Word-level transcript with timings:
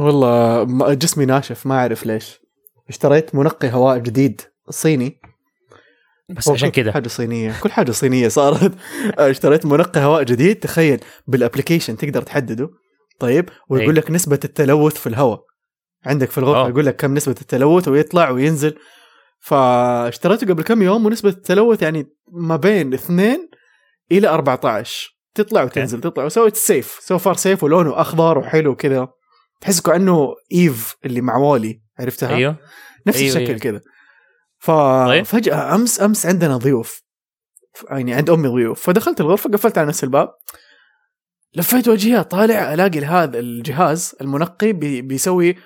والله 0.00 0.94
جسمي 0.94 1.24
ناشف 1.24 1.66
ما 1.66 1.74
أعرف 1.74 2.06
ليش. 2.06 2.40
اشتريت 2.88 3.34
منقي 3.34 3.68
هواء 3.68 3.98
جديد 3.98 4.40
صيني. 4.70 5.20
بس 6.30 6.48
عشان 6.48 6.68
كده. 6.68 6.92
حاجة 6.92 7.08
صينية 7.08 7.60
كل 7.62 7.70
حاجة 7.70 7.90
صينية 7.90 8.28
صارت. 8.28 8.72
اشتريت 9.18 9.66
منقي 9.66 10.00
هواء 10.00 10.22
جديد 10.22 10.56
تخيل 10.56 11.00
بال 11.26 11.37
application 11.37 11.96
تقدر 11.96 12.22
تحدده. 12.22 12.70
طيب 13.18 13.48
ويقول 13.68 13.94
إيه. 13.94 14.02
لك 14.02 14.10
نسبة 14.10 14.40
التلوث 14.44 14.94
في 14.94 15.08
الهواء. 15.08 15.44
عندك 16.06 16.30
في 16.30 16.38
الغرفة 16.38 16.60
أوه. 16.60 16.68
يقول 16.68 16.86
لك 16.86 16.96
كم 16.96 17.14
نسبة 17.14 17.34
التلوث 17.40 17.88
ويطلع 17.88 18.30
وينزل. 18.30 18.78
فاشتريته 19.40 20.46
قبل 20.46 20.62
كم 20.62 20.82
يوم 20.82 21.06
ونسبة 21.06 21.30
التلوث 21.30 21.82
يعني 21.82 22.06
ما 22.32 22.56
بين 22.56 22.94
2 22.94 23.48
إلى 24.12 24.28
14 24.28 25.16
تطلع 25.34 25.62
وتنزل 25.62 26.00
تطلع. 26.00 26.24
وسويت 26.24 26.56
safe 26.56 26.98
so 27.02 27.18
far 27.18 27.34
safe 27.34 27.64
ولونه 27.64 28.00
أخضر 28.00 28.38
وحلو 28.38 28.76
كذا 28.76 29.08
تحس 29.60 29.80
كأنه 29.80 30.34
إيف 30.52 30.96
اللي 31.04 31.20
مع 31.20 31.36
وول 31.36 31.70
إي 31.70 31.82
عرفتها؟ 31.98 32.36
أيوه. 32.36 32.56
نفس 33.06 33.18
أيوة، 33.18 33.28
الشكل 33.28 33.46
أيوة. 33.46 33.58
كذا. 33.58 33.80
طيب. 35.06 35.24
ففجأة 35.24 35.74
أمس 35.74 36.00
أمس 36.00 36.26
عندنا 36.26 36.56
ضيوف. 36.56 37.02
يعني 37.90 38.14
عند 38.14 38.30
أمي 38.30 38.48
ضيوف. 38.48 38.80
فدخلت 38.80 39.20
الغرفة 39.20 39.50
قفلت 39.50 39.78
على 39.78 39.88
نفس 39.88 40.04
الباب. 40.04 40.28
لفيت 41.54 41.88
وجهي 41.88 42.24
طالع 42.24 42.74
ألاقي 42.74 43.00
هذا 43.00 43.38
الجهاز 43.38 44.14
المنقي 44.20 44.72
بي 44.72 45.02
بيسوي 45.02 45.46
ويت 45.46 45.56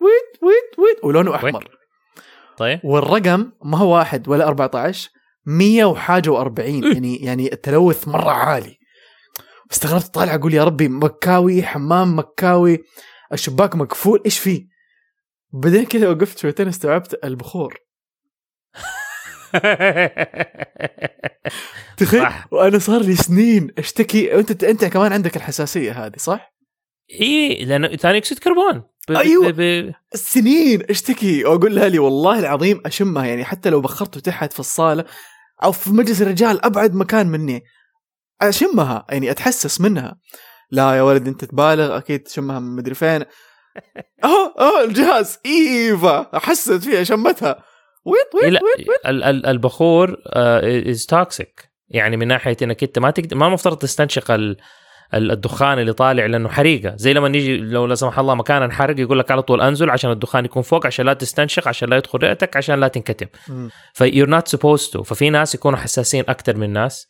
ويت 0.00 0.42
ويت 0.42 0.78
ويت 0.78 1.04
ولونه 1.04 1.34
أحمر. 1.34 1.68
طيب. 2.58 2.80
والرقم 2.84 3.52
ما 3.64 3.78
هو 3.78 3.94
واحد 3.94 4.28
ولا 4.28 4.48
14 4.48 5.10
100 5.46 5.84
وحاجة 5.84 6.30
و40 6.30 6.58
يعني 6.58 7.16
يعني 7.16 7.52
التلوث 7.52 8.08
مرة 8.08 8.30
عالي. 8.30 8.78
استغربت 9.72 10.14
طالع 10.14 10.34
أقول 10.34 10.54
يا 10.54 10.64
ربي 10.64 10.88
مكاوي 10.88 11.62
حمام 11.62 12.18
مكاوي. 12.18 12.84
الشباك 13.32 13.74
مقفول 13.76 14.22
إيش 14.24 14.38
فيه 14.38 14.66
بعدين 15.52 15.84
كذا 15.84 16.08
وقفت 16.08 16.38
شويتين 16.38 16.68
استوعبت 16.68 17.24
البخور 17.24 17.74
تخيل. 21.96 22.26
وأنا 22.50 22.78
صار 22.78 23.02
لي 23.02 23.16
سنين 23.16 23.70
أشتكي 23.78 24.34
انت 24.34 24.64
أنت 24.64 24.84
كمان 24.84 25.12
عندك 25.12 25.36
الحساسية 25.36 26.06
هذه 26.06 26.16
صح؟ 26.16 26.54
إي 27.20 27.64
لأنه 27.64 27.88
ثاني 27.96 28.18
أكسيد 28.18 28.38
كربون 28.38 28.82
ب-. 29.08 29.12
ب- 29.44 29.60
ب- 29.60 29.92
سنين 30.14 30.82
أشتكي 30.90 31.44
وأقول 31.44 31.76
لها 31.76 31.88
لي 31.88 31.98
والله 31.98 32.38
العظيم 32.38 32.82
أشمها 32.86 33.26
يعني 33.26 33.44
حتى 33.44 33.70
لو 33.70 33.80
بخرته 33.80 34.20
تحت 34.20 34.52
في 34.52 34.60
الصالة 34.60 35.04
أو 35.64 35.72
في 35.72 35.90
مجلس 35.90 36.22
الرجال 36.22 36.64
أبعد 36.64 36.94
مكان 36.94 37.26
مني 37.26 37.64
أشمها 38.42 39.06
يعني 39.10 39.30
أتحسس 39.30 39.80
منها 39.80 40.18
لا 40.70 40.94
يا 40.94 41.02
ولد 41.02 41.28
انت 41.28 41.44
تبالغ 41.44 41.96
أكيد 41.96 42.20
تشمها 42.22 42.58
من 42.58 42.76
مدري 42.76 42.94
فين. 42.94 43.22
اهو 44.24 44.54
اهو 44.58 44.84
الجهاز. 44.84 45.38
إيف 45.46 46.38
حست 46.38 46.72
فيها 46.84 47.04
شمتها. 47.04 47.64
ويط 48.04 48.34
إيه 48.34 48.42
ويط 48.44 48.52
لا 48.52 48.60
ويط 48.64 48.88
ويط 48.88 49.06
ال- 49.06 49.24
ال- 49.24 49.46
البخور 49.46 50.16
is 50.90 51.06
toxic 51.06 51.70
يعني 51.88 52.16
من 52.16 52.28
ناحية 52.28 52.56
إنك 52.62 52.82
أنت 52.82 52.98
ما 52.98 53.10
تقدر 53.10 53.36
ما 53.36 53.46
المفترض 53.46 53.76
تستنشق 53.78 54.30
ال- 54.30 54.56
ال- 55.14 55.30
الدخان 55.30 55.78
اللي 55.78 55.92
طالع 55.92 56.26
لأنه 56.26 56.48
حريقة. 56.48 56.96
زي 56.96 57.12
لما 57.12 57.28
نيجي 57.28 57.56
لو 57.56 57.86
لا 57.86 57.94
سمح 57.94 58.18
الله 58.18 58.34
مكان 58.34 58.62
انحرق 58.62 59.00
يقول 59.00 59.18
لك 59.18 59.30
على 59.30 59.42
طول 59.42 59.60
انزل 59.60 59.90
عشان 59.90 60.10
الدخان 60.10 60.44
يكون 60.44 60.62
فوق 60.62 60.86
عشان 60.86 61.06
لا 61.06 61.12
تستنشق 61.12 61.68
عشان 61.68 61.88
لا 61.88 61.96
يدخل 61.96 62.18
رئتك 62.18 62.56
عشان 62.56 62.80
لا 62.80 62.88
تنكتم. 62.88 63.26
you're 63.94 64.28
not 64.28 64.48
supposed 64.48 64.88
to 64.88 65.02
ففي 65.02 65.30
ناس 65.30 65.54
يكونوا 65.54 65.78
حساسين 65.78 66.24
أكثر 66.28 66.56
من 66.56 66.72
ناس. 66.72 67.06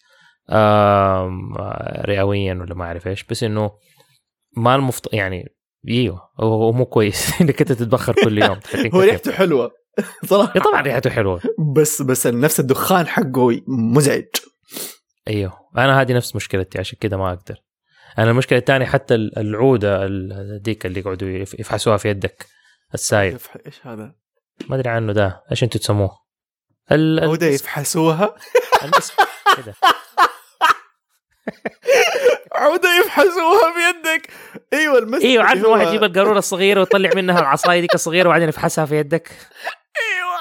رئويا 2.08 2.55
ولا 2.55 2.75
ما 2.75 2.84
أعرف 2.84 3.06
إيش 3.06 3.25
بس 3.25 3.42
إنه 3.42 3.70
ما 4.56 4.75
المفت 4.75 5.14
يعني 5.14 5.48
إيوه 5.89 6.20
هو 6.41 6.72
مو 6.72 6.84
كويس. 6.86 7.30
إنك 7.41 7.61
أنت 7.61 7.72
تتبخر 7.72 8.12
كل 8.25 8.39
يوم. 8.42 8.61
هو 8.94 9.00
ريحته 9.00 9.33
حلوة. 9.33 9.70
صراحة. 10.30 10.52
إيه 10.56 10.62
طبعا 10.62 10.80
ريحته 10.80 11.11
حلوة. 11.11 11.41
بس 11.77 12.02
بس 12.02 12.27
نفس 12.27 12.61
الدخان 12.61 13.06
حقه 13.06 13.61
مزعج. 13.68 14.24
إيوه. 15.29 15.52
أنا 15.79 16.01
هذه 16.01 16.12
نفس 16.12 16.36
مشكلتي 16.36 16.78
عشان 16.78 16.98
كذا 17.01 17.17
ما 17.17 17.28
أقدر. 17.33 17.57
أنا 18.18 18.30
المشكلة 18.30 18.58
الثانية 18.58 18.86
حتى 18.86 19.14
ال- 19.14 19.39
العودة 19.39 20.05
ال- 20.07 20.63
ديك 20.63 20.86
اللي 20.86 21.01
يقعدوا 21.01 21.28
يف- 21.28 21.61
يفحصوها 21.61 21.96
في 21.96 22.08
يدك 22.08 22.46
السايل 22.95 23.34
يف- 23.34 23.57
إيش 23.67 23.86
هذا؟ 23.86 24.14
ما 24.68 24.77
أدري 24.77 24.89
عنه 24.90 25.13
ده. 25.13 25.42
إيش 25.51 25.63
أنتم 25.64 25.78
تسموه؟ 25.78 26.11
ال- 26.92 27.24
هو 27.24 27.34
ده 27.36 27.46
المسك- 27.46 27.61
يفحصوها 27.63 28.34
كده. 29.57 29.74
عودة 32.55 32.98
يفحصوها 33.01 33.74
بيدك. 33.74 34.29
أيوه 34.73 34.98
المسك 34.98 35.24
أيوه 35.24 35.45
عارف 35.45 35.64
هو- 35.64 35.73
واحد 35.73 35.86
يجيب 35.86 36.05
القارورة 36.05 36.39
الصغيرة 36.39 36.80
ويطلع 36.80 37.11
منها 37.17 37.40
العصاية 37.40 37.80
ديك 37.80 37.95
الصغيره 37.95 38.29
وبعدين 38.29 38.48
يفحصها 38.48 38.84
في 38.86 38.96
يدك؟ 38.98 39.29
أيوه. 39.29 40.36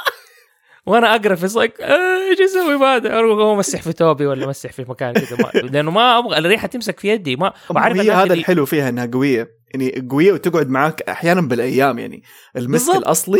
وأنا 0.85 1.15
أقرأ 1.15 1.35
في 1.35 1.47
صك 1.47 1.73
إيش 1.81 2.41
أسوي 2.41 2.77
بعد؟ 2.77 3.05
أروح 3.05 3.53
امسح 3.53 3.81
في 3.81 3.91
ثوبي 3.91 4.25
ولا 4.25 4.45
امسح 4.45 4.71
في 4.71 4.85
مكان 4.89 5.13
كذا 5.13 5.61
لأنه 5.61 5.91
ما 5.91 6.17
أبغى 6.19 6.37
الريحة 6.37 6.67
تمسك 6.67 6.99
في 6.99 7.07
يدي 7.07 7.35
ما 7.35 7.53
وعارف 7.69 7.97
هي 7.97 8.11
هذا 8.11 8.33
الحلو 8.33 8.65
فيها 8.65 8.89
إنها 8.89 9.05
قوية. 9.13 9.51
يعني 9.73 10.07
قوية 10.11 10.31
وتقعد 10.31 10.69
معك 10.69 11.01
أحيانا 11.01 11.41
بالأيام 11.41 11.99
يعني 11.99 12.23
المسك. 12.57 12.95
الأصلي 12.95 13.39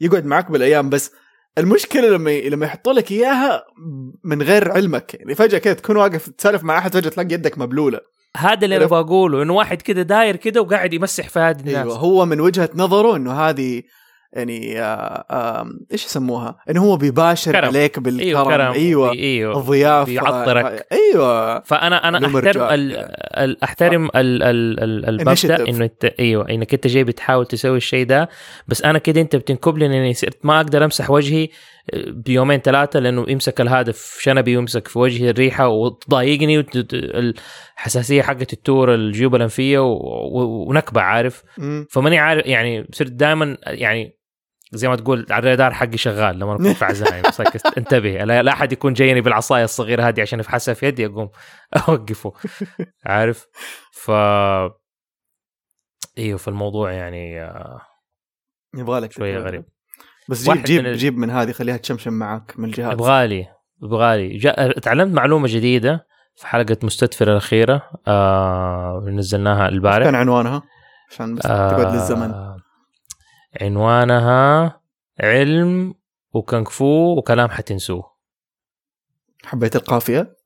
يقعد 0.00 0.24
معك 0.24 0.50
بالأيام 0.50 0.90
بس 0.90 1.12
المشكلة 1.58 2.08
لما 2.08 2.30
لما 2.40 2.66
يحطوا 2.66 2.92
لك 2.92 3.12
إياها 3.12 3.64
من 4.24 4.42
غير 4.42 4.72
علمك. 4.72 5.14
يعني 5.14 5.34
فجأة 5.34 5.58
كده 5.58 5.74
تكون 5.74 5.96
واقف 5.96 6.28
تسولف 6.28 6.64
مع 6.64 6.78
أحد 6.78 6.94
فجأة 6.94 7.10
تلاقي 7.10 7.34
يدك 7.34 7.58
مبلولة. 7.58 8.00
هذا 8.36 8.64
اللي 8.64 8.76
أنا؟ 8.76 8.86
بقوله 8.86 9.42
إنه 9.42 9.54
واحد 9.54 9.82
كده 9.82 10.02
داير 10.02 10.36
كده 10.36 10.60
وقاعد 10.60 10.94
يمسح 10.94 11.28
في 11.28 11.38
هذه 11.38 11.60
الناس. 11.60 11.76
أيوه 11.76 11.96
هو 11.96 12.26
من 12.26 12.40
وجهة 12.40 12.70
نظره 12.74 13.16
إنه 13.16 13.32
هذه 13.32 13.82
يعني 14.32 14.80
آه 14.82 15.70
إيش 15.92 16.04
يسموها؟ 16.06 16.56
انه 16.70 16.82
هو 16.84 16.96
بيباشر 16.96 17.52
كرم. 17.52 17.64
عليك 17.64 17.98
بالكرم 17.98 18.26
أيوه 18.26 18.44
كرم 18.44 18.72
أيوه 18.72 19.58
الضيافة 19.60 20.04
بيعطرك. 20.04 20.86
أيوه 20.92 21.60
فأنا 21.60 22.08
أنا 22.08 22.26
أحترم. 22.26 22.62
ال 22.62 22.92
ال 23.38 23.62
أحترم 23.64 24.04
ال 24.04 24.42
ال 24.42 24.80
ال 24.80 25.08
المبدا. 25.08 25.68
إنه 25.68 25.84
انت 25.84 26.04
أيوه 26.04 26.50
إنك 26.50 26.74
أنت 26.74 26.86
جاي 26.86 27.04
بتحاول 27.04 27.46
تسوي 27.46 27.76
الشيء 27.76 28.06
ده 28.06 28.28
بس 28.68 28.82
أنا 28.82 28.98
كده 28.98 29.20
أنت 29.20 29.36
بتنكب 29.36 29.78
لي 29.78 29.86
إني 29.86 30.14
صرت 30.14 30.38
ما 30.42 30.56
أقدر 30.60 30.84
أمسح 30.84 31.10
وجهي 31.10 31.48
بيومين 32.08 32.58
ثلاثة 32.60 33.00
لأنه 33.00 33.24
يمسك 33.28 33.60
الهدف 33.60 34.18
شنبي 34.20 34.56
ويمسك 34.56 34.88
في 34.88 34.98
وجهي 34.98 35.30
الريحة 35.30 35.68
وتضايقني 35.68 36.58
وت- 36.58 36.94
الحساسية 36.94 38.22
حقت 38.22 38.52
التور 38.52 38.94
الجيوب 38.94 39.34
الأنفية 39.34 39.78
ونكبة 39.78 41.00
عارف. 41.00 41.42
فماني 41.90 42.18
عارف 42.18 42.46
يعني 42.46 42.86
صرت 42.92 43.10
دائما 43.12 43.56
يعني 43.66 44.18
زي 44.72 44.88
ما 44.88 44.96
تقول 44.96 45.26
على 45.30 45.42
الرادار 45.42 45.74
حقي 45.74 45.96
شغال 45.96 46.38
لما 46.38 46.54
أكون 46.54 46.72
في 46.74 46.84
عزايم. 46.84 47.24
انتبه 47.78 48.10
لا 48.10 48.52
أحد 48.52 48.72
يكون 48.72 48.92
جايني 48.92 49.20
بالعصاية 49.20 49.64
الصغيرة 49.64 50.02
هذه 50.02 50.20
عشان 50.20 50.40
يفحسها 50.40 50.74
في 50.74 50.86
يدي 50.86 51.06
أقوم 51.06 51.30
أوقفه 51.88 52.32
عارف؟ 53.06 53.46
ف 53.92 54.10
إيوه 56.18 56.38
في 56.38 56.48
الموضوع 56.48 56.92
يعني 56.92 57.42
آه، 57.42 57.80
يبغى 58.76 59.00
لك 59.00 59.12
شوية 59.12 59.38
غريب. 59.38 59.64
بس 60.28 60.50
جيب 60.50 60.62
جيب 60.64 60.84
من 60.84 60.92
جيب 60.92 61.18
من 61.18 61.30
هذه 61.30 61.52
خليها 61.52 61.76
تشمشم 61.76 62.12
معك 62.12 62.54
من 62.58 62.64
الجهاز. 62.64 62.92
يبغالي 62.92 63.46
يبغالي 63.82 64.36
جا- 64.36 64.72
تعلمت 64.82 65.14
معلومة 65.14 65.48
جديدة 65.48 66.06
في 66.36 66.46
حلقة 66.46 66.76
مستدفر 66.82 67.30
الأخيرة 67.32 67.82
آه 68.06 69.04
نزلناها 69.06 69.64
كان 69.66 69.74
البارح 69.74 70.14
عنوانها؟ 70.14 70.62
عشان 71.10 71.34
بس 71.34 71.42
تقعد 71.42 71.94
للزمن. 71.94 72.30
آه 72.30 72.56
عنوانها 73.60 74.80
علم 75.20 75.94
وكونغ 76.34 76.64
فو 76.70 77.18
وكلام 77.18 77.48
حتنسوه. 77.48 78.04
حبيت 79.44 79.76
القافية؟ 79.76 80.36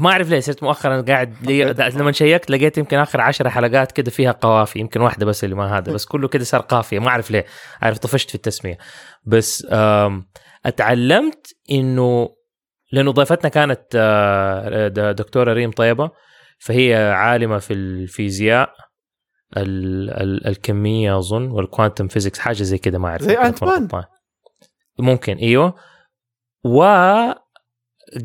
ما 0.00 0.10
أعرف 0.10 0.30
ليه 0.30 0.40
صرت 0.40 0.62
مؤخرا 0.62 1.00
قاعد 1.00 1.46
لي. 1.46 1.64
لما 1.94 2.12
شيكت 2.12 2.50
لقيت 2.50 2.78
يمكن 2.78 2.96
آخر 2.98 3.20
عشر 3.20 3.50
حلقات 3.50 3.92
كده 3.92 4.10
فيها 4.10 4.32
قوافي 4.32 4.78
يمكن 4.78 5.00
واحدة 5.00 5.26
بس 5.26 5.44
اللي 5.44 5.54
ما 5.54 5.78
هذا 5.78 5.92
بس 5.92 6.04
كله 6.04 6.28
كده 6.28 6.44
صار 6.44 6.60
قافية 6.60 6.98
ما 6.98 7.08
أعرف 7.08 7.30
ليه 7.30 7.44
عارف 7.82 7.98
طفشت 7.98 8.28
في 8.28 8.34
التسمية 8.34 8.78
بس 9.24 9.66
أتعلمت 10.66 11.46
إنه 11.70 12.28
لأنه 12.92 13.12
ضيفتنا 13.12 13.48
كانت 13.48 13.82
آه، 13.96 14.88
د- 14.88 15.16
دكتورة 15.16 15.52
ريم 15.52 15.70
طيبة 15.70 16.10
فهي 16.58 16.94
عالمة 17.12 17.58
في 17.58 17.72
الفيزياء 17.74 18.70
ال 19.56 20.10
ال 20.10 20.46
الكمية 20.46 21.18
أظن 21.18 21.50
وال 21.50 21.63
quantum 21.63 22.08
physics 22.08 22.38
حاجة 22.38 22.62
زي 22.62 22.78
كده 22.78 22.98
ما 22.98 23.08
أعرف 23.08 23.22
زي 23.22 23.34
ما. 23.36 23.44
غلطان. 23.46 24.04
ممكن 24.98 25.36
إيوه 25.36 25.74
و 26.64 26.84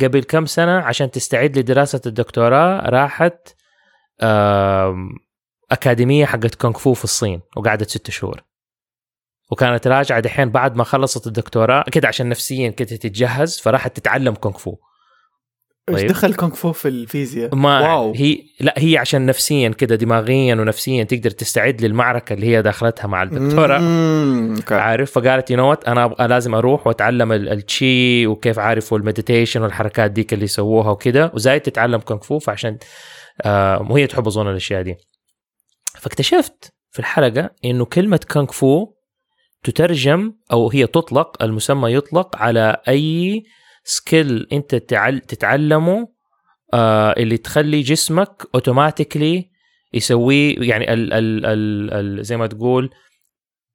قبل 0.02 0.24
كم 0.24 0.46
سنة 0.46 0.72
عشان 0.80 1.12
تستعد 1.12 1.58
لدراسة 1.58 2.02
الدكتوراه 2.06 2.90
راحت 2.90 3.56
أكاديمية 5.72 6.26
حقت 6.26 6.56
كونغ 6.56 6.78
فو 6.78 6.94
في 6.94 7.04
الصين 7.04 7.42
وقعدت 7.58 7.90
ست 7.90 8.10
شهور. 8.10 8.44
وكانت 9.52 9.88
راجعة 9.88 10.20
دحين 10.20 10.50
بعد 10.50 10.76
ما 10.76 10.84
خلصت 10.84 11.28
الدكتوراه 11.28 11.84
كده 11.92 12.08
عشان 12.08 12.30
نفسيا 12.30 12.70
كده 12.70 12.90
تتجهز 12.90 13.60
فراحت 13.60 13.98
تتعلم 13.98 14.36
كونغ 14.36 14.58
فو. 14.58 14.76
إيش 15.90 16.00
طيب. 16.02 16.10
دخل 16.10 16.34
كونغ 16.34 16.54
فو 16.54 16.72
في 16.72 16.88
الفيزياء؟ 16.88 17.56
ما 17.56 17.80
wow. 17.80 18.14
هي 18.16 18.38
لا 18.60 18.74
هي 18.78 18.98
عشان 18.98 19.26
نفسيا 19.26 19.70
كده 19.70 19.96
دماغيا 19.96 20.56
ونفسيا 20.56 21.04
تقدر 21.04 21.30
تستعد 21.30 21.82
للمعركة 21.82 22.34
اللي 22.34 22.46
هي 22.48 22.62
داخلتها 22.62 23.08
مع 23.08 23.24
الدكتورة. 23.24 23.82
عارف؟ 24.72 25.12
فقالت 25.12 25.52
you 25.52 25.74
أنا 25.74 26.06
أبغى 26.06 26.28
لازم 26.28 26.56
أروح 26.56 26.88
وأتعلم 26.88 27.32
ال- 27.32 27.50
التشي 27.50 28.28
وكيف 28.28 28.60
عارف 28.60 28.94
وال 28.94 29.05
meditation 29.05 29.62
والحركات 29.62 30.12
ديك 30.12 30.34
اللي 30.34 30.46
يسووها 30.46 30.92
وكده. 30.92 31.32
وزايد 31.34 31.62
تتعلم 31.62 32.00
كونغ 32.00 32.20
فو 32.22 32.40
فعشان 32.40 32.78
آه 33.42 33.88
وهي 33.92 34.08
تحب 34.08 34.28
أظن 34.28 34.48
الأشياء 34.50 34.82
دي. 34.82 34.96
فاكتشفت 36.00 36.74
في 36.92 37.00
الحلقة 37.00 37.50
إنه 37.66 37.86
كلمة 37.86 38.20
كونغ 38.32 38.52
فو 38.52 38.88
تترجم 39.64 40.34
أو 40.52 40.70
هي 40.70 40.88
تطلق 40.88 41.44
المسمى 41.44 41.94
يطلق 41.94 42.36
على 42.38 42.78
أي 42.88 43.44
skill 43.90 44.48
انت 44.52 44.76
تعل 44.76 45.20
تتعلمه 45.20 46.08
آه 46.74 47.12
اللي 47.18 47.38
تخلي 47.38 47.82
جسمك 47.82 48.48
automatically 48.56 49.50
يسويه 49.94 50.56
يعني 50.70 50.94
ال 50.94 51.14
ال 51.14 51.46
ال 51.46 51.94
ال 51.94 52.26
زي 52.26 52.38
ما 52.38 52.48
تقول 52.48 52.90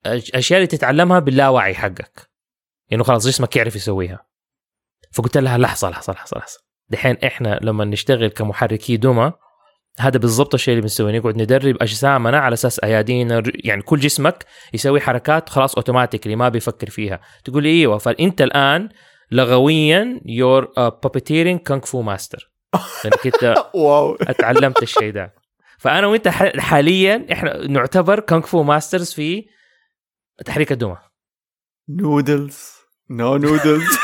الاشياء 0.07 0.59
اللي 0.59 0.67
تتعلمها 0.67 1.19
باللاوعي 1.19 1.75
حقك. 1.75 2.31
انه 2.93 3.05
خلاص 3.05 3.27
جسمك 3.27 3.57
يعرف 3.57 3.77
يسويها. 3.77 4.27
فقلت 5.13 5.37
لها 5.39 5.59
لحظة 5.59 5.91
لحظة 5.91 6.13
لحظة 6.13 6.39
لحظة. 6.39 6.59
دحين 6.89 7.17
إحنا 7.25 7.59
لما 7.63 7.85
نشتغل 7.85 8.29
كمحركي 8.29 8.97
دمى 8.97 9.33
هذا 9.99 10.19
بالضبط 10.19 10.55
الشيء 10.55 10.73
اللي 10.73 10.83
بنسويه. 10.83 11.19
نقعد 11.19 11.37
ندرب 11.37 11.77
أجسامنا 11.81 12.39
على 12.39 12.53
أساس 12.53 12.81
ايادينا 12.81 13.43
يعني 13.55 13.83
كل 13.83 14.01
جسمك 14.01 14.45
يسوي 14.75 15.01
حركات 15.01 15.49
خلاص 15.49 15.75
automatically 15.75 16.37
ما 16.37 16.49
بيفكر 16.49 16.91
فيها. 16.91 17.21
تقول 17.45 17.63
لي 17.63 17.69
إيوه 17.69 17.99
فأنت 17.99 18.43
الآن 18.43 18.89
لغويا 19.31 20.21
you're 20.25 20.65
puppeteering 20.77 21.61
kung 21.61 21.81
fu 21.81 22.03
master 22.03 22.51
لانك 23.05 23.27
انت 23.27 23.65
wow. 23.75 24.15
اتعلمت 24.15 24.83
الشيء 24.83 25.13
ده. 25.13 25.35
فأنا 25.79 26.07
وأنت 26.07 26.29
حاليا 26.59 27.27
إحنا 27.33 27.67
نعتبر 27.67 28.21
kung 28.21 28.47
fu 28.47 28.63
masters 28.63 29.13
في 29.13 29.47
تحريك 30.45 30.73
الدمى. 30.73 30.99
noodles 31.89 32.73
no 33.11 33.37
noodles 33.37 33.99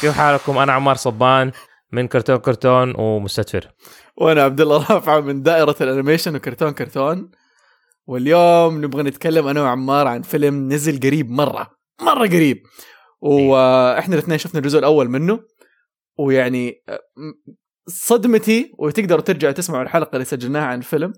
كيف 0.00 0.12
حالكم. 0.12 0.58
أنا 0.58 0.72
عمار 0.72 0.96
صبان 0.96 1.52
من 1.92 2.08
كرتون 2.08 2.36
كرتون 2.36 2.94
ومستدفر. 2.96 3.68
وأنا 4.16 4.42
عبد 4.42 4.60
الله 4.60 4.86
رافعه 4.90 5.20
من 5.20 5.42
دائرة 5.42 5.76
الأنيميشن 5.80 6.36
وكرتون 6.36 6.70
كرتون. 6.70 7.30
واليوم 8.06 8.84
نبغى 8.84 9.02
نتكلم 9.02 9.48
أنا 9.48 9.62
وعمار 9.62 10.06
عن 10.06 10.22
فيلم 10.22 10.72
نزل 10.72 11.00
قريب 11.00 11.30
مرة 11.30 11.70
مرة 12.00 12.26
قريب. 12.26 12.62
وإحنا 13.20 14.14
الاثنين 14.14 14.38
شفنا 14.38 14.60
الجزء 14.60 14.78
الأول 14.78 15.08
منه. 15.08 15.40
ويعني 16.18 16.74
صدمتي 17.88 18.72
وتقدروا 18.78 19.20
ترجعوا 19.20 19.52
تسمعوا 19.52 19.82
الحلقة 19.82 20.12
اللي 20.12 20.24
سجلناها 20.24 20.64
عن 20.64 20.78
الفيلم. 20.78 21.12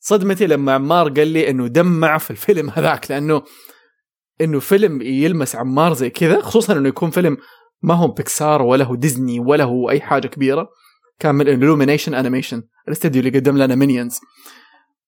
صدمتي 0.00 0.46
لما 0.46 0.72
عمار 0.72 1.08
قال 1.08 1.28
لي 1.28 1.50
إنه 1.50 1.66
دمع 1.66 2.18
في 2.18 2.30
الفيلم 2.30 2.70
هذاك 2.76 3.10
لأنه 3.10 3.42
إنه 4.40 4.60
فيلم 4.60 5.02
يلمس 5.02 5.56
عمار 5.56 5.94
زي 5.94 6.10
كذا 6.10 6.40
خصوصا 6.40 6.72
إنه 6.72 6.88
يكون 6.88 7.10
فيلم 7.10 7.36
ما 7.84 7.94
هو 7.94 8.08
بيكسار 8.08 8.62
ولا 8.62 8.84
هو 8.84 8.94
ديزني 8.94 9.40
ولا 9.40 9.64
هو 9.64 9.90
أي 9.90 10.00
حاجة 10.00 10.26
كبيرة. 10.26 10.68
كان 11.18 11.34
من 11.34 11.44
Illumination 11.46 12.14
animation 12.14 12.62
الاستديو 12.88 13.22
اللي 13.22 13.38
قدم 13.38 13.58
لنا 13.58 13.74
Minions 13.74 14.20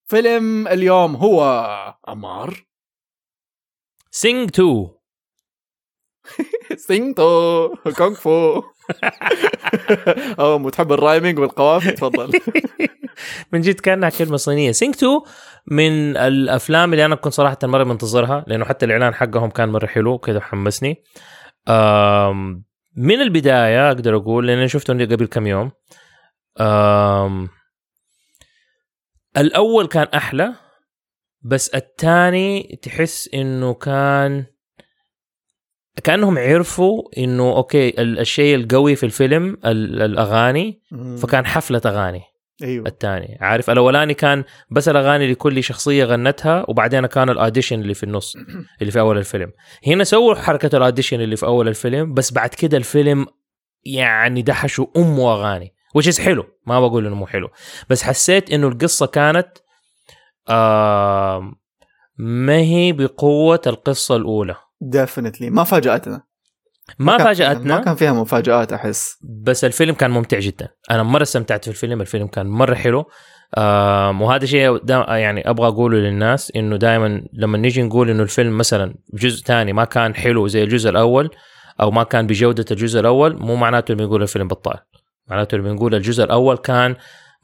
فيلم 0.05 0.67
اليوم 0.67 1.15
هو 1.15 1.43
عمار 2.07 2.65
Sing 4.11 4.49
2 4.49 4.87
Sing 6.75 7.29
Two 7.29 7.69
kung 7.97 8.13
fu 8.13 8.61
أو 10.39 10.59
متحب 10.59 10.91
ال 10.91 10.97
rhyming 10.97 11.39
والقوافي 11.39 11.91
تفضل. 11.91 12.31
من 13.53 13.61
جد 13.61 13.79
كأنها 13.79 14.09
كلمة 14.09 14.37
صينية. 14.37 14.71
Sing 14.71 14.95
2 14.95 15.21
من 15.67 16.17
الأفلام 16.17 16.93
اللي 16.93 17.05
أنا 17.05 17.15
كنت 17.15 17.33
صراحة 17.33 17.57
مرة 17.63 17.83
منتظرها 17.83 18.45
لأنه 18.47 18.65
حتى 18.65 18.85
الإعلان 18.85 19.13
حقهم 19.13 19.49
كان 19.49 19.69
مرة 19.69 19.85
حلو 19.85 20.17
كذا 20.17 20.39
حمسني. 20.39 21.03
من 22.97 23.21
البداية 23.21 23.87
أقدر 23.87 24.15
أقول 24.15 24.47
لأن 24.47 24.67
شفته 24.67 24.93
قبل 25.05 25.25
كم 25.27 25.47
يوم 25.47 25.71
الأول 29.37 29.87
كان 29.87 30.07
أحلى 30.15 30.53
بس 31.41 31.69
الثاني 31.69 32.79
تحس 32.81 33.29
إنه 33.33 33.73
كان 33.73 34.45
كأنهم 36.03 36.37
عرفوا 36.37 37.03
إنه 37.17 37.43
أوكي 37.57 37.89
ال- 38.01 38.19
الشيء 38.19 38.55
القوي 38.55 38.95
في 38.95 39.05
الفيلم 39.05 39.57
ال- 39.65 40.01
الأغاني 40.01 40.81
فكان 41.17 41.45
حفلة 41.45 41.81
أغاني. 41.85 42.21
أيوه. 42.63 42.87
الثاني 42.87 43.37
عارف 43.41 43.69
الأولاني 43.69 44.13
كان 44.13 44.43
بس 44.69 44.89
الأغاني 44.89 45.31
لكل 45.31 45.63
شخصية 45.63 46.05
غنتها 46.05 46.65
وبعدين 46.67 47.05
كان 47.05 47.29
ال 47.29 47.35
audition 47.35 47.81
اللي 47.81 47.93
في 47.93 48.03
النص 48.03 48.35
اللي 48.81 48.91
في 48.91 48.99
أول 48.99 49.17
الفيلم. 49.17 49.51
هنا 49.87 50.03
سووا 50.03 50.35
حركة 50.35 50.77
ال 50.77 50.82
audition 50.82 51.21
اللي 51.21 51.35
في 51.35 51.45
أول 51.45 51.67
الفيلم 51.67 52.13
بس 52.13 52.33
بعد 52.33 52.49
كده 52.49 52.77
الفيلم 52.77 53.25
يعني 53.85 54.41
دحشوا 54.41 54.85
امه 54.97 55.33
اغاني 55.33 55.73
وش 55.95 56.21
حلو. 56.21 56.45
ما 56.65 56.79
بقول 56.79 57.05
إنه 57.05 57.15
مو 57.15 57.27
حلو. 57.27 57.49
بس 57.89 58.03
حسيت 58.03 58.51
إنه 58.51 58.67
القصة 58.67 59.05
كانت 59.05 59.47
آه 60.49 61.53
ما 62.17 62.57
هي 62.57 62.91
بقوة 62.91 63.61
القصة 63.67 64.15
الأولى. 64.15 64.55
definitely 64.81 65.49
ما 65.49 65.63
فاجأتنا. 65.63 66.26
ما 66.99 67.17
فاجأتنا. 67.17 67.77
ما 67.77 67.83
كان 67.83 67.95
فيها 67.95 68.13
مفاجآت 68.13 68.73
أحس. 68.73 69.17
بس 69.43 69.63
الفيلم 69.63 69.95
كان 69.95 70.11
ممتع 70.11 70.39
جدا. 70.39 70.67
أنا 70.91 71.03
مرة 71.03 71.23
استمتعت 71.23 71.63
في 71.63 71.69
الفيلم 71.69 72.01
الفيلم 72.01 72.27
كان 72.27 72.47
مرة 72.47 72.75
حلو. 72.75 73.05
وهذا 74.21 74.45
شيء 74.45 74.79
يعني 75.09 75.49
أبغى 75.49 75.67
أقوله 75.67 75.97
للناس 75.97 76.51
إنه 76.55 76.77
دائما 76.77 77.21
لما 77.33 77.57
نيجي 77.57 77.83
نقول 77.83 78.09
إنه 78.09 78.23
الفيلم 78.23 78.57
مثلا 78.57 78.95
جزء 79.13 79.43
ثاني 79.45 79.73
ما 79.73 79.85
كان 79.85 80.15
حلو 80.15 80.47
زي 80.47 80.63
الجزء 80.63 80.89
الأول 80.89 81.29
أو 81.81 81.91
ما 81.91 82.03
كان 82.03 82.27
بجودة 82.27 82.65
الجزء 82.71 82.99
الأول 82.99 83.37
مو 83.37 83.55
معناته 83.55 83.91
إنه 83.91 84.03
بنقول 84.03 84.21
الفيلم 84.21 84.47
بطال. 84.47 84.77
معناته 85.29 85.55
إنه 85.55 85.63
بنقول 85.63 85.95
الجزء 85.95 86.23
الأول 86.23 86.57
كان 86.57 86.95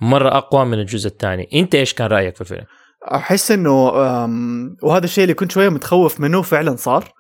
مرة 0.02 0.38
أقوى 0.38 0.66
من 0.66 0.80
الجزء 0.80 1.08
الثاني. 1.08 1.50
أنت 1.54 1.76
إيش 1.76 1.94
كان 1.94 2.08
رأيك 2.08 2.36
في 2.36 2.42
الفيلم؟ 2.42 2.66
أحس 3.16 3.52
إنه 3.52 3.88
وهذا 4.84 5.06
الشيء 5.06 5.24
اللي 5.24 5.34
كنت 5.34 5.52
شوية 5.52 5.70
متخوف 5.70 6.20
منه 6.20 6.42
فعلا 6.42 6.76
صار. 6.76 7.14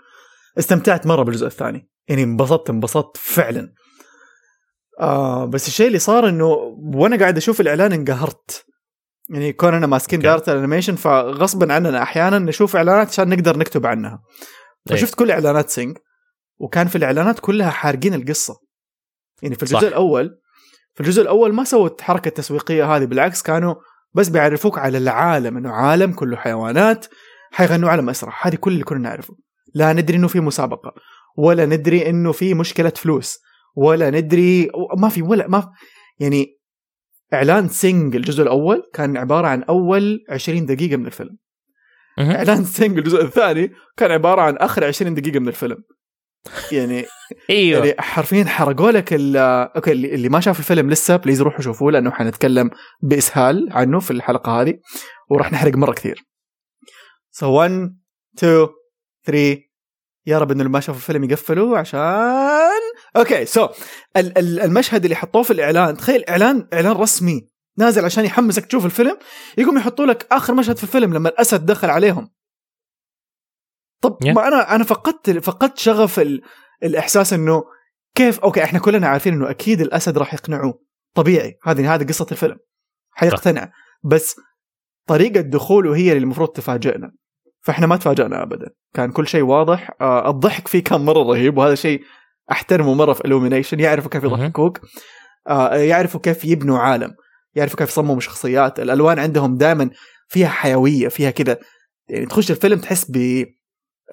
استمتعت 0.59 1.07
مرة 1.07 1.23
بالجزء 1.23 1.47
الثاني. 1.47 1.89
يعني 2.07 2.23
انبسطت 2.23 2.69
انبسطت 2.69 3.17
فعلا. 3.17 3.73
آه 4.99 5.45
بس 5.45 5.67
الشيء 5.67 5.87
اللي 5.87 5.99
صار 5.99 6.29
إنه 6.29 6.45
وأنا 6.95 7.17
قاعد 7.19 7.37
أشوف 7.37 7.61
الإعلان 7.61 7.93
انقهرت. 7.93 8.65
يعني 9.29 9.53
كون 9.53 9.73
إننا 9.73 9.87
ماسكين 9.87 10.25
okay. 10.25 10.27
دائره 10.27 10.53
ال 10.53 10.57
animation 10.57 10.95
فغصبا 10.95 11.73
عننا 11.73 12.03
أحيانا 12.03 12.39
نشوف 12.39 12.75
إعلانات 12.75 13.07
عشان 13.07 13.29
نقدر 13.29 13.57
نكتب 13.57 13.85
عنها. 13.85 14.21
فشفت 14.89 15.15
كل 15.15 15.31
إعلانات 15.31 15.69
Sing 15.69 15.97
وكان 16.57 16.87
في 16.87 16.95
الإعلانات 16.95 17.39
كلها 17.39 17.69
حارقين 17.69 18.13
القصة. 18.13 18.59
يعني 19.41 19.55
في 19.55 19.63
الجزء 19.63 19.79
صح. 19.79 19.87
الأول 19.87 20.39
في 20.93 21.01
الجزء 21.01 21.21
الأول 21.21 21.53
ما 21.53 21.63
سووا 21.63 21.89
الحركه 21.99 22.27
التسويقيه 22.27 22.95
هذه 22.95 23.05
بالعكس 23.05 23.41
كانوا 23.41 23.75
بس 24.13 24.29
بيعرفوك 24.29 24.77
على 24.77 24.97
العالم 24.97 25.57
إنه 25.57 25.71
عالم 25.71 26.11
كله 26.11 26.37
حيوانات 26.37 27.05
حيغنوا 27.51 27.89
على 27.89 28.01
مسرح. 28.01 28.47
هذه 28.47 28.55
كل 28.55 28.71
اللي 28.71 28.83
كنا 28.83 28.99
نعرفه. 28.99 29.35
لا 29.73 29.93
ندري 29.93 30.17
إنه 30.17 30.27
في 30.27 30.39
مسابقة. 30.39 30.93
ولا 31.37 31.65
ندري 31.65 32.09
إنه 32.09 32.31
في 32.31 32.53
مشكلة 32.53 32.89
فلوس 32.89 33.39
ولا 33.75 34.09
ندري 34.09 34.69
ما 34.97 35.09
في 35.09 35.21
ولا 35.21 35.47
ما 35.47 35.61
في 35.61 35.67
يعني 36.19 36.59
إعلان 37.33 37.67
Sing 37.67 38.15
الجزء 38.15 38.43
الأول 38.43 38.89
كان 38.93 39.17
عبارة 39.17 39.47
عن 39.47 39.63
أول 39.63 40.25
20 40.29 40.65
دقيقة 40.65 40.97
من 40.97 41.05
الفيلم. 41.05 41.37
إعلان 42.19 42.63
Sing 42.63 42.97
الجزء 42.97 43.21
الثاني 43.21 43.71
كان 43.97 44.11
عبارة 44.11 44.41
عن 44.41 44.57
آخر 44.57 44.83
20 44.83 45.13
دقيقة 45.13 45.39
من 45.39 45.47
الفيلم 45.47 45.83
يعني 46.71 47.05
أيوه 47.49 47.85
يعني 47.85 48.01
حرفيا 48.01 48.43
حرقوا 48.43 48.91
لك 48.91 49.13
okay 49.13 49.91
اللي 49.91 50.15
اللي 50.15 50.29
ما 50.29 50.39
شاف 50.39 50.59
الفيلم 50.59 50.89
لسه 50.89 51.15
please 51.15 51.41
روحوا 51.41 51.61
شوفوه 51.61 51.91
لأنه 51.91 52.11
حنتكلم 52.11 52.69
بإسهال 53.01 53.69
عنه 53.71 53.99
في 53.99 54.11
الحلقة 54.11 54.61
هذه 54.61 54.79
وراح 55.29 55.51
نحرق 55.51 55.75
مرة 55.75 55.93
كثير. 55.93 56.23
so 57.31 57.51
1 57.51 57.95
2 58.37 58.67
3 59.25 59.61
يا 60.25 60.39
رب 60.39 60.51
إنه 60.51 60.59
اللي 60.61 60.71
ما 60.71 60.79
شافوا 60.79 60.99
الفيلم 61.01 61.23
يقفلوا 61.23 61.77
عشان 61.77 62.81
okay 63.17 63.45
so 63.45 63.65
ال- 64.17 64.37
ال- 64.37 64.59
المشهد 64.59 65.03
اللي 65.03 65.15
حطوه 65.15 65.43
في 65.43 65.53
الإعلان 65.53 65.97
تخيل 65.97 66.23
اعلان 66.29 66.67
إعلان 66.73 66.91
رسمي 66.91 67.49
نازل 67.77 68.05
عشان 68.05 68.25
يحمسك 68.25 68.65
تشوف 68.65 68.85
الفيلم 68.85 69.17
يقوم 69.57 69.77
يحطوا 69.77 70.05
لك 70.05 70.27
آخر 70.31 70.53
مشهد 70.53 70.77
في 70.77 70.83
الفيلم 70.83 71.13
لما 71.13 71.29
الأسد 71.29 71.65
دخل 71.65 71.89
عليهم. 71.89 72.29
طب 74.01 74.17
Yeah. 74.23 74.27
ما 74.27 74.47
أنا 74.47 74.75
أنا 74.75 74.83
فقدت 74.83 75.29
فقدت 75.29 75.77
شغف 75.77 76.19
ال... 76.19 76.41
الإحساس 76.83 77.33
إنه 77.33 77.63
كيف 78.15 78.39
okay 78.39 78.63
إحنا 78.63 78.79
كلنا 78.79 79.07
عارفين 79.07 79.33
إنه 79.33 79.49
أكيد 79.49 79.81
الأسد 79.81 80.17
راح 80.17 80.33
يقنعوه. 80.33 80.83
طبيعي 81.15 81.57
هذه 81.63 81.93
هذه 81.95 82.03
قصة 82.07 82.27
الفيلم. 82.31 82.57
حيقتنع. 83.11 83.71
بس 84.03 84.35
طريقة 85.07 85.41
دخوله 85.41 85.95
هي 85.95 86.11
اللي 86.11 86.23
المفروض 86.23 86.49
تفاجئنا. 86.49 87.11
فإحنا 87.63 87.87
ما 87.87 87.97
تفاجئنا 87.97 88.43
ابدا. 88.43 88.69
كان 88.93 89.11
كل 89.11 89.27
شيء 89.27 89.41
واضح. 89.43 89.91
آه 90.01 90.29
الضحك 90.29 90.67
فيه 90.67 90.83
كان 90.83 91.01
مرة 91.01 91.23
رهيب 91.23 91.57
وهذا 91.57 91.75
شيء 91.75 92.01
أحترمه 92.51 92.93
مرة 92.93 93.13
في 93.13 93.25
Illumination 93.25 93.79
يعرفوا 93.79 94.09
كيف. 94.09 94.23
يضحكوك. 94.23 94.79
آه 95.47 95.75
يعرفوا 95.75 96.19
كيف 96.19 96.45
يبنوا 96.45 96.79
عالم. 96.79 97.15
يعرفوا 97.55 97.77
كيف 97.77 97.89
يصمموا 97.89 98.19
شخصيات. 98.19 98.79
الألوان 98.79 99.19
عندهم 99.19 99.57
دائما 99.57 99.89
فيها 100.27 100.47
حيوية 100.47 101.07
فيها 101.07 101.31
كذا. 101.31 101.57
يعني 102.09 102.25
تخش 102.25 102.51
الفيلم 102.51 102.79
تحس 102.79 103.11
ب 103.11 103.45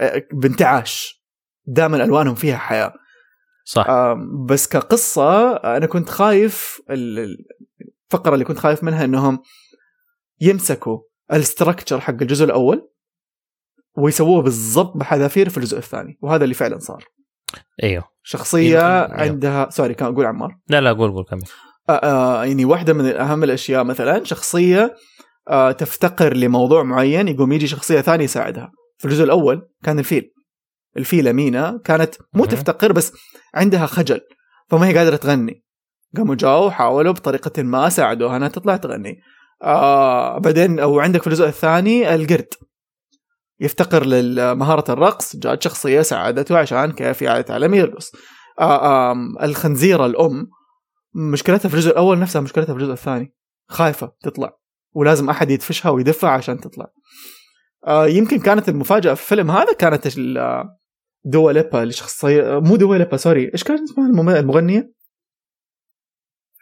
آه، 0.01 0.23
بانتعاش. 0.33 1.25
دائما 1.67 2.05
ألوانهم 2.05 2.35
فيها 2.35 2.57
حياة. 2.57 2.93
صح. 3.65 3.87
آم، 3.89 4.47
بس 4.47 4.69
كقصة 4.69 5.53
أنا 5.57 5.87
كنت 5.87 6.09
خايف 6.09 6.81
ال- 6.91 7.19
ال- 7.19 7.37
الفقرة 8.07 8.35
اللي 8.35 8.45
كنت 8.45 8.59
خايف 8.59 8.85
منها 8.85 9.05
إنهم 9.05 9.43
يمسكوا 10.41 10.99
ال 11.33 11.40
structure 11.40 12.01
حق 12.01 12.15
الجزء 12.21 12.45
الأول. 12.45 12.91
ويسووه 13.99 14.43
بالضبط 14.43 14.97
بحذافير 14.97 15.49
في 15.49 15.59
الجزء 15.59 15.79
الثاني 15.79 16.19
وهذا 16.23 16.45
اللي 16.45 16.55
فعلا 16.55 16.79
صار. 16.79 17.05
إيوه. 17.83 18.05
شخصية 18.23 18.79
يمكن- 18.79 19.15
أيوه. 19.15 19.31
عندها 19.31 19.71
sorry 19.71 19.95
كان 19.95 20.13
أقول 20.13 20.27
عمار. 20.27 20.57
لا 20.69 20.81
لا 20.81 20.93
قول 20.93 21.11
قول 21.13 21.25
كمل. 21.25 21.43
آه، 21.89 21.93
آه، 21.93 22.45
يعني 22.45 22.65
واحدة 22.65 22.93
من 22.93 23.07
أهم 23.07 23.45
الأشياء 23.45 23.85
مثلا 23.85 24.25
شخصية 24.25 24.95
آه، 25.49 25.73
تفتقر 25.73 26.37
لموضوع 26.37 26.83
معين 26.83 27.29
يقوم 27.29 27.53
يجي 27.53 27.67
شخصية 27.67 28.01
ثانية 28.01 28.25
يساعدها. 28.25 28.73
في 28.99 29.05
الجزء 29.05 29.25
الأول 29.25 29.69
كان 29.85 29.99
الفيل. 29.99 30.31
الفيلة 30.97 31.33
مينا 31.33 31.81
كانت 31.85 32.15
مو. 32.35 32.45
تفتقر 32.45 32.93
بس 32.93 33.13
عندها 33.55 33.87
خجل 33.87 34.21
فما 34.71 34.87
هي 34.87 34.99
قادرة 34.99 35.17
تغني. 35.17 35.65
قاموا 36.17 36.35
جاوا 36.35 36.71
حاولوا 36.71 37.13
بطريقة 37.13 37.63
ما 37.63 37.89
ساعدوها 37.89 38.37
إنها 38.37 38.49
تطلع 38.49 38.77
تغني. 38.77 39.21
آه 39.63 40.39
بعدين 40.39 40.79
أو 40.79 41.01
عندك 41.01 41.21
في 41.21 41.27
الجزء 41.27 41.47
الثاني 41.47 42.15
القرد. 42.15 42.49
يفتقر 43.61 44.05
لمهارة 44.07 44.93
الرقص 44.93 45.37
جاءت 45.37 45.63
شخصية 45.63 46.03
ساعدته 46.03 46.59
عشان 46.59 46.93
كيف 46.93 47.23
يتعلم 47.23 47.75
يرقص 47.75 48.13
آه 48.61 49.13
آم، 49.13 49.39
الخنزيرة 49.43 50.07
الأم 50.07 50.47
مشكلتها 51.15 51.69
في 51.69 51.75
الجزء 51.75 51.91
الأول 51.91 52.19
نفسها 52.19 52.41
مشكلتها 52.41 52.73
في 52.75 52.79
الجزء 52.81 52.93
الثاني. 52.93 53.35
خايفة 53.69 54.13
تطلع 54.23 54.53
ولازم 54.93 55.31
أحد 55.31 55.51
يدفشها 55.51 55.91
ويدفع 55.91 56.31
عشان 56.31 56.61
تطلع. 56.61 56.87
آه 57.87 58.07
يمكن 58.07 58.39
كانت 58.39 58.69
المفاجأة 58.69 59.15
في 59.15 59.23
الفيلم 59.23 59.51
هذا 59.51 59.73
كانت 59.73 60.07
ال- 60.19 60.65
Dua 61.25 61.53
Lipa 61.53 61.83
الشخصية 61.83 62.61
مو 62.61 62.77
Dua 62.77 62.97
Lipa 62.97 63.17
sorry. 63.17 63.51
إيش 63.55 63.65
كانت 63.65 63.81
اسمها 63.91 64.39
المغنية؟ 64.41 64.93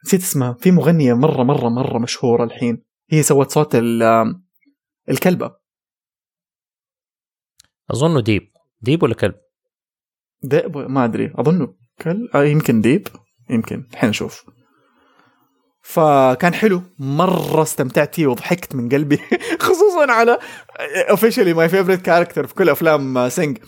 نسيت 0.05 0.21
اسمها. 0.21 0.53
في 0.61 0.71
مغنية 0.71 1.15
مرة 1.15 1.43
مرة 1.43 1.69
مرة 1.69 1.99
مشهورة 1.99 2.45
الحين. 2.45 2.83
هي 3.11 3.23
سوت 3.23 3.51
صوت 3.51 3.75
ال- 3.75 4.35
الكلبة. 5.09 5.68
أظنه 7.91 8.21
ديب. 8.21 8.53
ديب 8.81 9.03
ولا 9.03 9.15
كلب؟ 9.15 9.35
ديب 10.43 10.77
ما 10.77 11.05
أدري. 11.05 11.33
أظنه 11.35 11.75
كل 12.01 12.29
آه 12.35 12.45
يمكن 12.45 12.81
ديب. 12.81 13.09
يمكن. 13.51 13.87
الحين 13.93 14.09
أشوف 14.09 14.45
فكان 15.83 16.55
حلو. 16.55 16.83
مرة 16.99 17.63
استمتعت 17.63 18.15
فيه 18.15 18.27
وضحكت 18.27 18.75
من 18.75 18.89
قلبي. 18.89 19.19
خصوصا 19.61 20.13
على 20.13 20.39
officially 21.11 21.55
my 21.55 21.69
favorite 21.69 22.03
character 22.03 22.47
في 22.47 22.55
كل 22.55 22.69
أفلام 22.69 23.29
Sing 23.29 23.59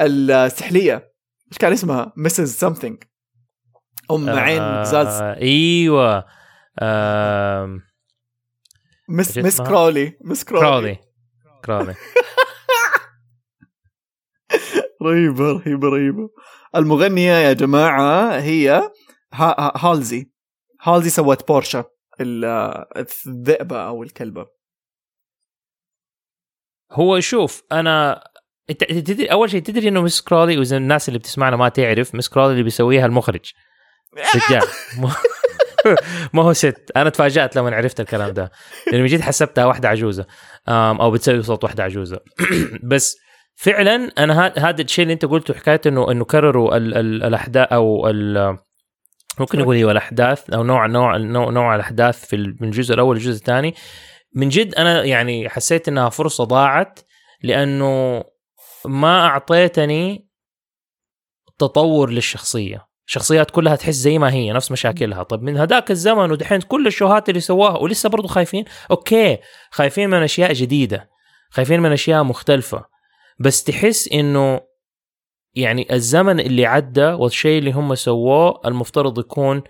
السحلية. 0.00 1.12
إيش 1.52 1.58
كان 1.58 1.72
اسمها؟ 1.72 2.12
Mrs. 2.16 2.54
something 2.56 3.04
أم 4.10 4.30
عين 4.30 4.62
قزاز 4.62 5.22
آه 5.22 5.36
أيوه 5.40 6.24
آه 6.78 7.78
Miss 9.08 9.38
Miss؟ 9.38 9.60
Crawly 9.60 10.18
Miss 10.24 10.44
Crawly 10.44 10.98
Crawly 11.64 11.94
رهيبة 15.02 15.52
رهيبة 15.52 15.88
رهيبة. 15.88 16.28
المغنية 16.76 17.32
يا 17.32 17.52
جماعة 17.52 18.40
هي 18.40 18.68
ها- 19.32 19.56
ها- 19.60 19.72
Halsey. 19.76 20.30
Halsey 20.82 21.10
سوت 21.10 21.48
Porsha 21.48 21.84
ال- 22.20 22.44
الذئبة 23.26 23.86
أو 23.86 24.02
الكلبة. 24.02 24.46
هو 26.92 27.20
شوف 27.20 27.62
أنا 27.72 28.24
أنت 28.70 28.84
تدري 28.84 29.26
أول 29.26 29.50
شيء 29.50 29.62
تدري 29.62 29.88
إنه 29.88 30.02
Miss 30.02 30.20
Crawly 30.22 30.58
وإذا 30.58 30.76
الناس 30.76 31.08
اللي 31.08 31.18
بتسمعنا 31.18 31.56
ما 31.56 31.68
تعرف 31.68 32.14
Miss 32.14 32.28
Crawly 32.28 32.52
اللي 32.52 32.62
بيسويها 32.62 33.06
المخرج. 33.06 33.52
رجال 34.50 34.62
ما 36.32 36.42
هو 36.42 36.52
ست. 36.52 36.90
أنا 36.96 37.10
تفاجأت 37.10 37.56
لما 37.56 37.76
عرفت 37.76 38.00
الكلام 38.00 38.30
ده. 38.30 38.50
من 38.92 39.06
جد 39.06 39.20
حسبتها 39.20 39.64
واحدة 39.64 39.88
عجوزة. 39.88 40.26
أو 40.68 41.10
بتسوي 41.10 41.42
صوت 41.42 41.64
واحدة 41.64 41.82
عجوزة. 41.84 42.20
بس 42.90 43.16
فعلا 43.60 44.12
أنا 44.18 44.52
هذا 44.56 44.82
الشيء 44.82 45.02
اللي 45.02 45.14
أنت 45.14 45.24
قلته 45.24 45.54
حكاية 45.54 45.80
إنه 45.86 46.10
إنه 46.10 46.24
كرروا 46.24 46.76
ال- 46.76 46.94
ال- 46.96 47.22
الاحداث 47.24 47.72
أو 47.72 48.06
ممكن 49.40 49.58
نقول 49.58 49.76
أيوه 49.76 49.92
الاحداث 49.92 50.50
أو 50.50 50.62
نوع 50.62 50.86
نوع 50.86 51.16
نوع, 51.16 51.50
نوع 51.50 51.74
الأحداث 51.74 52.26
في 52.26 52.36
من 52.36 52.68
الجزء 52.68 52.94
الأول 52.94 53.16
للجزء 53.16 53.38
الثاني. 53.38 53.74
من 54.34 54.48
جد 54.48 54.74
أنا 54.74 55.04
يعني 55.04 55.48
حسيت 55.48 55.88
إنها 55.88 56.08
فرصة 56.08 56.44
ضاعت 56.44 57.00
لأنه 57.42 58.24
ما 58.84 59.26
أعطيتني 59.26 60.28
تطور 61.58 62.10
للشخصية. 62.10 62.88
شخصيات 63.06 63.50
كلها 63.50 63.76
تحس 63.76 63.94
زي 63.94 64.18
ما 64.18 64.32
هي 64.32 64.52
نفس 64.52 64.72
مشاكلها. 64.72 65.22
طب 65.22 65.42
من 65.42 65.56
هذاك 65.56 65.90
الزمن 65.90 66.30
ودحين 66.30 66.60
كل 66.60 66.86
الشوهات 66.86 67.28
اللي 67.28 67.40
سواها 67.40 67.78
ولسه 67.78 68.08
برضو 68.08 68.28
خايفين 68.28 68.64
okay 68.90 69.38
خايفين 69.70 70.10
من 70.10 70.22
أشياء 70.22 70.52
جديدة 70.52 71.10
خايفين 71.50 71.80
من 71.80 71.92
أشياء 71.92 72.22
مختلفة. 72.22 72.97
بس 73.38 73.64
تحس 73.64 74.08
إنه 74.12 74.60
يعني 75.54 75.94
الزمن 75.94 76.40
اللي 76.40 76.66
عدى 76.66 77.04
والشيء 77.06 77.58
اللي 77.58 77.72
هم 77.72 77.94
سووه 77.94 78.60
المفترض 78.66 79.18
يكون 79.18 79.62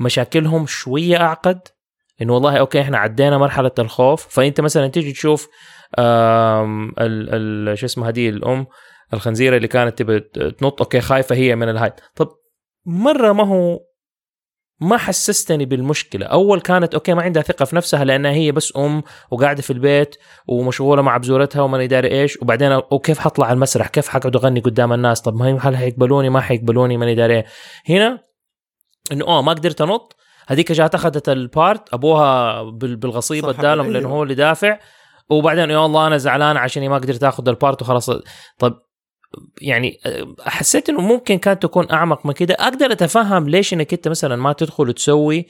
مشاكلهم 0.00 0.66
شوية 0.66 1.16
أعقد. 1.16 1.60
إنه 2.22 2.34
والله 2.34 2.56
okay 2.56 2.80
إحنا 2.80 2.98
عدينا 2.98 3.38
مرحلة 3.38 3.70
الخوف. 3.78 4.26
فأنت 4.28 4.60
مثلا 4.60 4.88
تيجي 4.88 5.12
تشوف 5.12 5.48
ال 5.98 7.78
شو 7.78 7.86
اسمها 7.86 8.08
هذه 8.08 8.28
الأم 8.28 8.66
الخنزيره 9.14 9.56
اللي 9.56 9.68
كانت 9.68 9.98
تبي 9.98 10.20
تنط 10.50 10.82
okay 10.82 11.00
خايفة 11.00 11.34
هي 11.36 11.56
من 11.56 11.68
الهاي 11.68 11.92
طب 12.16 12.28
مرة 12.86 13.32
ما 13.32 13.46
هو 13.46 13.80
ما 14.80 14.96
حسستني 14.96 15.64
بالمشكلة. 15.64 16.26
أول 16.26 16.60
كانت 16.60 16.94
okay 16.94 17.14
ما 17.14 17.22
عندها 17.22 17.42
ثقة 17.42 17.64
في 17.64 17.76
نفسها 17.76 18.04
لأنها 18.04 18.30
هي 18.30 18.52
بس 18.52 18.72
أم 18.76 19.02
وقاعدة 19.30 19.62
في 19.62 19.72
البيت 19.72 20.16
ومشغولة 20.48 21.02
مع 21.02 21.16
بزورتها 21.16 21.62
وما 21.62 21.84
داري 21.86 22.20
إيش. 22.20 22.42
وبعدين 22.42 22.72
وكيف 22.90 23.18
حطلع 23.18 23.46
على 23.46 23.54
المسرح؟ 23.54 23.88
كيف 23.88 24.08
حقعد 24.08 24.36
اغني 24.36 24.60
قدام 24.60 24.92
الناس؟ 24.92 25.20
طب 25.20 25.36
ما 25.36 25.46
هي 25.46 25.58
هل 25.60 25.76
حيقبلوني 25.76 26.30
ما 26.30 26.40
حيقبلوني؟ 26.40 26.96
ماني 26.96 27.14
داري 27.14 27.34
إيه. 27.36 27.46
هنا 27.88 28.18
إنه 29.12 29.26
آه 29.26 29.42
ما 29.42 29.52
قدرت 29.52 29.80
أنط. 29.80 30.16
هذيك 30.48 30.72
جات 30.72 30.94
أخذت 30.94 31.28
ال 31.28 31.41
part 31.41 31.94
أبوها 31.94 32.62
بال- 32.62 32.96
بالغصيبه 32.96 33.50
ادالهم 33.50 33.86
أيوه. 33.86 33.98
لأنه 34.00 34.08
هو 34.08 34.22
اللي 34.22 34.34
دافع. 34.34 34.78
وبعدين 35.30 35.70
يا 35.70 35.86
الله 35.86 36.06
أنا 36.06 36.16
زعلان 36.16 36.56
عشان 36.56 36.88
ما 36.88 36.98
قدرت 36.98 37.24
آخذ 37.24 37.48
البارت 37.48 37.82
وخلاص. 37.82 38.10
طب 38.58 38.78
يعني 39.60 39.98
حسيت 40.40 40.88
إنه 40.88 41.00
ممكن 41.00 41.38
كانت 41.38 41.62
تكون 41.62 41.90
أعمق 41.92 42.26
من 42.26 42.32
كده. 42.32 42.54
أقدر 42.54 42.92
أتفهم 42.92 43.48
ليش 43.48 43.74
إنك 43.74 43.92
أنت 43.92 44.08
مثلا 44.08 44.36
ما 44.36 44.52
تدخل 44.52 44.88
وتسوي 44.88 45.46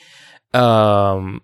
آم، 0.54 1.40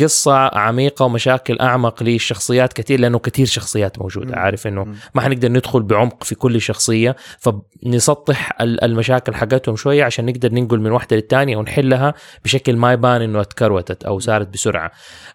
قصة 0.00 0.34
عميقة 0.58 1.04
ومشاكل 1.04 1.58
أعمق 1.60 2.02
للشخصيات 2.02 2.72
كثير 2.72 3.00
لأنه 3.00 3.18
كثير 3.18 3.46
شخصيات 3.46 3.98
موجودة. 3.98 4.26
مم. 4.32 4.38
عارف 4.38 4.66
مم. 4.66 4.94
ما 5.14 5.22
حنقدر 5.22 5.48
ندخل 5.48 5.82
بعمق 5.82 6.24
في 6.24 6.34
كل 6.34 6.60
شخصية 6.60 7.16
فنسطح 7.38 8.60
ال- 8.60 8.84
المشاكل 8.84 9.34
حقتهم 9.34 9.76
شوية 9.76 10.04
عشان 10.04 10.26
نقدر 10.26 10.52
ننقل 10.52 10.80
من 10.80 10.90
واحدة 10.90 11.16
للثانية 11.16 11.56
ونحلها 11.56 12.14
بشكل 12.44 12.76
ما 12.76 12.92
يبان 12.92 13.22
إنه 13.22 13.40
اتكروتت 13.40 14.04
أو 14.04 14.18
صارت 14.18 14.48
بسرعة. 14.48 14.86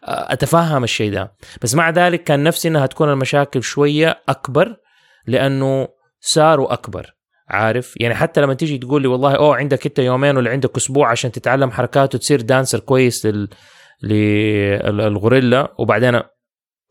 أه، 0.03 0.33
أتفهم 0.33 0.83
الشيء 0.83 1.11
ده. 1.11 1.33
بس 1.61 1.75
مع 1.75 1.89
ذلك 1.89 2.23
كان 2.23 2.43
نفسي 2.43 2.67
إنها 2.67 2.85
تكون 2.85 3.09
المشاكل 3.09 3.63
شوية 3.63 4.21
أكبر 4.29 4.75
لأنه 5.27 5.87
صاروا 6.21 6.73
أكبر 6.73 7.15
عارف؟ 7.49 7.93
يعني 7.97 8.15
حتى 8.15 8.41
لما 8.41 8.53
تيجي 8.53 8.77
تقول 8.77 9.01
لي 9.01 9.07
والله 9.07 9.35
أوه 9.35 9.55
عندك 9.55 9.85
أنت 9.85 9.99
يومين 9.99 10.37
ولا 10.37 10.51
عندك 10.51 10.77
أسبوع 10.77 11.11
عشان 11.11 11.31
تتعلم 11.31 11.71
حركات 11.71 12.15
وتصير 12.15 12.41
dancer 12.41 12.79
كويس 12.79 13.25
لل 13.25 13.49
للغوريلا 14.03 15.73
وبعدين 15.79 16.21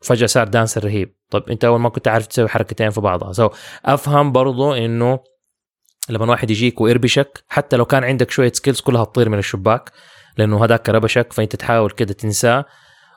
فجأة 0.01 0.27
صار 0.27 0.47
dancer 0.47 0.85
رهيب. 0.85 1.15
طب 1.29 1.49
أنت 1.49 1.65
أول 1.65 1.79
ما 1.79 1.89
كنت 1.89 2.07
عارف 2.07 2.27
تسوي 2.27 2.47
حركتين 2.47 2.89
في 2.89 3.01
بعضها. 3.01 3.33
so 3.33 3.49
أفهم 3.85 4.31
برضو 4.31 4.73
إنه 4.73 5.19
لما 6.09 6.25
واحد 6.25 6.51
يجيك 6.51 6.81
ويربشك 6.81 7.43
حتى 7.47 7.75
لو 7.75 7.85
كان 7.85 8.03
عندك 8.03 8.31
شوية 8.31 8.51
skills 8.51 8.81
كلها 8.81 9.03
تطير 9.03 9.29
من 9.29 9.37
الشباك 9.37 9.91
لأنه 10.37 10.65
هذاك 10.65 10.89
ربشك 10.89 11.33
فأنت 11.33 11.55
تحاول 11.55 11.91
كده 11.91 12.13
تنساه. 12.13 12.65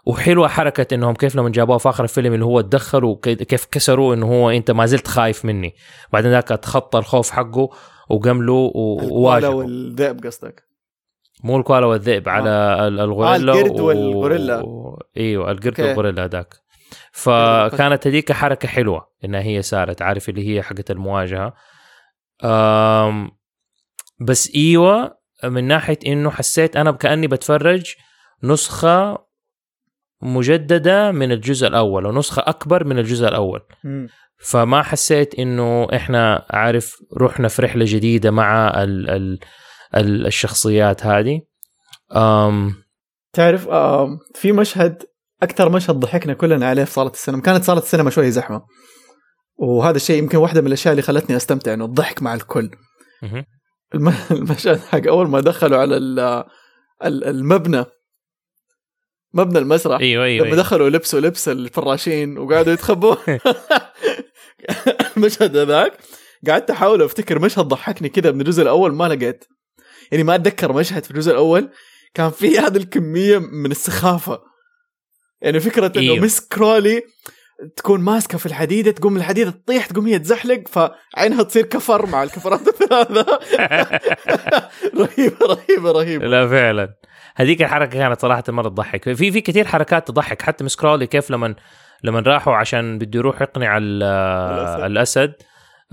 وحلوة 0.06 0.48
حركة 0.48 0.94
إنهم 0.94 1.14
كيف 1.14 1.36
لما 1.36 1.48
جابوها 1.48 1.78
في 1.78 1.88
آخر 1.88 2.04
الفيلم 2.04 2.34
اللي 2.34 2.44
هو 2.44 2.60
تدخلوا 2.60 3.16
كيف 3.22 3.64
كسروا 3.66 4.14
إنه 4.14 4.26
هو 4.26 4.50
أنت 4.50 4.70
ما 4.70 4.86
زلت 4.86 5.08
خايف 5.08 5.44
مني. 5.44 5.74
بعدين 6.12 6.30
ذاك 6.30 6.48
تخطى 6.48 6.98
الخوف 6.98 7.30
حقه 7.30 7.68
وقام 8.10 8.42
له 8.42 8.52
وواجهه. 8.74 9.48
والذئب 9.48 10.26
قصدك؟ 10.26 10.62
مو 11.44 11.56
الكوالا 11.56 11.86
والذئب 11.86 12.28
على 12.28 12.50
ال- 12.88 13.00
الغوريلا 13.00 13.52
آه، 13.52 13.56
القرد 13.56 13.80
والغوريلا. 13.80 14.60
و... 14.60 14.98
إيوه 15.16 15.50
القرد 15.50 15.66
okay. 15.66 15.82
والغوريلا 15.82 16.24
هذاك 16.24 16.54
فكانت 17.12 18.06
هذيك 18.06 18.32
حركة 18.32 18.68
حلوة 18.68 19.06
انها 19.24 19.40
هي 19.40 19.62
سارت 19.62 20.02
عارف 20.02 20.28
اللي 20.28 20.48
هي 20.56 20.62
حقت 20.62 20.90
المواجهة. 20.90 21.54
أم 22.44 23.30
بس 24.20 24.52
إيوه 24.54 25.18
من 25.44 25.64
ناحية 25.64 25.98
إنه 26.06 26.30
حسيت 26.30 26.76
أنا 26.76 26.92
كاني 26.92 27.26
بتفرج 27.26 27.94
نسخة 28.42 29.31
مجددة 30.22 31.12
من 31.12 31.32
الجزء 31.32 31.66
الأول 31.66 32.06
ونسخة 32.06 32.42
أكبر 32.46 32.84
من 32.84 32.98
الجزء 32.98 33.28
الأول. 33.28 33.60
مم. 33.84 34.08
فما 34.44 34.82
حسيت 34.82 35.34
إنه 35.34 35.88
إحنا 35.96 36.46
عارف 36.50 36.96
رحنا 37.20 37.48
في 37.48 37.62
رحلة 37.62 37.84
جديدة 37.88 38.30
مع 38.30 38.68
ال 38.82 39.10
ال 39.10 39.38
ال 39.96 40.26
الشخصيات 40.26 41.06
هذه. 41.06 41.40
أم 42.16 42.74
تعرف 43.32 43.68
آه 43.68 44.08
في 44.34 44.52
مشهد 44.52 45.02
أكثر 45.42 45.68
مشهد 45.68 45.94
ضحكنا 45.94 46.34
كلنا 46.34 46.66
عليه 46.68 46.84
في 46.84 46.92
صالة 46.92 47.10
السينما. 47.10 47.42
كانت 47.42 47.64
صالة 47.64 47.80
السينما 47.80 48.10
شوي 48.10 48.30
زحمة. 48.30 48.62
وهذا 49.58 49.96
الشيء 49.96 50.18
يمكن 50.18 50.38
واحدة 50.38 50.60
من 50.60 50.66
الأشياء 50.66 50.92
اللي 50.92 51.02
خلتني 51.02 51.36
أستمتع 51.36 51.74
إنه 51.74 51.84
الضحك 51.84 52.22
مع 52.22 52.34
الكل. 52.34 52.70
المشهد 54.30 54.80
حق 54.80 55.06
أول 55.08 55.28
ما 55.28 55.40
دخلوا 55.40 55.78
على 55.78 55.96
ال- 55.96 56.44
ال- 57.04 57.24
المبنى 57.24 57.84
مبنى 59.34 59.58
المسرح. 59.58 60.00
إيوه 60.00 60.24
إيوه, 60.24 60.46
لما 60.46 60.54
أيوة. 60.54 60.64
دخلوا 60.64 60.90
لبسوا 60.90 61.20
لبس 61.20 61.48
الفراشين 61.48 62.38
وقعدوا 62.38 62.72
يتخبوا. 62.72 63.16
المشهد 65.16 65.56
هذاك. 65.56 65.92
قعدت 66.48 66.70
أحاول 66.70 67.02
أفتكر 67.02 67.38
مشهد 67.38 67.64
ضحكني 67.64 68.08
كذا 68.08 68.30
من 68.30 68.40
الجزء 68.40 68.62
الأول 68.62 68.94
ما 68.94 69.08
لقيت. 69.08 69.44
يعني 70.12 70.24
ما 70.24 70.34
أتذكر 70.34 70.72
مشهد 70.72 71.04
في 71.04 71.10
الجزء 71.10 71.32
الأول 71.32 71.70
كان 72.14 72.30
في 72.30 72.58
هذه 72.58 72.76
الكمية 72.76 73.38
من 73.38 73.70
السخافة. 73.70 74.40
يعني 75.42 75.60
فكرة 75.60 75.92
إنه 75.96 76.12
أيوه. 76.12 76.24
مس 76.24 76.40
كرولي 76.40 77.02
تكون 77.76 78.00
ماسكة 78.00 78.38
في 78.38 78.46
الحديدة 78.46 78.90
تقوم 78.90 79.16
الحديدة 79.16 79.50
تطيح 79.50 79.86
تقوم 79.86 80.06
هي 80.06 80.18
تزحلق 80.18 80.62
فعينها 80.68 81.42
تصير 81.42 81.66
كفر 81.66 82.06
مع 82.06 82.22
الكفرات 82.22 82.60
الثلاثه 82.68 83.24
رهيبة 85.00 85.36
رهيبة 85.46 85.90
رهيبة. 85.92 86.26
لا 86.26 86.48
فعلا. 86.48 86.94
هذيك 87.36 87.62
الحركة 87.62 87.98
كانت 87.98 88.20
صراحة 88.20 88.44
مرة 88.48 88.68
تضحك. 88.68 89.14
في 89.14 89.32
في 89.32 89.40
كثير 89.40 89.66
حركات 89.66 90.08
تضحك 90.08 90.42
حتى 90.42 90.64
مسكرولي 90.64 91.06
كيف 91.06 91.30
لما 91.30 91.54
لما 92.04 92.20
راحوا 92.20 92.54
عشان 92.54 92.98
بده 92.98 93.18
يروح 93.18 93.42
يقنع 93.42 93.76
ال- 93.76 94.02
الأسد. 94.02 94.84
الأسد 94.84 95.32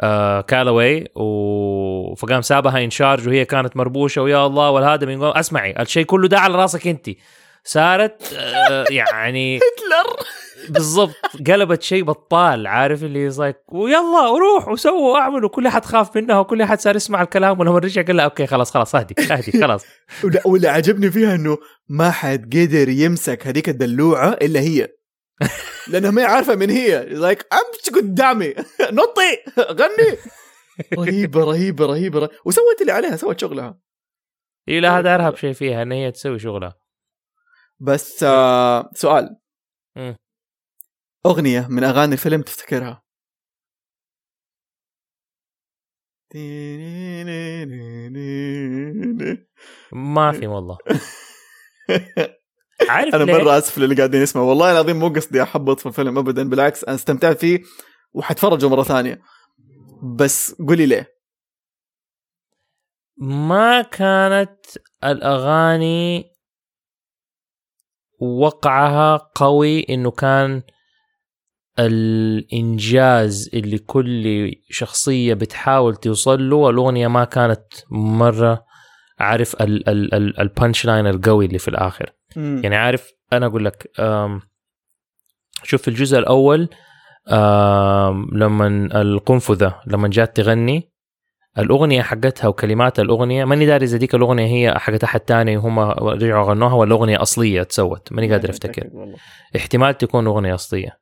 آه 0.01 0.41
Calloway 0.41 1.05
و... 1.15 2.15
فقام 2.15 2.41
سابها 2.41 2.83
in 2.83 2.94
charge 2.94 3.27
وهي 3.27 3.45
كانت 3.45 3.77
مربوشة 3.77 4.21
ويا 4.21 4.45
الله 4.45 4.69
والهذا 4.69 5.05
من 5.05 5.23
اسمعي 5.23 5.75
الشيء 5.79 6.05
كله 6.05 6.27
ده 6.27 6.39
على 6.39 6.55
راسك 6.55 6.87
انت 6.87 7.09
صارت 7.63 8.33
آه 8.37 8.85
يعني 8.89 9.57
هتلر. 9.57 10.15
بالضبط. 10.69 11.15
قلبت 11.47 11.81
شيء 11.81 12.03
بطال 12.03 12.67
عارف 12.67 13.03
اللي 13.03 13.29
زيك 13.29 13.57
ويلا 13.67 14.27
وروح 14.29 14.67
وسووا 14.67 15.13
واعملوا 15.13 15.49
كل 15.49 15.67
أحد 15.67 15.85
خاف 15.85 16.17
منها 16.17 16.39
وكل 16.39 16.61
أحد 16.61 16.79
صار 16.79 16.95
يسمع 16.95 17.21
الكلام 17.21 17.59
ولما 17.59 17.77
رجع 17.79 18.01
قال 18.01 18.15
لها 18.15 18.25
okay 18.25 18.47
خلاص 18.47 18.71
خلاص 18.71 18.95
اهدي 18.95 19.15
اهدي 19.31 19.61
خلاص. 19.61 19.85
واللي 20.45 20.67
عجبني 20.67 21.11
فيها 21.11 21.35
إنه 21.35 21.57
ما 21.89 22.11
حد 22.11 22.55
قدر 22.55 22.89
يمسك 22.89 23.47
هذيك 23.47 23.69
الدلوعة 23.69 24.29
إلا 24.29 24.59
هي. 24.59 24.87
لأنها 25.91 26.11
ما 26.11 26.21
هي 26.21 26.25
عارفة 26.25 26.55
من 26.55 26.69
هي. 26.69 27.05
لايك 27.05 27.45
أمشي 27.53 28.01
قدامي. 28.01 28.53
نطي. 28.99 29.37
غني. 29.59 30.17
رهيبة 30.97 31.43
رهيبة 31.43 31.85
رهيبة 31.85 32.19
رهيبة. 32.19 32.35
وسوت 32.45 32.81
اللي 32.81 32.91
عليها 32.91 33.15
سوت 33.15 33.39
شغلها. 33.39 33.79
إي 34.69 34.79
لا 34.79 34.99
هذا 34.99 35.15
ارهب 35.15 35.35
شيء 35.35 35.53
فيها 35.53 35.81
إن 35.81 35.91
هي 35.91 36.11
تسوي 36.11 36.39
شغلها. 36.39 36.75
بس 37.79 38.23
آه 38.23 38.89
سؤال. 38.95 39.37
مم. 39.95 40.15
أغنية 41.25 41.67
من 41.69 41.83
أغاني 41.83 42.13
الفيلم 42.13 42.41
تفتكرها؟ 42.41 43.03
ما 49.91 50.31
في 50.31 50.47
والله. 50.53 50.77
عارف 52.89 53.15
أنا؟ 53.15 53.25
مرة 53.25 53.57
آسف 53.57 53.77
للي 53.77 53.95
قاعدين 53.95 54.21
يسمعوا. 54.21 54.49
والله 54.49 54.71
العظيم 54.71 54.99
مو 54.99 55.07
قصدي 55.07 55.43
أحبط 55.43 55.79
في 55.79 55.85
الفيلم 55.85 56.17
ابدا 56.17 56.49
بالعكس 56.49 56.83
أنا 56.83 56.95
استمتعت 56.95 57.37
فيه 57.39 57.59
وحتفرجه 58.13 58.69
مرة 58.69 58.83
ثانية. 58.83 59.21
بس 60.15 60.55
قولي 60.67 60.85
ليه. 60.85 61.19
ما 63.17 63.81
كانت 63.81 64.65
الأغاني 65.03 66.31
وقعها 68.19 69.17
قوي 69.35 69.85
إنه 69.89 70.11
كان 70.11 70.63
الإنجاز 71.79 73.49
اللي 73.53 73.77
كل 73.77 74.51
شخصية 74.69 75.33
بتحاول 75.33 75.95
توصل 75.95 76.49
له 76.49 76.69
الاغنيه 76.69 77.07
ما 77.07 77.23
كانت 77.23 77.63
مرة 77.91 78.63
عارف 79.19 79.61
ال- 79.61 79.89
ال- 79.89 80.13
ال- 80.13 80.39
ال 80.39 80.47
punch 80.47 80.85
line 80.85 81.07
القوي 81.07 81.45
اللي 81.45 81.59
في 81.59 81.67
الآخر. 81.67 82.13
يعني 82.63 82.75
عارف 82.75 83.11
أنا 83.33 83.45
أقول 83.45 83.65
لك 83.65 83.91
شوف 85.63 85.81
في 85.81 85.87
الجزء 85.87 86.17
الأول 86.19 86.69
لما 88.33 88.67
القنفذة 89.01 89.79
لما 89.87 90.07
جات 90.07 90.37
تغني 90.37 90.91
الأغنية 91.57 92.01
حقتها 92.01 92.47
وكلمات 92.47 92.99
الأغنية 92.99 93.45
ماني 93.45 93.65
داري 93.65 93.85
إذا 93.85 93.97
ديك 93.97 94.15
الأغنية 94.15 94.45
هي 94.45 94.79
حقت 94.79 95.03
أحد 95.03 95.19
تاني 95.19 95.57
وهم 95.57 95.79
رجعوا 95.79 96.49
غنوها 96.49 96.73
ولا 96.73 96.95
اغنيه 96.95 97.21
أصلية 97.21 97.63
تصدق 97.63 98.11
ماني 98.13 98.31
قادر 98.31 98.49
أفتكر. 98.49 98.87
احتمال 99.55 99.97
تكون 99.97 100.27
أغنية 100.27 100.53
أصلية. 100.53 100.99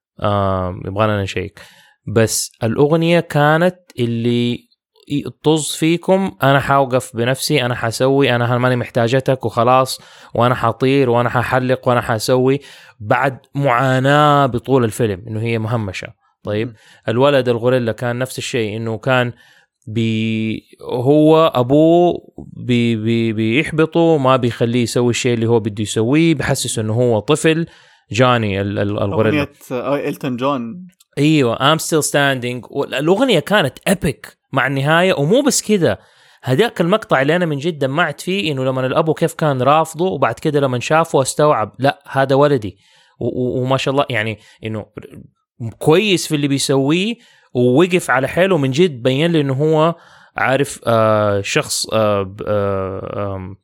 يبغانا 0.85 1.23
ن 1.23 1.28
check. 1.28 1.59
بس 2.07 2.51
الأغنية 2.63 3.19
كانت 3.19 3.75
اللي 3.99 4.67
طز 5.43 5.75
فيكم 5.75 6.37
أنا 6.43 6.59
حوقف 6.59 7.15
بنفسي 7.15 7.65
أنا 7.65 7.75
حسوي 7.75 8.35
أنا 8.35 8.57
ماني 8.57 8.75
محتاجتك 8.75 9.45
وخلاص 9.45 10.01
وأنا 10.35 10.55
حطير 10.55 11.09
وأنا 11.09 11.29
ححلق 11.29 11.87
وأنا 11.87 12.01
حسوي 12.01 12.59
بعد 12.99 13.37
معاناة 13.55 14.45
بطول 14.45 14.83
الفيلم 14.83 15.23
إنه 15.27 15.41
هي 15.41 15.59
مهمشة. 15.59 16.07
طيب؟ 16.43 16.73
الولد 17.07 17.49
الغوريلا 17.49 17.91
كان 17.91 18.19
نفس 18.19 18.37
الشيء 18.37 18.77
إنه 18.77 18.97
كان 18.97 19.33
بي 19.87 20.63
هو 20.81 21.51
أبوه 21.55 22.13
بي 22.37 22.95
بي 22.95 23.33
بيحبطه 23.33 24.17
ما 24.17 24.35
بيخليه 24.35 24.83
يسوي 24.83 25.09
الشيء 25.09 25.33
اللي 25.33 25.45
هو 25.45 25.59
بده 25.59 25.81
يسويه 25.81 26.35
بحسسه 26.35 26.81
إنه 26.81 26.93
هو 26.93 27.19
طفل. 27.19 27.65
ال- 28.61 28.79
الغوريلا. 28.79 29.39
أغنية 29.39 29.53
آه، 29.71 29.95
Elton 29.95 30.35
John. 30.35 30.87
إيوه 31.17 31.73
I'm 31.73 31.77
still 31.77 32.03
standing 32.03 32.65
الأغنية 32.93 33.39
كانت 33.39 33.77
epic 33.87 34.37
مع 34.53 34.67
النهاية 34.67 35.13
ومو 35.13 35.41
بس 35.41 35.61
كذا 35.61 35.97
هذاك 36.43 36.81
المقطع 36.81 37.21
اللي 37.21 37.35
أنا 37.35 37.45
من 37.45 37.57
جد 37.57 37.79
دمعت 37.79 38.21
فيه 38.21 38.51
إنه 38.51 38.65
لما 38.65 38.85
الأبو 38.85 39.13
كيف 39.13 39.33
كان 39.33 39.61
رافضه 39.61 40.05
وبعد 40.05 40.33
كده 40.39 40.59
لما 40.59 40.79
شافه 40.79 41.21
استوعب 41.21 41.75
لا 41.79 42.03
هذا 42.09 42.35
ولدي. 42.35 42.77
وما 43.35 43.77
شاء 43.77 43.91
الله 43.91 44.05
يعني 44.09 44.37
إنه 44.65 44.85
كويس 45.79 46.27
في 46.27 46.35
اللي 46.35 46.47
بيسويه 46.47 47.15
ووقف 47.53 48.09
على 48.11 48.27
حيله. 48.27 48.57
من 48.57 48.71
جد 48.71 49.01
بين 49.01 49.31
لي 49.31 49.41
إنه 49.41 49.53
هو 49.53 49.95
عارف 50.37 50.79
آه 50.87 51.41
شخص 51.41 51.89
آه 51.93 52.35
آه 52.47 53.55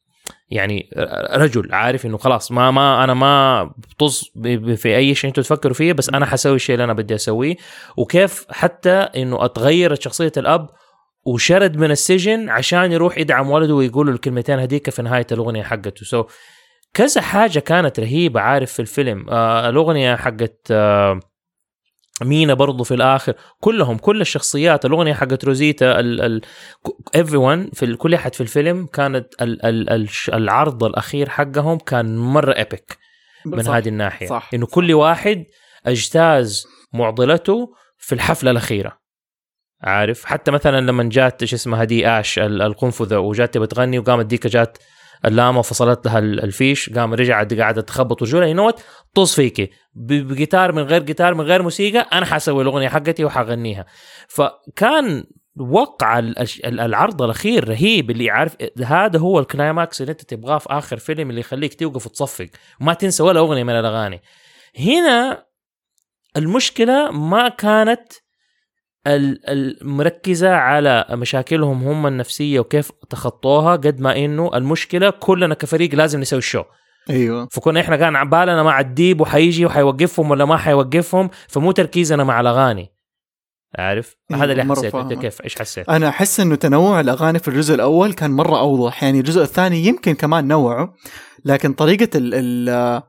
يعني 0.54 0.90
رجل 1.34 1.74
عارف 1.74 2.06
إنه 2.06 2.18
خلاص 2.18 2.52
ما 2.52 2.72
ما 2.72 3.04
أنا 3.04 3.14
ما 3.14 3.64
بطز 3.64 4.32
في 4.76 4.96
أي 4.96 5.16
شيء 5.16 5.30
أنتم 5.30 5.42
تفكروا 5.42 5.74
فيه 5.74 5.94
بس 5.94 6.10
أنا 6.10 6.26
حسوي 6.26 6.56
الشيء 6.56 6.74
اللي 6.74 6.84
أنا 6.84 6.94
بدي 6.94 7.16
أسويه. 7.16 7.56
وكيف 7.98 8.46
حتى 8.50 8.92
إنه 8.92 9.46
اتغيرت 9.46 10.02
شخصية 10.02 10.32
الأب 10.38 10.70
وشرد 11.26 11.78
من 11.78 11.92
السجن 11.92 12.50
عشان 12.50 12.92
يروح 12.92 13.18
يدعم 13.18 13.50
ولده 13.50 13.74
ويقول 13.74 14.08
له 14.08 14.14
الكلمتين 14.14 14.60
هذيك 14.60 14.90
في 14.90 15.02
نهاية 15.02 15.28
الأغنية 15.32 15.64
حقته. 15.64 16.06
سو 16.06 16.24
so, 16.24 16.26
كذا 16.94 17.22
حاجة 17.22 17.60
كانت 17.60 18.00
رهيبة 18.00 18.40
عارف 18.42 18.74
في 18.74 18.80
الفيلم. 18.80 19.30
آه 19.30 19.70
الأغنية 19.70 20.16
حقت 20.16 20.68
آه 20.72 21.20
مينا 22.22 22.54
برضو 22.54 22.84
في 22.84 22.94
الآخر 22.94 23.34
كلهم 23.60 23.98
كل 23.98 24.22
الشخصيات 24.22 24.86
الأغنية 24.86 25.14
حقت 25.14 25.46
روزيتا 25.46 26.00
ال 26.00 26.22
ال 26.22 26.42
everyone 27.18 27.76
في 27.76 27.96
كل 27.96 28.14
أحد 28.14 28.36
في 28.36 28.42
الفيلم 28.42 28.86
كانت 28.86 29.28
ال 29.42 29.66
ال 29.66 29.90
ال 29.90 30.10
العرض 30.34 30.84
الأخير 30.84 31.30
حقهم 31.30 31.78
كان 31.78 32.18
مرة 32.18 32.52
ايبك 32.58 32.98
من. 33.46 33.68
هذه 33.78 33.88
الناحية 33.90 34.28
صح. 34.28 34.50
إنه 34.54 34.66
كل 34.66 34.94
واحد 34.94 35.46
أجتاز 35.86 36.68
معضلته 36.94 37.74
في 37.98 38.16
الحفلة 38.16 38.52
الأخيرة 38.52 38.98
عارف 39.82 40.26
حتى 40.26 40.52
مثلا 40.52 40.82
لما 40.82 41.04
جات 41.12 41.46
شو 41.46 41.56
اسمها 41.56 41.84
دي 41.84 42.08
آش 42.08 42.40
ال- 42.40 42.62
القنفذة 42.62 43.18
وجات 43.18 43.54
تبغى 43.54 43.68
تغني 43.68 44.00
وقامت 44.00 44.26
ديك 44.26 44.48
جات 44.48 44.78
اللامة 45.26 45.60
وفصلت 45.60 46.06
لها 46.06 46.20
ال- 46.20 46.44
الفيش 46.44 46.90
قام 46.90 47.14
رجعت 47.14 47.54
قاعدة 47.54 47.82
تخبط 47.82 48.22
وجولها 48.22 48.48
ينوت 48.48 48.84
طز 49.14 49.34
فيكي. 49.34 49.70
بجيتار 49.96 50.72
من 50.72 50.84
غير 50.84 51.04
جيتار 51.04 51.34
من 51.34 51.42
غير 51.46 51.62
موسيقى 51.62 52.00
أنا 52.14 52.26
حسوي 52.26 52.64
الأغنية 52.64 52.90
حقتي 52.90 53.26
وحغنيها 53.26 53.86
فكان 54.28 55.24
وقع 55.60 56.20
العرض 56.66 57.22
الأخير 57.22 57.70
رهيب 57.70 58.12
اللي 58.12 58.30
عارف 58.30 58.56
هذا 58.86 59.20
هو 59.20 59.40
ال 59.40 59.49
climax 59.49 60.02
اللي 60.02 60.12
أنت 60.12 60.22
تبغاه 60.22 60.58
في 60.58 60.68
آخر 60.70 60.98
فيلم 60.98 61.30
اللي 61.30 61.40
يخليك 61.42 61.74
توقف 61.74 62.06
وتصفق. 62.06 62.48
وما 62.82 62.94
تنسى 62.94 63.24
ولا 63.24 63.40
أغنية 63.40 63.64
من 63.64 63.74
الأغاني. 63.80 64.22
هنا 64.80 65.46
المشكلة 66.38 67.12
ما 67.12 67.50
كانت 67.50 68.14
ال- 69.08 69.50
المركزه 69.50 70.50
على 70.56 71.06
مشاكلهم 71.10 71.84
هم 71.84 72.08
النفسية 72.08 72.60
وكيف 72.60 72.92
تخطوها 73.10 73.72
قد 73.72 74.00
ما 74.00 74.18
إنه 74.18 74.52
المشكلة 74.56 75.10
كلنا 75.10 75.56
كفريق 75.56 75.96
لازم 75.96 76.20
نسوي 76.20 76.40
ال 76.40 76.44
show 76.44 76.64
أيوه. 77.10 77.48
فكنا 77.52 77.80
إحنا 77.80 77.96
كان 77.98 78.16
على 78.16 78.30
بالنا 78.30 78.64
مع 78.64 78.80
الديب 78.80 79.22
وحيجي 79.22 79.66
وحيوقفهم 79.66 80.32
ولا 80.32 80.46
ما 80.46 80.58
حيوقفهم 80.58 81.30
فمو 81.48 81.72
تركيزنا 81.72 82.24
مع 82.24 82.40
الأغاني. 82.42 82.90
عارف؟ 83.78 84.16
أيوة، 84.32 84.44
هذا 84.44 84.52
اللي 84.52 84.64
حسيت. 84.76 84.96
أنت. 84.96 85.14
كيف؟ 85.14 85.42
إيش 85.42 85.60
حسيت؟ 85.60 85.90
أنا 85.90 86.10
أحس 86.10 86.40
إنه 86.40 86.56
تنوع 86.56 87.00
الأغاني 87.00 87.40
في 87.40 87.48
الجزء 87.48 87.76
الأول 87.76 88.14
كان 88.14 88.32
مرة 88.32 88.60
أوضح. 88.60 89.04
يعني 89.04 89.20
الجزء 89.20 89.42
الثاني 89.42 89.86
يمكن 89.86 90.14
كمان 90.14 90.48
نوعه 90.48 90.94
لكن 91.46 91.74
طريقة 91.74 92.10
ال 92.18 92.34
ال 92.34 93.04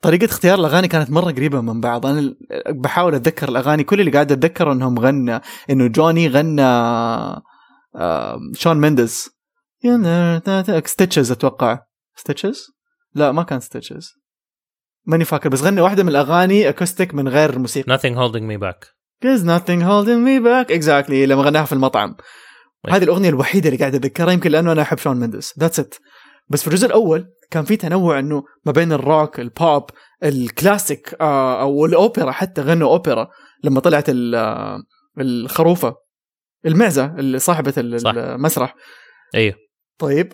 طريقة 0.00 0.24
اختيار 0.24 0.58
الأغاني 0.58 0.88
كانت 0.88 1.10
مرة 1.10 1.32
قريبة 1.32 1.60
من 1.60 1.80
بعض، 1.80 2.06
أنا 2.06 2.34
بحاول 2.68 3.14
أتذكر 3.14 3.48
الأغاني 3.48 3.84
كل 3.84 4.00
اللي 4.00 4.10
قاعد 4.10 4.32
أتذكره 4.32 4.72
إنهم 4.72 4.98
غنى 4.98 5.40
إنه 5.70 5.86
جوني 5.86 6.28
غنى 6.28 6.62
آه، 6.62 8.38
Shawn 8.52 8.80
Mendes. 8.80 9.28
Stitches 10.84 11.30
أتوقع. 11.30 11.78
Stitches؟ 12.16 12.66
لا 13.14 13.32
ما 13.32 13.42
كان 13.42 13.60
Stitches 13.60 14.12
ماني 15.06 15.24
فاكر 15.24 15.48
بس 15.48 15.62
غنى 15.62 15.80
واحدة 15.80 16.02
من 16.02 16.08
الأغاني 16.08 16.68
acoustic 16.68 17.14
من 17.14 17.28
غير 17.28 17.58
موسيقى. 17.58 17.98
Nothing 17.98 18.14
holding 18.14 18.46
me 18.48 18.60
back. 18.60 18.86
There's 19.24 19.44
nothing 19.44 19.80
holding 19.80 20.22
me 20.24 20.40
back. 20.44 20.78
Exactly 20.78 21.10
لما 21.10 21.42
غناها 21.42 21.64
في 21.64 21.72
المطعم. 21.72 22.16
هذه 22.88 23.04
الأغنية 23.04 23.28
الوحيدة 23.28 23.68
اللي 23.68 23.78
قاعد 23.78 23.94
أتذكرها 23.94 24.32
يمكن 24.32 24.50
لأنه 24.50 24.72
أنا 24.72 24.82
أحب 24.82 24.98
Shawn 24.98 25.16
Mendes 25.16 25.58
that's 25.58 25.80
it 25.80 25.94
بس 26.50 26.60
في 26.62 26.68
الجزء 26.68 26.86
الأول 26.86 27.26
كان 27.50 27.64
في 27.64 27.76
تنوع 27.76 28.18
إنه 28.18 28.42
ما 28.66 28.72
بين 28.72 28.92
ال 28.92 29.02
rock 29.02 29.40
ال 29.40 29.52
pop 29.52 29.90
الكلاسيك 30.24 31.14
آه 31.20 31.62
أو 31.62 31.86
الأوبرا 31.86 32.30
حتى 32.30 32.60
غنوا 32.62 32.88
أوبرا 32.92 33.28
لما 33.64 33.80
طلعت 33.80 34.04
آه، 34.34 34.78
الخروفة. 35.20 35.94
المعزة 36.66 37.14
اللي 37.18 37.38
صاحبة 37.38 37.74
ال- 37.78 38.00
صح. 38.00 38.12
المسرح. 38.16 38.74
أيوه. 39.34 39.54
طيب 39.98 40.32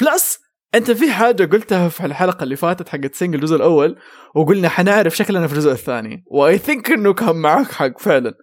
plus 0.00 0.38
أنت 0.74 0.90
في 0.90 1.12
حاجة 1.12 1.44
قلتها 1.44 1.88
في 1.88 2.06
الحلقة 2.06 2.42
اللي 2.42 2.56
فاتت 2.56 2.88
حقت 2.88 3.14
Sing 3.14 3.30
لل 3.30 3.38
الجزء 3.38 3.56
الأول 3.56 3.98
وقلنا 4.34 4.68
حنعرف 4.68 5.16
شكلنا 5.16 5.46
في 5.46 5.52
الجزء 5.52 5.72
الثاني. 5.72 6.24
و 6.26 6.58
I 6.58 6.63
think 6.63 6.90
إنه 6.90 7.12
كان 7.14 7.36
معك 7.36 7.72
حق 7.72 7.98
فعلا. 7.98 8.34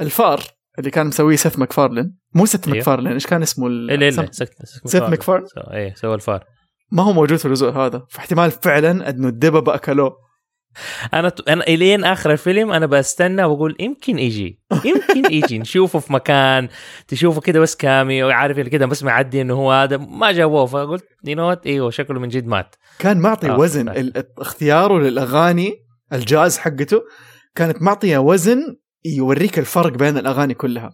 الفار 0.00 0.40
اللي 0.78 0.90
كان 0.90 1.06
مسويه 1.06 1.36
Seth 1.36 1.58
MacFarlane. 1.58 2.16
مو 2.34 2.46
Seth 2.46 2.64
أيوه. 2.66 2.76
MacFarlane 2.76 3.12
إيش 3.12 3.26
كان 3.26 3.42
اسمه 3.42 3.66
ال- 3.66 3.90
الا 3.90 4.08
الا 4.08 4.10
سك- 4.10 4.32
سك- 4.32 4.66
Seth 4.86 5.02
MacFarlane. 5.02 5.48
إيه 5.72 5.94
سوى 5.94 6.14
الفار. 6.14 6.44
ما 6.92 7.02
هو 7.02 7.12
موجود 7.12 7.38
في 7.38 7.44
الجزء 7.46 7.70
هذا. 7.70 8.02
فاحتمال 8.10 8.50
فعلا 8.50 9.10
إنه 9.10 9.28
الدبب 9.28 9.68
اكلوه 9.68 10.24
أنا 11.14 11.28
ت... 11.28 11.48
أنا 11.48 11.64
إلين 11.66 12.04
آخر 12.04 12.32
الفيلم 12.32 12.72
أنا 12.72 12.86
بستنى 12.86 13.44
وأقول 13.44 13.76
يمكن 13.80 14.18
يجي. 14.18 14.60
يمكن 14.84 15.32
يجي. 15.32 15.58
نشوفه 15.58 15.98
في 15.98 16.12
مكان 16.12 16.68
تشوفه 17.08 17.40
كده 17.40 17.60
بس 17.60 17.76
cameo 17.76 18.22
وعارف 18.22 18.58
اللي 18.58 18.70
كده 18.70 18.86
بس 18.86 19.02
معدي 19.02 19.40
إنه 19.40 19.54
هو 19.54 19.72
هذا. 19.72 19.96
ما 19.96 20.32
جابوه 20.32 20.66
فقلت 20.66 21.04
يو 21.24 21.50
إيوه 21.66 21.90
شكله 21.90 22.20
من 22.20 22.28
جد 22.28 22.46
مات. 22.46 22.74
كان 22.98 23.20
معطي 23.20 23.50
آه، 23.50 23.58
وزن. 23.58 23.88
ال- 23.88 24.24
اختياره 24.38 24.98
للأغاني 24.98 25.72
الجاز 26.12 26.58
حقته. 26.58 27.02
كانت 27.54 27.82
معطية 27.82 28.18
وزن 28.18 28.76
يوريك 29.04 29.58
الفرق 29.58 29.92
بين 29.92 30.18
الأغاني 30.18 30.54
كلها. 30.54 30.90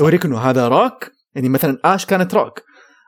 يوريك 0.00 0.24
إنه 0.24 0.38
هذا 0.38 0.68
روك 0.68 1.10
يعني 1.34 1.48
مثلا 1.48 1.78
آش 1.84 2.06
كانت 2.06 2.34
روك 2.34 2.60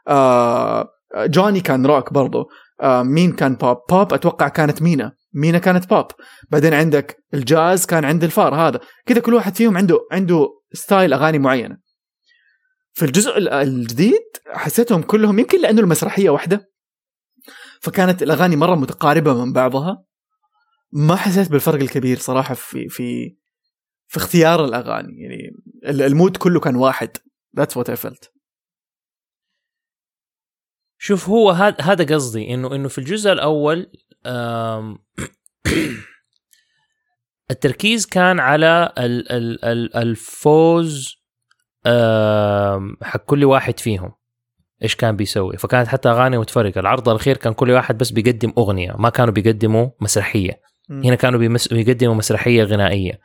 آه 0.09 0.89
جوني 1.17 1.61
كان 1.61 1.87
روك 1.87 2.13
برضو. 2.13 2.49
آه 2.81 3.03
مين 3.03 3.33
كان 3.33 3.55
pop؟ 3.55 3.77
pop 3.91 4.13
أتوقع 4.13 4.49
كانت 4.49 4.83
مينا. 4.83 5.13
مينا 5.35 5.59
كانت 5.59 5.91
بوب. 5.91 6.07
بعدين 6.51 6.75
عندك 6.75 7.17
الجاز 7.35 7.87
كان 7.87 8.05
عند 8.05 8.25
الفار 8.25 8.55
هذا. 8.55 8.81
كذا 9.07 9.21
كل 9.21 9.35
واحد 9.35 9.57
فيهم 9.57 9.77
عنده 9.77 9.99
عنده 10.13 10.49
style 10.73 11.13
أغاني 11.13 11.39
معينة. 11.39 11.77
في 12.93 13.05
الجزء 13.05 13.39
ال- 13.39 13.49
الجديد 13.49 14.23
حسيتهم 14.53 15.03
كلهم 15.03 15.39
يمكن 15.39 15.61
لأنه 15.61 15.81
المسرحية 15.81 16.31
واحدة. 16.31 16.71
فكانت 17.81 18.23
الأغاني 18.23 18.57
مرة 18.57 18.75
متقاربة 18.75 19.45
من 19.45 19.53
بعضها. 19.53 20.05
ما 20.93 21.17
حسيت 21.17 21.51
بالفرق 21.51 21.81
الكبير 21.81 22.19
صراحة 22.19 22.55
في 22.55 22.89
في 22.89 23.37
في 24.09 24.17
اختيار 24.17 24.65
الأغاني 24.65 25.23
يعني 25.23 25.51
ال- 25.87 26.03
ال 26.03 26.10
mood 26.10 26.37
كله 26.37 26.61
كان 26.61 26.77
واحد. 26.77 27.09
that's 27.57 27.77
what 27.77 27.91
I 27.91 27.97
felt 27.97 28.33
شوف 30.99 31.29
هو 31.29 31.51
هذا 31.51 31.77
هذا 31.81 32.15
قصدي 32.15 32.55
إنه 32.55 32.75
إنه 32.75 32.89
في 32.89 32.99
الجزء 32.99 33.33
الأول 33.33 33.93
التركيز 37.51 38.07
كان 38.07 38.41
على 38.41 38.93
ال 38.99 39.33
ال 39.33 39.65
ال 39.65 39.97
الفوز 39.97 41.17
حق 43.03 43.25
كل 43.27 43.45
واحد 43.45 43.81
فيهم. 43.81 44.13
إيش 44.83 44.97
كان 44.97 45.17
بيسوي؟ 45.17 45.57
فكانت 45.57 45.89
حتى 45.89 46.09
أغاني 46.09 46.39
متفرقة. 46.39 46.79
العرض 46.79 47.09
الأخير 47.09 47.37
كان 47.37 47.53
كل 47.53 47.71
واحد 47.71 47.99
بس 47.99 48.11
بيقدم 48.11 48.53
أغنية 48.59 48.93
ما 48.99 49.11
كانوا 49.11 49.35
بيقدموا 49.35 49.89
مسرحية. 50.01 50.61
هنا 50.91 51.15
كانوا. 51.15 51.57
بيقدموا 51.71 52.15
مسرحية 52.15 52.63
غنائية. 52.63 53.21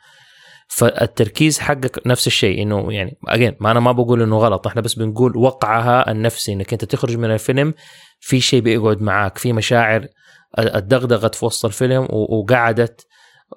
فالتركيز 0.76 1.58
حقك 1.58 2.06
نفس 2.06 2.26
الشيء 2.26 2.62
إنه 2.62 2.92
يعني 2.92 3.18
اجين 3.28 3.56
ما 3.60 3.70
أنا 3.70 3.80
ما 3.80 3.92
بقول 3.92 4.22
إنه 4.22 4.38
غلط 4.38 4.66
إحنا 4.66 4.80
بس 4.80 4.94
بنقول 4.94 5.36
وقعها 5.36 6.10
النفسي 6.10 6.52
إنك 6.52 6.72
أنت 6.72 6.84
تخرج 6.84 7.16
من 7.16 7.30
الفيلم 7.30 7.74
في 8.20 8.40
شيء 8.40 8.60
بيقعد 8.60 9.02
معاك 9.02 9.38
في 9.38 9.52
مشاعر 9.52 10.06
اتدغدغت 10.54 11.34
في 11.34 11.44
وسط 11.44 11.64
الفيلم 11.64 12.08
وقعدت 12.10 13.06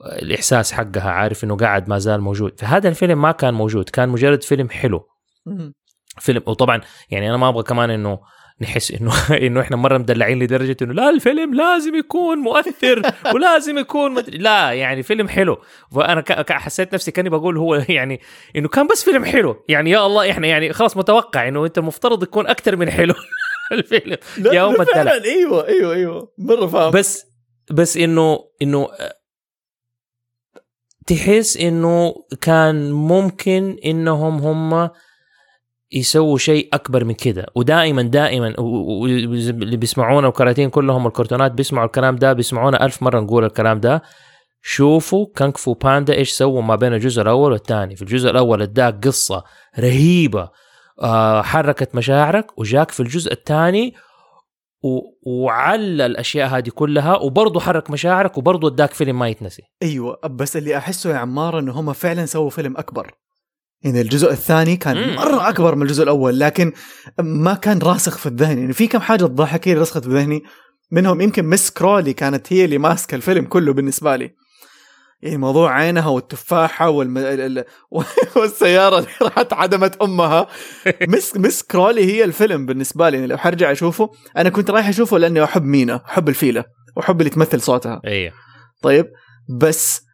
الإحساس 0.06 0.72
حقها 0.72 1.10
عارف 1.10 1.44
إنه 1.44 1.58
قاعد 1.58 1.90
ما 1.90 1.98
زال 1.98 2.22
موجود. 2.22 2.60
فهذا 2.60 2.90
الفيلم 2.90 3.22
ما 3.22 3.32
كان 3.32 3.54
موجود 3.54 3.90
كان 3.90 4.10
مجرد 4.10 4.44
فيلم 4.44 4.70
حلو. 4.70 5.08
فيلم 6.20 6.42
وطبعا 6.46 6.82
يعني 7.10 7.30
أنا 7.30 7.38
ما 7.38 7.50
أبغى 7.50 7.64
كمان 7.64 7.90
إنه 7.90 8.20
نحس 8.62 8.92
إنه 8.92 9.12
إنه 9.48 9.62
إحنا 9.62 9.78
مرة 9.78 9.98
مدلعين 9.98 10.40
لدرجة 10.44 10.78
إنه 10.82 10.94
لا 10.94 11.10
الفيلم 11.10 11.54
لازم 11.54 11.96
يكون 11.96 12.38
مؤثر 12.38 13.02
ولازم 13.34 13.78
يكون 13.78 14.12
مدري 14.14 14.38
لا 14.38 14.72
يعني 14.72 15.04
فيلم 15.04 15.28
حلو. 15.28 15.58
ك- 16.42 16.52
حسيت 16.52 16.94
نفسي 16.94 17.12
كأني 17.12 17.30
بقول 17.30 17.58
هو 17.58 17.76
يعني 17.90 18.22
إنه 18.56 18.68
كان 18.68 18.88
بس 18.88 19.04
فيلم 19.04 19.26
حلو. 19.26 19.64
يعني 19.70 19.92
يا 19.92 20.06
الله 20.06 20.32
إحنا 20.32 20.48
يعني 20.48 20.74
خلاص 20.74 20.98
متوقع 20.98 21.48
إنه 21.48 21.66
أنت 21.66 21.78
المفترض 21.78 22.24
يكون 22.24 22.48
أكثر 22.48 22.76
من 22.76 22.90
حلو 22.92 23.14
الفيلم. 23.72 24.18
لا 24.38 24.54
يا 24.54 24.70
الدلع. 24.70 24.84
فعلا 24.86 25.24
أيوه 25.24 25.68
أيوه 25.68 25.94
أيوه 25.94 26.34
مرة 26.38 26.68
فاهم. 26.68 26.92
بس 26.92 27.26
بس 27.72 27.98
إنه 27.98 28.40
إنه 28.62 28.88
تحس 31.08 31.58
إنه 31.58 32.16
كان 32.42 32.92
ممكن 32.92 33.78
إنهم 33.86 34.38
هم 34.38 34.90
يسووا 35.92 36.38
شيء 36.38 36.70
أكبر 36.74 37.04
من 37.04 37.14
كده. 37.14 37.46
ودائما 37.56 38.02
دائما 38.02 38.56
اللي 38.58 39.78
بيسمعونا 39.78 40.28
الكراتين 40.28 40.70
كلهم 40.70 41.08
الكرتونات 41.08 41.52
بيسمعوا 41.52 41.86
الكلام 41.86 42.16
ده 42.16 42.34
بيسمعونا 42.34 42.86
ألف 42.86 43.04
مرة 43.04 43.20
نقول 43.20 43.46
الكلام 43.46 43.80
ده. 43.80 44.02
شوفوا 44.62 45.26
كونغ 45.38 45.52
فو 45.52 45.74
باندا 45.74 46.14
إيش 46.14 46.32
سووا 46.32 46.62
ما 46.62 46.76
بين 46.76 46.94
الجزء 46.94 47.22
الأول 47.22 47.52
والثاني. 47.52 47.96
في 47.96 48.02
الجزء 48.02 48.30
الأول 48.30 48.62
اداك 48.62 49.08
قصة 49.08 49.44
رهيبة 49.80 50.50
آه 51.02 51.42
حركت 51.42 51.96
مشاعرك 51.96 52.60
وجاك 52.60 52.92
في 52.92 53.00
الجزء 53.00 53.32
الثاني 53.32 53.94
وعلى 55.28 56.06
الأشياء 56.06 56.48
هذه 56.48 56.70
كلها 56.70 57.18
وبرضه 57.18 57.60
حرك 57.60 57.92
مشاعرك 57.92 58.38
وبرضه 58.38 58.68
أداك 58.68 58.94
فيلم 58.94 59.20
ما 59.20 59.28
يتنسي. 59.28 59.64
أيوه 59.84 60.20
بس 60.30 60.58
اللي 60.58 60.78
أحسه 60.78 61.10
يا 61.10 61.18
عمار 61.18 61.60
إنه 61.60 61.72
هم 61.72 61.94
فعلا 61.94 62.26
سووا 62.26 62.50
فيلم 62.50 62.78
أكبر. 62.78 63.12
يعني 63.82 64.02
الجزء 64.02 64.32
الثاني 64.32 64.78
كان. 64.78 65.16
مرة 65.16 65.50
أكبر 65.50 65.76
من 65.76 65.82
الجزء 65.82 66.04
الأول 66.04 66.40
لكن 66.40 66.74
ما 67.20 67.54
كان 67.54 67.80
راسخ 67.80 68.18
في 68.18 68.26
الذهن. 68.26 68.58
يعني 68.60 68.74
في 68.74 68.88
كم 68.88 69.00
حاجة 69.00 69.26
تضحك 69.26 69.68
هي 69.68 69.72
اللي 69.72 69.82
رسخت 69.82 70.04
في 70.04 70.10
ذهني 70.10 70.44
منهم 70.92 71.22
يمكن 71.22 71.46
مس 71.46 71.72
كرولي 71.72 72.14
كانت 72.14 72.54
هي 72.54 72.66
اللي 72.66 72.78
ماسكة 72.78 73.16
الفيلم 73.16 73.46
كله 73.46 73.74
بالنسبة 73.74 74.16
لي. 74.16 74.36
يعني 75.22 75.38
موضوع 75.38 75.72
عينها 75.74 76.08
والتفاحة 76.10 76.90
والم... 76.90 77.18
ال- 77.18 77.58
ال- 77.58 77.66
والسيارة 78.36 78.98
اللي 78.98 79.10
راحت 79.22 79.54
عدمت 79.54 79.96
أمها. 80.02 80.48
Miss 81.08 81.38
Miss 81.38 81.64
Crawly 81.64 82.06
هي 82.06 82.24
الفيلم 82.24 82.66
بالنسبة 82.66 83.10
لي. 83.10 83.18
يعني 83.18 83.28
لو 83.28 83.38
حرجع 83.38 83.72
أشوفه 83.72 84.10
أنا 84.38 84.50
كنت 84.50 84.70
رايح 84.72 84.88
أشوفه 84.88 85.18
لأني 85.18 85.44
أحب 85.44 85.64
مينا 85.64 86.02
أحب 86.10 86.30
الفيلة 86.30 86.64
وأحب 86.98 87.22
اللي 87.22 87.30
تمثل 87.30 87.62
صوتها. 87.62 88.02
أيوه 88.06 88.34
طيب 88.82 89.06
بس 89.60 90.05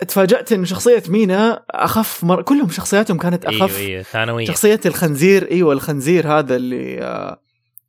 اتفاجأت 0.00 0.52
إن 0.52 0.64
شخصية 0.64 1.02
مينا 1.08 1.64
أخف 1.70 2.24
مر... 2.24 2.42
كلهم 2.42 2.70
شخصياتهم 2.70 3.18
كانت 3.18 3.44
أخف. 3.44 3.78
إيوه 3.78 4.02
ثانوية. 4.02 4.46
شخصية 4.46 4.80
الخنزير 4.86 5.50
إيوه 5.50 5.72
الخنزير 5.72 6.28
هذا 6.38 6.56
اللي 6.56 7.02
آه، 7.02 7.40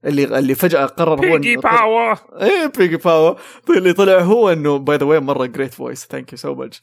اللي 0.05 0.23
اللي 0.39 0.55
فجأة 0.55 0.85
قرر 0.85 1.27
هو 1.27 1.37
piggy 1.37 1.55
power 1.55 2.17
إيه 2.41 2.65
piggy 2.77 2.97
power 2.97 3.39
اللي 3.77 3.93
طلع 3.93 4.19
هو 4.19 4.49
إنه 4.49 4.77
by 4.77 4.97
the 4.97 5.05
way 5.05 5.19
مرة 5.19 5.45
great 5.45 5.73
voice 5.73 6.07
thank 6.11 6.31
you 6.31 6.37
so 6.37 6.55
much 6.55 6.81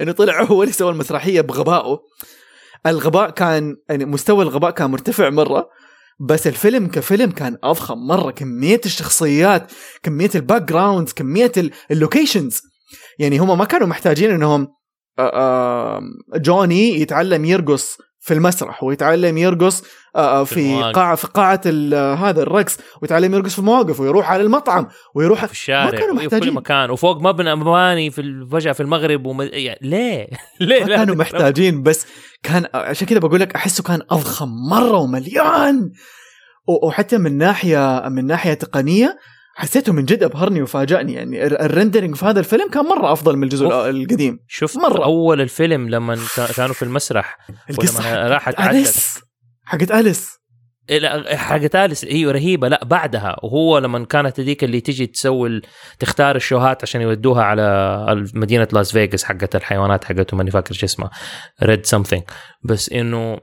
إنه 0.00 0.12
طلع 0.12 0.42
هو 0.42 0.62
اللي 0.62 0.72
سوى 0.72 0.90
المسرحية 0.90 1.40
بغبائه. 1.40 2.02
الغباء 2.86 3.30
كان 3.30 3.76
يعني 3.88 4.04
مستوى 4.04 4.44
الغباء 4.44 4.70
كان 4.70 4.90
مرتفع 4.90 5.30
مرة. 5.30 5.70
بس 6.20 6.46
الفيلم 6.46 6.86
كفيلم 6.86 7.30
كان 7.30 7.58
أضخم 7.64 7.98
مرة. 7.98 8.30
كمية 8.30 8.80
الشخصيات 8.84 9.72
كمية 10.02 10.30
ال 10.34 10.62
backgrounds 10.62 11.12
كمية 11.12 11.52
ال- 11.56 11.70
ال 11.90 11.97
locations 11.97 12.60
يعني 13.18 13.38
هم 13.38 13.58
ما 13.58 13.64
كانوا 13.64 13.86
محتاجين 13.86 14.30
إنهم 14.30 14.68
آه، 15.18 16.00
جوني 16.34 17.00
يتعلم 17.00 17.44
يرقص. 17.44 17.98
في 18.26 18.34
المسرح 18.34 18.82
ويتعلم 18.84 19.38
يرقص 19.38 19.82
آه، 20.16 20.40
آه، 20.40 20.44
في 20.44 20.54
في. 20.54 20.92
قاعه 20.92 21.14
في 21.14 21.26
قاعة 21.26 21.60
ال- 21.66 21.94
هذا 22.18 22.42
الرقص 22.42 22.76
ويتعلم 23.02 23.34
يرقص 23.34 23.52
في 23.52 23.58
المواقف 23.58 24.00
ويروح 24.00 24.30
على 24.30 24.42
المطعم 24.42 24.88
ويروح 25.14 25.44
في 25.46 25.52
الشارع 25.52 25.84
ما 25.84 25.90
كانوا 25.90 26.14
وفي 26.14 26.18
كل 26.18 26.24
محتاجين. 26.36 26.54
مكان 26.54 26.90
وفوق 26.90 27.20
مبنى 27.22 27.54
مباني 27.54 28.10
في 28.10 28.46
فجأة 28.52 28.72
في 28.72 28.80
المغرب 28.82 29.26
وم... 29.26 29.42
يعني 29.42 29.78
ليه؟ 29.82 30.26
ليه 30.60 30.80
ما 30.84 30.96
كانوا؟ 30.96 31.14
محتاجين 31.14 31.82
بس 31.82 32.06
كان 32.42 32.66
عشان 32.74 33.06
كذا 33.06 33.18
بقول 33.18 33.40
لك 33.40 33.54
أحسه 33.54 33.82
كان 33.82 34.00
أضخم 34.10 34.48
مرة 34.70 34.96
ومليان 34.96 35.90
وحتى 36.84 37.18
من 37.18 37.38
ناحية 37.38 38.02
من 38.08 38.26
ناحية 38.26 38.54
تقنية 38.54 39.18
حسيته 39.58 39.92
من 39.92 40.04
جد 40.04 40.22
أبهرني 40.22 40.62
وفاجأني. 40.62 41.12
يعني 41.12 41.46
ال- 41.46 41.60
الرندرنج 41.60 42.14
في 42.14 42.24
هذا 42.26 42.40
الفيلم 42.40 42.70
كان 42.70 42.84
مرة 42.84 43.12
أفضل 43.12 43.36
من 43.36 43.42
الجزء. 43.42 43.66
القديم. 43.66 44.38
مرة. 44.76 44.88
مرة. 44.88 45.04
أول 45.04 45.40
الفيلم 45.40 45.88
لما 45.88 46.18
كا- 46.36 46.52
كانوا 46.52 46.74
في 46.74 46.82
المسرح 46.82 47.38
ولما 47.78 48.28
راحت 48.28 48.60
أليس. 48.60 49.18
حقت 49.64 49.90
أليس. 49.92 50.36
إيه، 50.90 50.98
لا، 50.98 51.36
حقت 51.36 51.76
أليس. 51.76 52.04
هي 52.04 52.26
رهيبة. 52.26 52.68
لا 52.68 52.84
بعدها 52.84 53.36
وهو 53.42 53.78
لما 53.78 54.04
كانت 54.04 54.40
هذيك 54.40 54.64
اللي 54.64 54.80
تجي 54.80 55.06
تسوي 55.06 55.60
تختار 55.98 56.36
الشوهات 56.36 56.82
عشان 56.82 57.00
يودوها 57.00 57.42
على 57.42 58.26
مدينة 58.34 58.68
لاس 58.72 58.92
فيغاس 58.92 59.24
حقت 59.24 59.56
الحيوانات 59.56 60.04
حقته 60.04 60.36
ماني 60.36 60.50
فاكر 60.50 60.74
شو 60.74 60.86
اسمها 60.86 61.10
Red 61.62 61.86
something 61.86 62.22
بس 62.62 62.92
إنه 62.92 63.38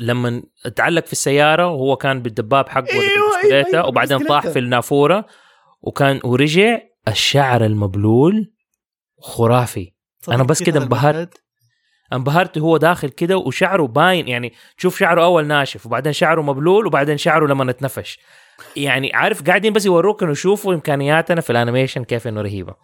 لما 0.00 0.42
تعلق 0.76 1.06
في 1.06 1.12
السيارة 1.12 1.66
وهو 1.66 1.96
كان 1.96 2.22
بالدباب 2.22 2.68
حقه 2.68 2.92
أيوة، 2.92 3.02
أيوة، 3.02 3.32
بالبسكليتة 3.32 3.78
أيوة، 3.78 3.88
وبعدين 3.88 4.18
طاح. 4.18 4.46
في 4.46 4.58
النافورة 4.58 5.26
وكان 5.80 6.20
ورجع 6.24 6.78
الشعر 7.08 7.64
المبلول 7.64 8.52
خرافي 9.20 9.92
أنا 10.28 10.42
بس 10.42 10.62
كده 10.62 10.82
انبهرت. 10.82 11.42
انبهرت 12.12 12.58
هو 12.58 12.76
داخل 12.76 13.08
كده 13.08 13.36
وشعره 13.36 13.86
باين 13.86 14.28
يعني 14.28 14.52
تشوف 14.78 14.98
شعره 14.98 15.24
أول 15.24 15.46
ناشف 15.46 15.86
وبعدين 15.86 16.12
شعره 16.12 16.42
مبلول 16.42 16.86
وبعدين 16.86 17.16
شعره 17.16 17.46
لما 17.46 17.70
اتنفش 17.70 18.18
يعني 18.76 19.10
عارف 19.14 19.42
قاعدين 19.42 19.72
بس 19.72 19.86
يوروك 19.86 20.22
انه 20.22 20.34
شوفوا 20.34 20.74
إمكانياتنا 20.74 21.40
في 21.40 21.50
الانيميشن 21.50 22.04
كيف 22.04 22.28
إنه 22.28 22.40
رهيبة 22.40 22.74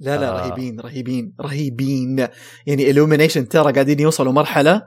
لا 0.00 0.16
لا 0.16 0.28
آه. 0.28 0.40
رهيبين 0.40 0.80
رهيبين 0.80 1.34
رهيبين 1.40 2.28
يعني 2.66 2.92
illumination 2.92 3.48
ترى 3.48 3.72
قاعدين 3.72 4.00
يوصلوا 4.00 4.32
مرحلة 4.32 4.86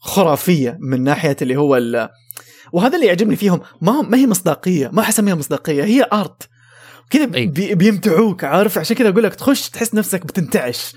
خرافية 0.00 0.76
من 0.80 1.02
ناحية 1.04 1.36
اللي 1.42 1.56
هو 1.56 1.76
ال 1.76 2.08
وهذا 2.72 2.96
اللي 2.96 3.06
يعجبني 3.06 3.36
فيهم 3.36 3.60
ما 3.80 4.02
ما 4.02 4.16
هي 4.16 4.26
مصداقية 4.26 4.90
ما 4.92 5.02
حسميها 5.02 5.34
مصداقية 5.34 5.84
هي 5.84 6.06
art 6.12 6.48
كذا. 7.10 7.24
بي 7.26 7.74
بيمتعوك 7.74 8.44
عارف 8.44 8.78
عشان 8.78 8.96
كذا 8.96 9.08
أقول 9.08 9.22
لك 9.22 9.34
تخش 9.34 9.70
تحس 9.70 9.94
نفسك 9.94 10.26
بتنتعش 10.26 10.92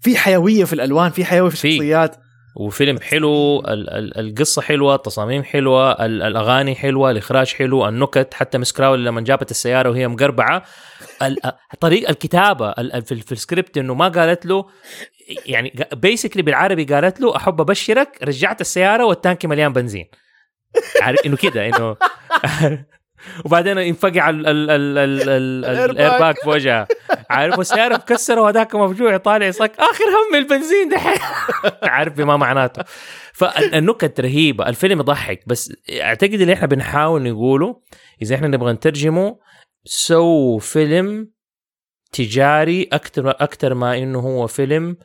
في 0.00 0.16
حيوية 0.16 0.64
في 0.64 0.72
الألوان 0.72 1.10
في 1.10 1.24
حيوية 1.24 1.50
في. 1.50 1.54
الشخصيات 1.68 2.16
وفيلم 2.56 2.98
حلو 3.00 3.60
ال- 3.60 3.90
ال- 3.90 4.18
القصة 4.18 4.62
حلوة 4.62 4.94
التصاميم 4.94 5.42
حلوة 5.42 5.92
ال- 5.92 6.22
الأغاني 6.22 6.74
حلوة 6.74 7.10
الإخراج 7.10 7.54
حلو 7.54 7.88
النكت 7.88 8.34
حتى 8.34 8.58
Miss 8.58 8.76
Crawly 8.76 9.04
لما 9.04 9.20
جابت 9.20 9.50
السيارة 9.50 9.90
وهي 9.90 10.08
مقربعة 10.08 10.62
طريقه 11.80 12.10
الكتابة 12.10 12.68
ال- 12.70 12.92
ال- 12.92 13.02
في, 13.02 13.20
في 13.20 13.32
السكريبت 13.32 13.78
إنه 13.78 13.94
ما 13.94 14.08
قالت 14.08 14.46
له 14.46 14.64
يعني 15.46 15.72
basically 15.92 16.42
بالعربي 16.42 16.84
قالت 16.84 17.20
له 17.20 17.36
أحب 17.36 17.60
أبشرك 17.60 18.18
رجعت 18.22 18.60
السيارة 18.60 19.04
والتانكي 19.04 19.46
مليان 19.46 19.72
بنزين. 19.72 20.06
عارف 21.02 21.26
إنه 21.26 21.36
كده 21.36 21.68
إنه 21.68 21.96
وبعدين 23.44 23.78
ينفقع. 23.78 24.30
الايرباك 25.90 26.36
في 26.42 26.48
وجهها 26.48 26.86
عارف 27.30 27.58
والسيارة 27.58 27.94
مكسرة 27.94 28.40
وهذاك 28.40 28.74
مفجوع 28.74 29.16
طالع 29.16 29.46
يصك 29.46 29.72
آخر 29.78 30.04
هم 30.04 30.34
البنزين 30.34 30.88
دحين. 30.88 31.18
عارف 31.94 32.12
بما 32.12 32.36
معناته. 32.36 32.82
فالنكت 33.34 34.20
رهيبة 34.20 34.68
الفيلم 34.68 35.00
يضحك 35.00 35.40
بس 35.46 35.72
أعتقد 36.00 36.34
اللي 36.34 36.52
إحنا 36.52 36.66
بنحاول 36.66 37.22
نقوله 37.22 37.80
إذا 38.22 38.34
إحنا 38.34 38.48
نبغى 38.48 38.72
نترجمه 38.72 39.38
سو 39.84 40.58
فيلم 40.58 41.30
تجاري 42.12 42.88
أكثر 42.92 43.30
أكثر 43.30 43.74
ما 43.74 43.98
إنه 43.98 44.18
هو 44.20 44.46
فيلم 44.46 44.96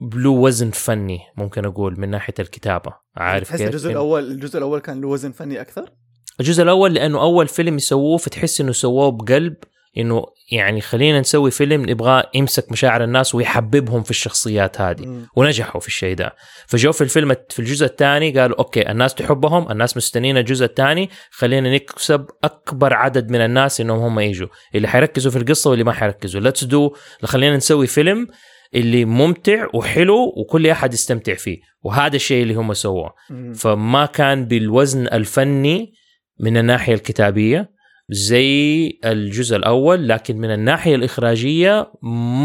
له 0.00 0.46
وزن 0.46 0.70
فني 0.70 1.18
ممكن 1.36 1.64
أقول 1.64 2.00
من 2.00 2.10
ناحية 2.10 2.34
الكتابة. 2.38 2.92
عارف 3.16 3.48
تحس 3.48 3.58
كيف؟ 3.58 3.68
الجزء 3.68 3.90
الأول 3.90 4.30
الجزء 4.30 4.58
الأول 4.58 4.80
كان 4.80 5.00
له 5.00 5.08
وزن 5.08 5.32
فني 5.32 5.60
أكثر؟ 5.60 5.92
الجزء 6.40 6.62
الأول 6.62 6.94
لأنه 6.94 7.20
أول 7.20 7.48
فيلم 7.48 7.76
يسووه 7.76 8.16
فتحس 8.16 8.60
إنه 8.60 8.72
سووه 8.72 9.10
بقلب 9.10 9.56
إنه 9.98 10.24
يعني 10.52 10.80
خلينا 10.80 11.20
نسوي 11.20 11.50
فيلم 11.50 11.90
نبغى 11.90 12.22
يمسك 12.34 12.72
مشاعر 12.72 13.04
الناس 13.04 13.34
ويحببهم 13.34 14.02
في 14.02 14.10
الشخصيات 14.10 14.80
هذه. 14.80 15.22
ونجحوا 15.36 15.80
في 15.80 15.86
الشيء 15.86 16.16
ده. 16.16 16.34
فجو 16.66 16.92
في 16.92 17.00
الفيلم 17.00 17.36
في 17.48 17.58
الجزء 17.58 17.86
الثاني 17.86 18.40
قالوا 18.40 18.58
okay 18.58 18.90
الناس 18.90 19.14
تحبهم 19.14 19.70
الناس 19.70 19.96
مستنين 19.96 20.36
الجزء 20.36 20.64
الثاني 20.64 21.10
خلينا 21.30 21.74
نكسب 21.74 22.26
أكبر 22.44 22.94
عدد 22.94 23.30
من 23.30 23.40
الناس 23.40 23.80
إنهم 23.80 23.98
هم 23.98 24.20
يجوا. 24.20 24.48
اللي 24.74 24.88
حيركزوا 24.88 25.30
في 25.32 25.38
القصة 25.38 25.70
واللي 25.70 25.84
ما 25.84 25.92
حيركزوا. 25.92 26.40
let's 26.40 26.64
do 26.64 26.96
خلينا 27.24 27.56
نسوي 27.56 27.86
فيلم 27.86 28.26
اللي 28.74 29.04
ممتع 29.04 29.66
وحلو 29.74 30.32
وكل 30.36 30.66
أحد 30.66 30.92
يستمتع 30.92 31.34
فيه. 31.34 31.60
وهذا 31.82 32.16
الشيء 32.16 32.42
اللي 32.42 32.54
هم 32.54 32.74
سووه. 32.74 33.14
فما 33.54 34.06
كان 34.06 34.44
بالوزن 34.44 35.06
الفني 35.06 35.92
من 36.40 36.56
الناحية 36.56 36.94
الكتابية 36.94 37.80
زي 38.12 38.88
الجزء 39.04 39.56
الأول 39.56 40.08
لكن 40.08 40.36
من 40.36 40.50
الناحية 40.50 40.94
الإخراجية 40.94 41.92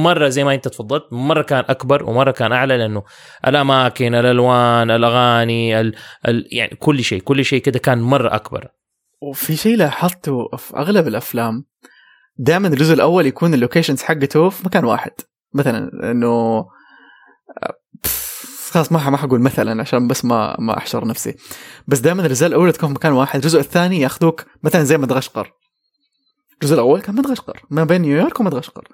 مرة 0.04 0.30
زي 0.30 0.44
ما 0.44 0.54
أنت 0.54 0.68
تفضلت 0.68 1.04
مرة 1.12 1.42
كان 1.42 1.64
أكبر 1.70 2.10
ومرة 2.10 2.32
كان 2.32 2.52
أعلى 2.52 2.78
لأنه 2.78 3.04
الأماكن 3.48 4.16
الألوان 4.16 4.92
الأغاني 4.92 5.82
ال... 5.82 5.96
ال... 6.28 6.48
يعني 6.52 6.76
كل 6.76 7.04
شيء 7.04 7.22
كل 7.22 7.46
شيء 7.46 7.62
كده 7.62 7.80
كان 7.80 8.02
مرة 8.02 8.36
أكبر. 8.36 8.68
وفي 9.22 9.56
شيء 9.56 9.78
لاحظته 9.78 10.48
في 10.58 10.78
أغلب 10.78 11.08
الأفلام 11.08 11.66
دائما 12.38 12.68
الجزء 12.68 12.94
الأول 12.94 13.26
يكون 13.26 13.54
اللوكيشنز 13.54 14.02
حقته 14.02 14.50
في 14.50 14.66
مكان 14.66 14.86
واحد. 14.86 15.12
مثلا 15.56 16.12
إنه 16.12 16.66
خلاص 18.72 18.92
ما 18.92 19.10
ما 19.10 19.18
حقول 19.18 19.42
مثلا 19.42 19.82
عشان 19.82 20.08
بس 20.08 20.26
ما 20.26 20.56
ما 20.60 20.78
أحشر 20.78 21.08
نفسي. 21.08 21.36
بس 21.88 22.00
دائما 22.00 22.22
الاجزاء 22.22 22.50
الاولى 22.50 22.72
تكون 22.72 22.90
في 22.90 22.96
مكان 22.96 23.12
واحد. 23.12 23.36
الجزء 23.36 23.60
الثاني 23.60 24.00
ياخذوك 24.00 24.46
مثلا 24.64 24.84
زي 24.84 24.98
مدغشقر. 24.98 25.54
الجزء 26.54 26.74
الأول 26.74 27.02
كان 27.02 27.16
مدغشقر. 27.16 27.62
ما 27.70 27.84
بين 27.84 28.02
نيويورك 28.02 28.40
ومدغشقر. 28.40 28.88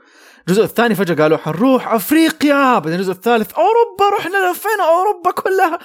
الجزء 0.47 0.63
الثاني 0.63 0.95
فجأة 0.95 1.15
قالوا 1.15 1.37
حنروح 1.37 1.93
أفريقيا. 1.93 2.79
بعدين 2.79 2.93
الجزء 2.93 3.11
الثالث 3.11 3.51
أوروبا 3.53 4.17
رحنا 4.17 4.51
لفينا 4.51 4.83
أوروبا 4.83 5.31
كلها. 5.31 5.79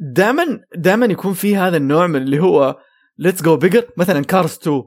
دائما 0.00 0.60
دائما 0.76 1.06
يكون 1.06 1.32
في 1.32 1.56
هذا 1.56 1.76
النوع 1.76 2.06
من 2.06 2.22
اللي 2.22 2.38
هو 2.38 2.76
let's 3.18 3.42
go 3.42 3.56
bigger 3.56 3.86
مثلا 3.96 4.24
Cars 4.24 4.52
2 4.52 4.82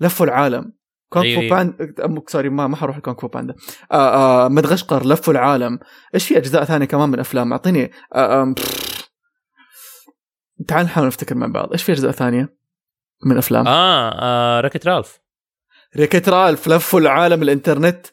لفوا 0.00 0.26
العالم. 0.26 0.77
Kung 1.08 1.34
Fu. 1.34 1.48
Panda 1.48 2.22
sorry 2.26 2.48
ما 2.48 2.66
ما 2.66 2.76
حروح 2.76 2.96
ل 2.96 3.01
Kung 3.01 3.20
Fu 3.20 3.28
Panda. 3.28 3.54
آه 3.92 4.44
آه 4.44 4.48
مدغشقر 4.48 5.06
لفوا 5.06 5.32
العالم. 5.32 5.78
إيش 6.14 6.28
في 6.28 6.38
أجزاء 6.38 6.64
ثانية 6.64 6.86
كمان 6.86 7.08
من 7.08 7.20
أفلام؟ 7.20 7.52
أعطيني 7.52 7.90
آه 8.14 8.42
آه 8.42 8.54
تعال 10.68 10.84
نحاول 10.84 11.06
نفتكر 11.06 11.34
مع 11.34 11.46
بعض. 11.46 11.72
إيش 11.72 11.82
في 11.82 11.92
أجزاء 11.92 12.10
ثانية 12.10 12.56
من 13.26 13.38
أفلام؟ 13.38 13.68
آه, 13.68 14.10
آه 14.22 14.60
ركت 14.60 14.86
رالف. 14.86 15.18
ريكيت 15.96 16.28
رالف 16.28 16.68
لفوا 16.68 17.00
العالم 17.00 17.42
الإنترنت. 17.42 18.06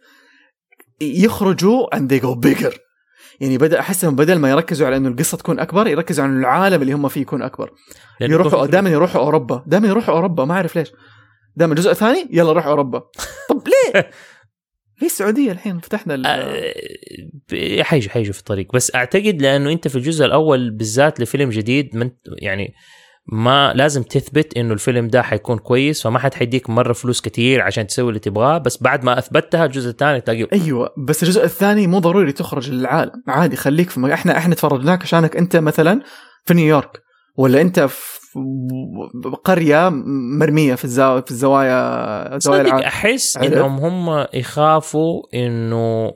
يخرجوا 1.02 1.96
and 1.96 2.00
they 2.00 2.22
go 2.22 2.48
bigger. 2.48 2.78
يعني 3.40 3.58
بدأ 3.58 3.80
أحس 3.80 4.04
إنهم 4.04 4.16
بدل 4.16 4.40
ما 4.40 4.50
يركزوا 4.50 4.88
على 4.88 4.98
إنه 4.98 5.10
القصة 5.10 5.38
تكون 5.38 5.60
أكبر 5.60 5.88
يركزوا 5.88 6.26
على 6.26 6.34
العالم 6.34 6.82
اللي 6.82 6.94
هم 6.94 7.08
فيه 7.08 7.22
يكون 7.22 7.42
أكبر. 7.42 7.72
لأنه 8.20 8.34
يروحوا 8.34 8.66
دائما 8.66 8.90
يروحوا 8.90 9.22
أوروبا. 9.22 9.64
دائما 9.68 9.88
يروحوا 9.88 10.16
أوروبا 10.16 10.46
ما 10.46 10.54
أعرف 10.54 10.76
ليش. 10.76 10.92
دائما 11.58 11.74
الجزء 11.74 11.91
الثاني 11.91 12.28
يلا 12.32 12.52
روح 12.52 12.65
أوروبا 12.65 13.00
طب 13.50 13.62
ليه؟ 13.68 14.10
في 14.98 15.06
السعودية 15.06 15.52
الحين 15.52 15.80
فتحنا 15.80 16.15
ال- 16.15 16.26
آه، 16.26 17.84
حيجوا 17.84 18.12
حيجوا 18.12 18.34
في 18.34 18.39
الطريق 18.39 18.74
بس 18.74 18.96
أعتقد 18.96 19.41
لأنه 19.41 19.72
أنت 19.72 19.88
في 19.88 19.96
الجزء 19.96 20.26
الأول 20.26 20.72
بالذات 20.72 21.20
لفيلم 21.20 21.50
جديد 21.50 21.96
من 21.96 22.10
يعني 22.41 22.74
ما 23.32 23.74
لازم 23.74 24.04
تثبت 24.04 24.58
إنه 24.58 24.74
الفيلم 24.74 25.08
ده 25.08 25.22
حيكون 25.22 25.58
كويس 25.58 26.04
فما 26.04 26.20
حد 26.20 26.34
حيديك 26.34 26.70
مرة 26.70 26.94
فلوس 26.94 27.22
كتير 27.22 27.62
عشان 27.62 27.88
تسوي 27.88 28.10
اللي 28.10 28.20
تبغاه 28.20 28.58
بس 28.58 28.84
بعد 28.84 29.04
ما 29.04 29.20
أثبتها 29.20 29.65
الجزء 29.65 29.89
الثاني 29.89 30.22
تلاقي 30.22 30.48
أيوه 30.54 30.89
بس 30.98 31.24
الجزء 31.24 31.44
الثاني 31.44 31.88
مو 31.88 32.00
ضروري 32.00 32.32
تخرج 32.32 32.72
للعالم 32.72 33.24
عادي 33.28 33.56
خليك 33.56 33.89
في. 33.89 34.13
إحنا 34.13 34.38
إحنا 34.38 34.56
تفرجناك 34.56 35.02
عشانك 35.02 35.38
أنت 35.38 35.56
مثلا 35.56 36.02
في 36.46 36.54
نيويورك 36.54 37.02
ولا 37.38 37.62
أنت 37.62 37.80
في 37.80 38.20
قرية 39.43 39.89
مرمية 40.39 40.76
في 40.76 40.86
الزاويه 40.86 41.21
في 41.21 41.32
الزوايا 41.32 42.39
زوايا 42.39 42.39
صدق 42.39 42.54
العالم. 42.54 42.86
أحس؟ 42.86 43.38
إنهم 43.38 43.78
هم 43.78 44.28
يخافوا 44.34 45.21
إنه 45.34 46.13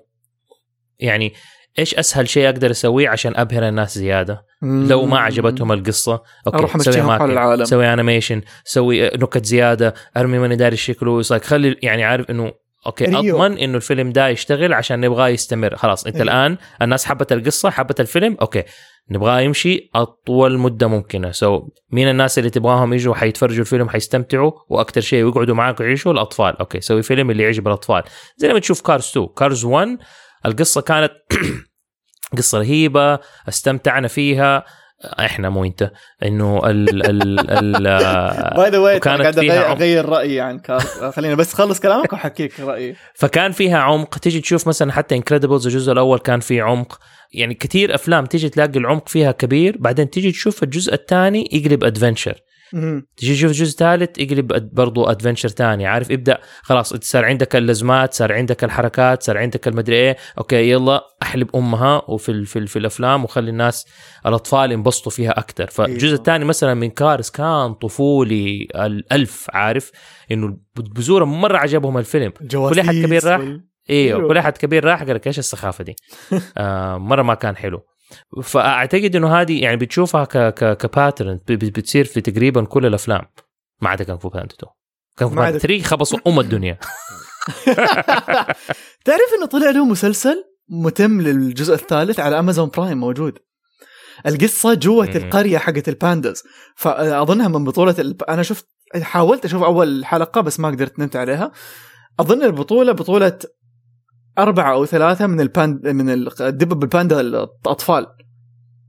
يعني 1.00 1.34
إيش 1.80 1.96
أسهل 1.96 2.30
شيء 2.30 2.46
أقدر 2.46 2.72
أسويه 2.72 3.10
عشان 3.10 3.34
أبهر 3.36 3.68
الناس 3.68 3.98
زيادة؟ 3.98 4.46
لو 4.62 5.06
ما 5.06 5.20
عجبتهم 5.20 5.72
القصة. 5.72 6.22
أروح 6.48 6.76
okay 6.76 6.84
سوي 6.84 6.94
امشيهم 6.94 7.20
حول 7.20 7.32
العالم. 7.32 7.66
سوي 7.66 7.94
animation 7.94 8.42
سوي 8.64 9.08
نكت 9.08 9.46
زيادة 9.46 9.94
أرمي 10.18 10.40
ماني 10.40 10.56
داري 10.56 10.76
شكله 10.76 11.24
like 11.24 11.44
خلي 11.44 11.76
يعني 11.84 12.04
عارف 12.04 12.30
إنه 12.30 12.52
okay 12.86 13.06
Rio. 13.06 13.36
أضمن 13.44 13.58
إنه 13.58 13.78
الفيلم 13.78 14.12
ده 14.12 14.28
يشتغل 14.28 14.74
عشان 14.74 15.00
نبغاه 15.00 15.28
يستمر. 15.28 15.76
خلاص 15.76 16.06
أنت 16.06 16.16
Rio. 16.16 16.24
الآن 16.24 16.58
الناس 16.82 17.06
حبت 17.06 17.32
القصة 17.32 17.70
حبت 17.70 18.00
الفيلم 18.00 18.38
okay. 18.42 18.64
نبغاه 19.12 19.40
يمشي 19.40 19.90
أطول 19.96 20.58
مدة 20.58 20.88
ممكنة. 20.88 21.32
so 21.32 21.60
so, 21.60 21.64
مين 21.92 22.10
الناس 22.10 22.40
اللي 22.40 22.50
تبغاهم 22.50 22.94
يجوا 22.94 23.16
حيتفرجوا 23.16 23.60
الفيلم 23.60 23.90
حيستمتعوا 23.90 24.52
وأكثر 24.70 25.02
شيء 25.02 25.28
يقعدوا 25.28 25.56
معاك 25.56 25.80
ويعيشوا 25.80 26.12
الأطفال. 26.12 26.58
okay 26.58 26.82
سوي 26.82 27.04
فيلم 27.04 27.32
اللي 27.32 27.44
يعجب 27.44 27.68
الأطفال. 27.68 28.04
زي 28.38 28.54
ما 28.54 28.60
تشوف 28.60 28.82
Cars 28.82 29.08
2 29.08 29.28
Cars 29.38 29.66
1 29.66 29.98
القصة 30.46 30.82
كانت 30.82 31.12
قصة 32.38 32.60
رهيبة 32.60 33.20
أستمتعنا 33.50 34.08
فيها. 34.08 34.66
إحنا 35.06 35.50
مو 35.50 35.66
أنت 35.66 35.92
إنه 36.24 36.62
ال 36.66 37.06
ال 37.06 37.40
ال 37.50 37.84
by 38.56 38.70
the 38.70 38.78
way 38.78 39.00
فيها 39.34 39.64
عمق. 39.64 39.72
أغير 39.72 40.06
رأيي 40.10 40.42
عن 40.42 40.60
Cars 40.60 40.80
خليني 41.16 41.36
بس 41.36 41.54
خلص 41.54 41.80
كلامك 41.80 42.14
وأحكيك 42.14 42.60
رأيي 42.60 42.96
فكان 43.14 43.52
فيها 43.52 43.78
عمق 43.78 44.18
تيجي 44.18 44.42
تشوف 44.42 44.68
مثلا 44.68 44.92
حتى 44.92 45.16
Incredibles 45.16 45.68
الجزء 45.68 45.92
الأول 45.92 46.20
كان 46.20 46.40
فيه 46.40 46.64
عمق 46.64 47.00
يعني 47.34 47.54
كثير 47.54 47.96
أفلام 47.96 48.26
تيجي 48.26 48.50
تلاقي 48.50 48.80
العمق 48.80 49.10
فيها 49.10 49.32
كبير 49.32 49.78
بعدين 49.80 50.10
تيجي 50.10 50.32
تشوف 50.32 50.64
الجزء 50.64 50.94
الثاني 50.94 51.50
يقلب 51.52 51.84
adventure 51.84 52.42
تيجي 53.18 53.34
تشوف 53.36 53.52
الجزء 53.52 53.72
الثالث 53.72 54.20
يقلب 54.20 54.54
ad- 54.54 54.74
برضو 54.74 55.04
adventure 55.06 55.50
ثاني. 55.50 55.88
عارف 55.88 56.12
ابدأ 56.12 56.38
خلاص 56.62 56.94
صار 56.94 57.26
عندك 57.26 57.56
اللزمات 57.56 58.14
صار 58.14 58.34
عندك 58.34 58.64
الحركات 58.64 59.24
صار 59.24 59.38
عندك 59.38 59.68
المدري 59.68 59.96
إيه. 59.96 60.18
okay 60.38 60.70
يلا 60.72 61.02
أحلب 61.24 61.56
أمها 61.56 62.02
وفي 62.08 62.30
ال 62.32 62.46
في, 62.46 62.60
ال 62.60 62.68
في 62.68 62.80
الأفلام 62.80 63.24
وخلي 63.24 63.50
الناس 63.52 63.86
الأطفال 64.26 64.72
ينبسطوا 64.72 65.12
فيها 65.12 65.40
أكثر 65.40 65.68
فالجزء. 65.68 66.16
الثاني 66.16 66.46
مثلا 66.46 66.74
من 66.74 66.90
Cars 66.90 67.30
كان 67.32 67.74
طفولي 67.74 68.68
الالف 68.76 69.48
عارف؟ 69.54 69.92
إنه 70.32 70.58
البزورة 70.80 71.26
مرة 71.26 71.58
عجبهم 71.58 71.98
الفيلم. 71.98 72.32
كل 72.52 72.80
أحد 72.80 72.94
كبير 72.94 73.24
راح. 73.26 73.40
وال- 73.40 73.66
أيوه. 73.90 74.28
كل 74.28 74.38
أحد 74.38 74.58
كبير 74.58 74.86
راح 74.86 75.04
قال 75.04 75.16
لك 75.16 75.28
إيش 75.28 75.40
السخافة 75.40 75.84
دي؟ 75.84 75.96
آه 76.58 76.98
مرة 76.98 77.22
ما 77.22 77.34
كان 77.34 77.56
حلو. 77.56 77.80
فأعتقد 78.44 79.16
إنه 79.16 79.42
هذه 79.42 79.62
يعني 79.62 79.78
بتشوفها 79.78 80.26
ك 80.26 80.38
ك 80.38 80.78
ك 80.78 80.85
pattern 80.86 81.40
بتصير 81.50 82.06
في 82.06 82.22
تقريبا 82.22 82.66
كل 82.66 82.86
الأفلام. 82.86 83.22
ما 83.82 83.90
عدا 83.90 84.04
Kung 84.04 84.18
Fu 84.18 84.30
Panda 84.30 84.56
2 84.56 84.72
Kung 85.18 85.30
Fu 85.30 85.36
Panda 85.36 85.58
3 85.58 85.84
خبصوا 85.84 86.20
أم 86.28 86.40
الدنيا. 86.40 86.78
تعرف 89.06 89.30
إنه 89.38 89.46
طلع 89.52 89.70
له 89.70 89.86
مسلسل 89.86 90.44
متمم 90.70 91.22
للجزء 91.22 91.74
الثالث 91.74 92.20
على 92.20 92.40
Amazon 92.40 92.70
Prime 92.78 92.98
موجود. 92.98 93.40
القصة 94.28 94.74
جوه. 94.74 95.06
القرية 95.06 95.58
حقت 95.58 95.90
ال 95.90 95.97
pandas 95.97 96.44
فأظنها 96.76 97.48
من 97.48 97.64
بطولة 97.64 97.96
الب... 98.00 98.24
أنا 98.24 98.44
شفت 98.44 98.68
حاولت 99.02 99.46
أشوف 99.46 99.64
أول 99.64 100.06
حلقة 100.06 100.42
بس 100.42 100.60
ما 100.60 100.68
قدرت 100.68 101.00
نمت 101.00 101.16
عليها. 101.16 101.52
أظن 102.20 102.44
البطولة 102.44 102.92
بطولة 102.92 103.40
أربعة 104.42 104.74
أو 104.74 104.86
ثلاثة 104.86 105.28
من 105.28 105.42
الباند 105.42 105.88
من 105.88 106.10
الدبب 106.42 106.84
الباندا 106.84 107.20
الأطفال. 107.22 108.08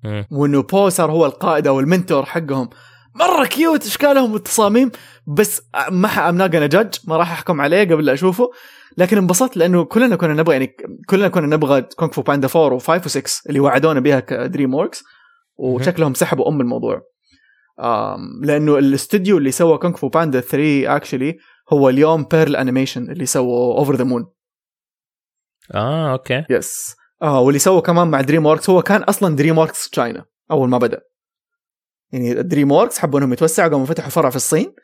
مم. 0.05 0.27
وإنه 0.31 0.63
بو 0.63 0.89
صار 0.89 1.11
هو 1.11 1.27
القائد 1.27 1.67
أو 1.67 1.81
ال 1.81 1.87
mentor 1.87 2.25
حقهم. 2.25 2.69
مرة 3.15 3.47
cute 3.47 3.87
أشكالهم 3.87 4.33
والتصاميم 4.33 4.91
بس 5.27 5.63
ما 5.91 6.09
not 6.09 6.53
gonna 6.53 6.77
judge 6.77 7.09
ما 7.09 7.17
راح 7.17 7.33
أحكم 7.33 7.61
عليه 7.61 7.85
قبل 7.85 8.05
لا 8.05 8.13
أشوفه. 8.13 8.51
لكن 8.99 9.19
انبسطت 9.19 9.57
لأنه 9.57 9.85
كلنا 9.85 10.17
كنا 10.17 10.35
نبغى 10.35 10.53
يعني 10.53 10.77
كلنا 11.09 11.29
كنا 11.29 11.47
نبغى 11.47 11.83
كونغ 11.83 12.11
فو 12.11 12.23
باندا 12.23 12.49
4 12.57 12.79
و5 12.79 13.03
و6 13.03 13.43
اللي 13.49 13.61
وعدونا 13.61 14.01
بها 14.01 14.21
ك 14.21 14.75
DreamWorks 14.75 15.05
وشكلهم 15.57 16.15
سحبوا 16.15 16.49
أم 16.49 16.61
الموضوع. 16.61 17.03
آم، 17.81 18.45
لأنه 18.45 18.79
الاستوديو 18.79 19.39
اللي 19.39 19.51
سوى 19.51 19.79
كونغ 19.79 19.97
فو 19.97 20.09
باندا 20.09 20.41
3 20.41 20.97
actually 20.97 21.39
هو 21.73 21.89
اليوم 21.89 22.25
Pearl 22.25 22.57
Animation 22.57 23.11
اللي 23.11 23.27
سووا 23.27 23.79
Over 23.79 23.95
the 23.95 24.05
Moon 24.05 24.27
آه 25.75 26.13
okay. 26.13 26.45
yes 26.51 26.95
آه 27.23 27.41
واللي 27.41 27.59
سوى 27.59 27.81
كمان 27.81 28.09
مع 28.09 28.21
DreamWorks 28.21 28.71
هو 28.71 28.83
كان 28.83 29.03
أصلا 29.03 29.37
DreamWorks 29.37 29.91
China 29.91 30.25
أول 30.51 30.69
ما 30.69 30.79
بدأ. 30.79 31.01
يعني 32.13 32.43
DreamWorks 32.43 32.99
حبوا 32.99 33.19
إنهم 33.19 33.33
يتوسعوا 33.33 33.71
قاموا 33.71 33.87
فتحوا 33.87 34.11
فرع 34.11 34.31
في 34.31 34.37
الصين. 34.37 34.75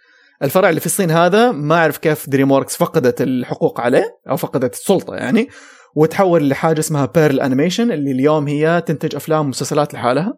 الفرع 0.42 0.68
اللي 0.68 0.80
في 0.80 0.86
الصين 0.86 1.10
هذا 1.10 1.50
ما 1.50 1.74
أعرف 1.74 1.98
كيف 1.98 2.30
DreamWorks 2.30 2.76
فقدت 2.76 3.22
الحقوق 3.22 3.80
عليه 3.80 4.04
أو 4.30 4.36
فقدت 4.36 4.74
السلطة 4.74 5.14
يعني 5.14 5.48
وتحول 5.96 6.48
لحاجة 6.48 6.80
اسمها 6.80 7.06
Pearl 7.06 7.40
Animation 7.40 7.92
اللي 7.92 8.10
اليوم 8.10 8.48
هي 8.48 8.82
تنتج 8.86 9.14
أفلام 9.14 9.46
ومسلسلات 9.46 9.94
لحالها. 9.94 10.34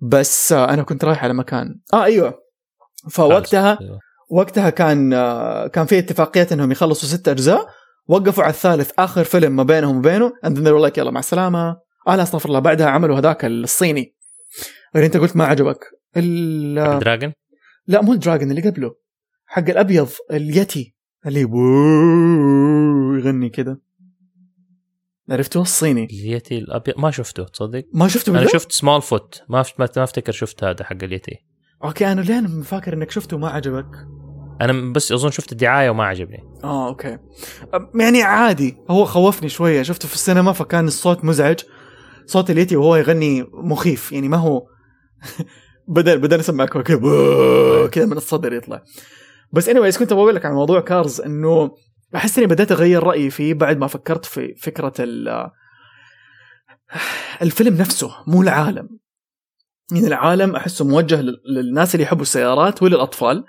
بس 0.00 0.52
آه 0.52 0.70
أنا 0.70 0.82
كنت 0.82 1.04
رايح 1.04 1.24
على 1.24 1.34
مكان. 1.34 1.80
آه 1.94 2.04
أيوه. 2.04 2.34
فوقتها 3.10 3.78
أيوه. 3.80 3.98
وقتها 4.30 4.70
كان 4.70 5.12
آه، 5.12 5.66
كان 5.66 5.86
في 5.86 5.98
اتفاقيات 5.98 6.52
إنهم 6.52 6.72
يخلصوا 6.72 7.08
ست 7.08 7.28
أجزاء 7.28 7.66
وقفوا 8.08 8.44
على 8.44 8.50
الثالث 8.50 8.90
آخر 8.98 9.24
فيلم 9.24 9.56
ما 9.56 9.62
بينهم 9.62 9.98
وبينه 9.98 10.32
they 10.44 10.72
were 10.72 10.90
like 10.90 10.98
يلا 10.98 11.10
مع 11.10 11.20
السلامة. 11.20 11.76
آه 12.08 12.16
لا 12.16 12.22
استغفر 12.22 12.48
الله. 12.48 12.58
بعدها 12.58 12.86
عملوا 12.86 13.18
هذاك 13.18 13.44
الصيني. 13.44 14.14
اللي 14.94 15.06
أنت 15.06 15.16
قلت 15.16 15.36
ما 15.36 15.44
عجبك. 15.44 15.78
ال- 16.16 16.98
دراجون؟ 16.98 17.32
لا 17.86 18.02
مو 18.02 18.12
الدراجون 18.12 18.50
اللي 18.50 18.70
قبله. 18.70 18.94
حق 19.46 19.68
الأبيض 19.68 20.08
ال 20.30 20.41
yeti. 20.41 20.94
اللي 21.26 21.40
يغني 23.20 23.48
كده 23.48 23.80
عرفتوا 25.30 25.62
الصيني. 25.62 26.04
ال 26.04 26.15
yeti 26.15 26.58
الأبيض. 26.58 26.98
ما 26.98 27.10
شفته 27.10 27.44
تصدق؟ 27.44 27.84
ما 27.94 28.08
شفته 28.08 28.38
أنا؟ 28.38 28.46
شفت 28.46 28.72
Smallfoot 28.72 29.42
ما 29.48 29.64
ما 29.78 29.88
أفتكر 29.96 30.32
شفت 30.32 30.64
هذا 30.64 30.84
حق 30.84 31.02
ال 31.02 31.08
yeti. 31.08 31.36
okay 31.84 32.12
أنا 32.12 32.20
لين 32.20 32.62
فاكر 32.62 32.94
إنك 32.94 33.10
شفته 33.10 33.36
وما 33.36 33.48
عجبك. 33.48 33.90
أنا 34.62 34.92
بس 34.92 35.12
أظن 35.12 35.30
شفت 35.30 35.52
الدعاية 35.52 35.90
وما 35.90 36.04
عجبني. 36.04 36.44
آه 36.64 36.88
okay. 36.88 37.18
يعني 37.94 38.22
عادي. 38.22 38.76
هو 38.90 39.04
خوفني 39.04 39.48
شوية. 39.48 39.82
شفته 39.82 40.08
في 40.08 40.14
السينما 40.14 40.52
فكان 40.52 40.86
الصوت 40.86 41.24
مزعج. 41.24 41.60
صوت 42.26 42.50
ال 42.50 42.55
yeti 42.55 42.76
وهو 42.76 42.96
يغني 42.96 43.46
مخيف. 43.52 44.12
يعني 44.12 44.28
ما 44.28 44.36
هو 44.36 44.66
بدل 45.88 46.18
بدل 46.18 46.40
اسمعك 46.40 46.78
كذا 47.92 48.06
من 48.06 48.16
الصدر 48.16 48.52
يطلع. 48.52 48.82
بس 49.52 49.68
اني 49.68 49.92
anyway, 49.92 49.98
كنت 49.98 50.12
بقول 50.12 50.34
لك 50.34 50.46
عن 50.46 50.52
موضوع 50.52 50.80
Cars 50.80 51.20
إنه 51.20 51.70
أحس 52.16 52.38
إني 52.38 52.46
بديت 52.46 52.72
أغير 52.72 53.02
رأيي 53.02 53.30
فيه 53.30 53.54
بعد 53.54 53.78
ما 53.78 53.86
فكرت 53.86 54.24
في 54.24 54.54
فكرة 54.54 54.92
ال 55.00 55.28
الفيلم 57.42 57.76
نفسه 57.76 58.10
مو 58.26 58.42
العالم. 58.42 58.88
يعني 59.92 60.06
العالم 60.06 60.56
أحسه 60.56 60.84
موجه 60.84 61.20
لل- 61.20 61.42
للناس 61.56 61.94
اللي 61.94 62.04
يحبوا 62.04 62.22
السيارات 62.22 62.82
وللأطفال. 62.82 63.44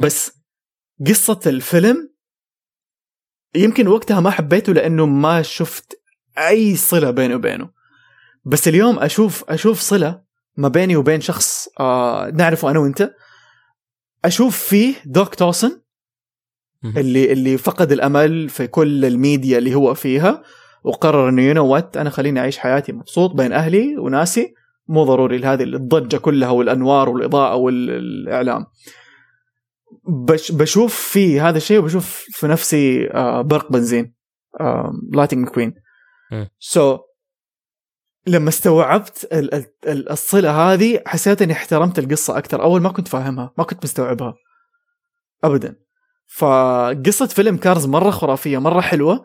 بس 0.00 0.32
قصة 1.06 1.40
الفيلم 1.46 2.10
يمكن 3.54 3.88
وقتها 3.88 4.20
ما 4.20 4.30
حبيته 4.30 4.72
لأنه 4.72 5.06
ما 5.06 5.42
شفت 5.42 6.00
أي 6.38 6.76
صلة 6.76 7.10
بيني 7.10 7.34
وبينه. 7.34 7.70
بس 8.44 8.68
اليوم 8.68 8.98
أشوف 8.98 9.44
أشوف 9.48 9.80
صلة 9.80 10.22
ما 10.56 10.68
بيني 10.68 10.96
وبين 10.96 11.20
شخص 11.20 11.68
آه 11.80 12.30
نعرفه 12.30 12.70
أنا 12.70 12.78
وأنت. 12.78 13.14
أشوف 14.24 14.58
فيه 14.58 14.94
دوك 15.04 15.34
توسن. 15.34 15.80
اللي 16.96 17.32
اللي 17.32 17.58
فقد 17.58 17.92
الأمل 17.92 18.48
في 18.48 18.66
كل 18.66 19.04
الميديا 19.04 19.58
اللي 19.58 19.74
هو 19.74 19.94
فيها 19.94 20.42
وقرر 20.84 21.28
إنه 21.28 21.42
you 21.42 21.66
what 21.66 21.96
أنا 21.96 22.10
خليني 22.10 22.40
أعيش 22.40 22.58
حياتي 22.58 22.92
مبسوط 22.92 23.30
بين 23.30 23.52
أهلي 23.52 23.98
وناسي. 23.98 24.54
مو 24.88 25.04
ضروري 25.04 25.44
هذه 25.44 25.62
الضجة 25.62 26.16
كلها 26.16 26.50
والأنوار 26.50 27.08
والإضاءة 27.08 27.54
والإعلام. 27.54 28.66
بش 30.08 30.52
بشوف 30.52 30.94
في 30.94 31.40
هذا 31.40 31.56
الشيء 31.56 31.78
وبشوف 31.78 32.24
في 32.30 32.46
نفسي 32.46 33.10
آه 33.10 33.42
برق 33.42 33.72
بنزين 33.72 34.14
Lightning 35.12 35.46
McQueen 35.48 35.74
مم. 36.32 36.48
so 36.58 36.98
لما 38.26 38.48
استوعبت 38.48 39.28
ال- 39.32 39.54
ال- 39.54 39.66
ال- 39.86 40.10
الصلة 40.10 40.50
هذه 40.72 41.00
حسيت 41.06 41.42
إني 41.42 41.52
احترمت 41.52 41.98
القصة 41.98 42.38
أكثر. 42.38 42.62
أول 42.62 42.80
ما 42.80 42.88
كنت 42.88 43.08
فاهمها 43.08 43.52
ما 43.58 43.64
كنت 43.64 43.84
مستوعبها. 43.84 44.34
ابدا. 45.44 45.76
فقصة 46.36 47.26
فيلم 47.26 47.56
Cars 47.56 47.86
مرة 47.86 48.10
خرافية 48.10 48.58
مرة 48.58 48.80
حلوة. 48.80 49.24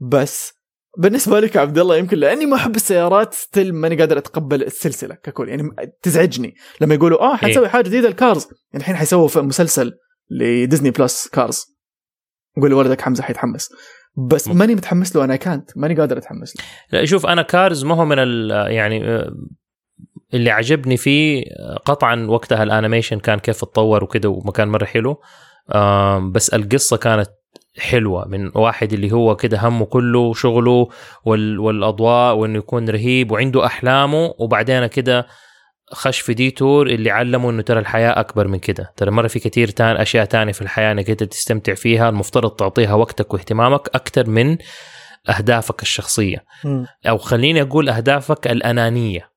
بس 0.00 0.52
بالنسبة 0.98 1.40
لك 1.40 1.56
عبد 1.56 1.78
الله 1.78 1.96
يمكن 1.96 2.16
لأني 2.18 2.46
ما 2.46 2.56
أحب 2.56 2.76
السيارات 2.76 3.34
still 3.34 3.74
ماني 3.74 3.96
قادر 3.96 4.18
أتقبل 4.18 4.62
السلسلة 4.62 5.14
ككل. 5.14 5.48
يعني 5.48 5.70
تزعجني. 6.02 6.54
لما 6.80 6.94
يقولوا 6.94 7.20
آه 7.20 7.36
حنسوي 7.36 7.68
حاجة 7.68 7.82
جديدة 7.84 8.08
ال 8.08 8.16
Cars 8.16 8.48
الحين 8.74 8.96
حيسووا 8.96 9.28
مسلسل 9.42 9.92
ل 10.30 10.39
Disney 10.39 10.90
Plus 10.90 11.28
Cars. 11.28 11.76
قول 12.60 12.72
ولدك 12.72 13.00
حمزة 13.00 13.22
حيتحمس. 13.22 13.68
بس. 14.16 14.48
ماني 14.48 14.74
متحمس 14.74 15.16
له 15.16 15.24
أنا 15.24 15.36
كانت. 15.36 15.70
ماني 15.76 15.94
قادر 15.94 16.18
أتحمس 16.18 16.56
له. 16.56 16.64
لا 16.92 17.04
شوف 17.04 17.26
أنا 17.26 17.42
Cars 17.42 17.84
ما 17.84 17.94
هو 17.94 18.04
من 18.04 18.18
ال 18.18 18.50
يعني 18.72 19.04
آه، 19.04 19.32
اللي 20.34 20.50
عجبني 20.50 20.96
فيه 20.96 21.42
آه، 21.42 21.76
قطعا 21.84 22.26
وقتها 22.28 22.62
ال 22.62 22.68
animation 22.68 23.18
كان 23.18 23.38
كيف 23.38 23.62
اتطور 23.62 24.04
وكده 24.04 24.28
ومكان 24.28 24.68
مرة 24.68 24.84
حلو. 24.84 25.20
بس 26.32 26.48
القصة 26.54 26.96
كانت 26.96 27.30
حلوة 27.78 28.28
من 28.28 28.50
واحد 28.54 28.92
اللي 28.92 29.12
هو 29.12 29.36
كده 29.36 29.58
همه 29.68 29.84
كله 29.84 30.34
شغله 30.34 30.88
وال 31.24 31.58
والأضواء 31.58 32.36
وإنه 32.36 32.58
يكون 32.58 32.90
رهيب 32.90 33.30
وعنده 33.30 33.66
أحلامه 33.66 34.34
وبعدين 34.38 34.86
كده 34.86 35.26
خش 35.92 36.20
في 36.20 36.34
ديتور 36.34 36.86
اللي 36.86 37.10
علمه 37.10 37.50
إنه 37.50 37.62
ترى 37.62 37.78
الحياة 37.78 38.20
أكبر 38.20 38.48
من 38.48 38.58
كده. 38.58 38.92
ترى 38.96 39.10
مرة 39.10 39.28
في 39.28 39.38
كثير 39.38 39.68
تان 39.68 39.96
أشياء 39.96 40.24
تانية 40.24 40.52
في 40.52 40.62
الحياة 40.62 40.92
إنك 40.92 41.10
أنت 41.10 41.22
تستمتع 41.22 41.74
فيها. 41.74 42.08
المفترض 42.08 42.50
تعطيها 42.50 42.94
وقتك 42.94 43.34
واهتمامك 43.34 43.88
أكثر 43.94 44.30
من 44.30 44.58
أهدافك 45.28 45.82
الشخصية. 45.82 46.44
مم. 46.64 46.86
أو 47.06 47.18
خليني 47.18 47.62
أقول 47.62 47.88
أهدافك 47.88 48.46
الأنانية. 48.46 49.35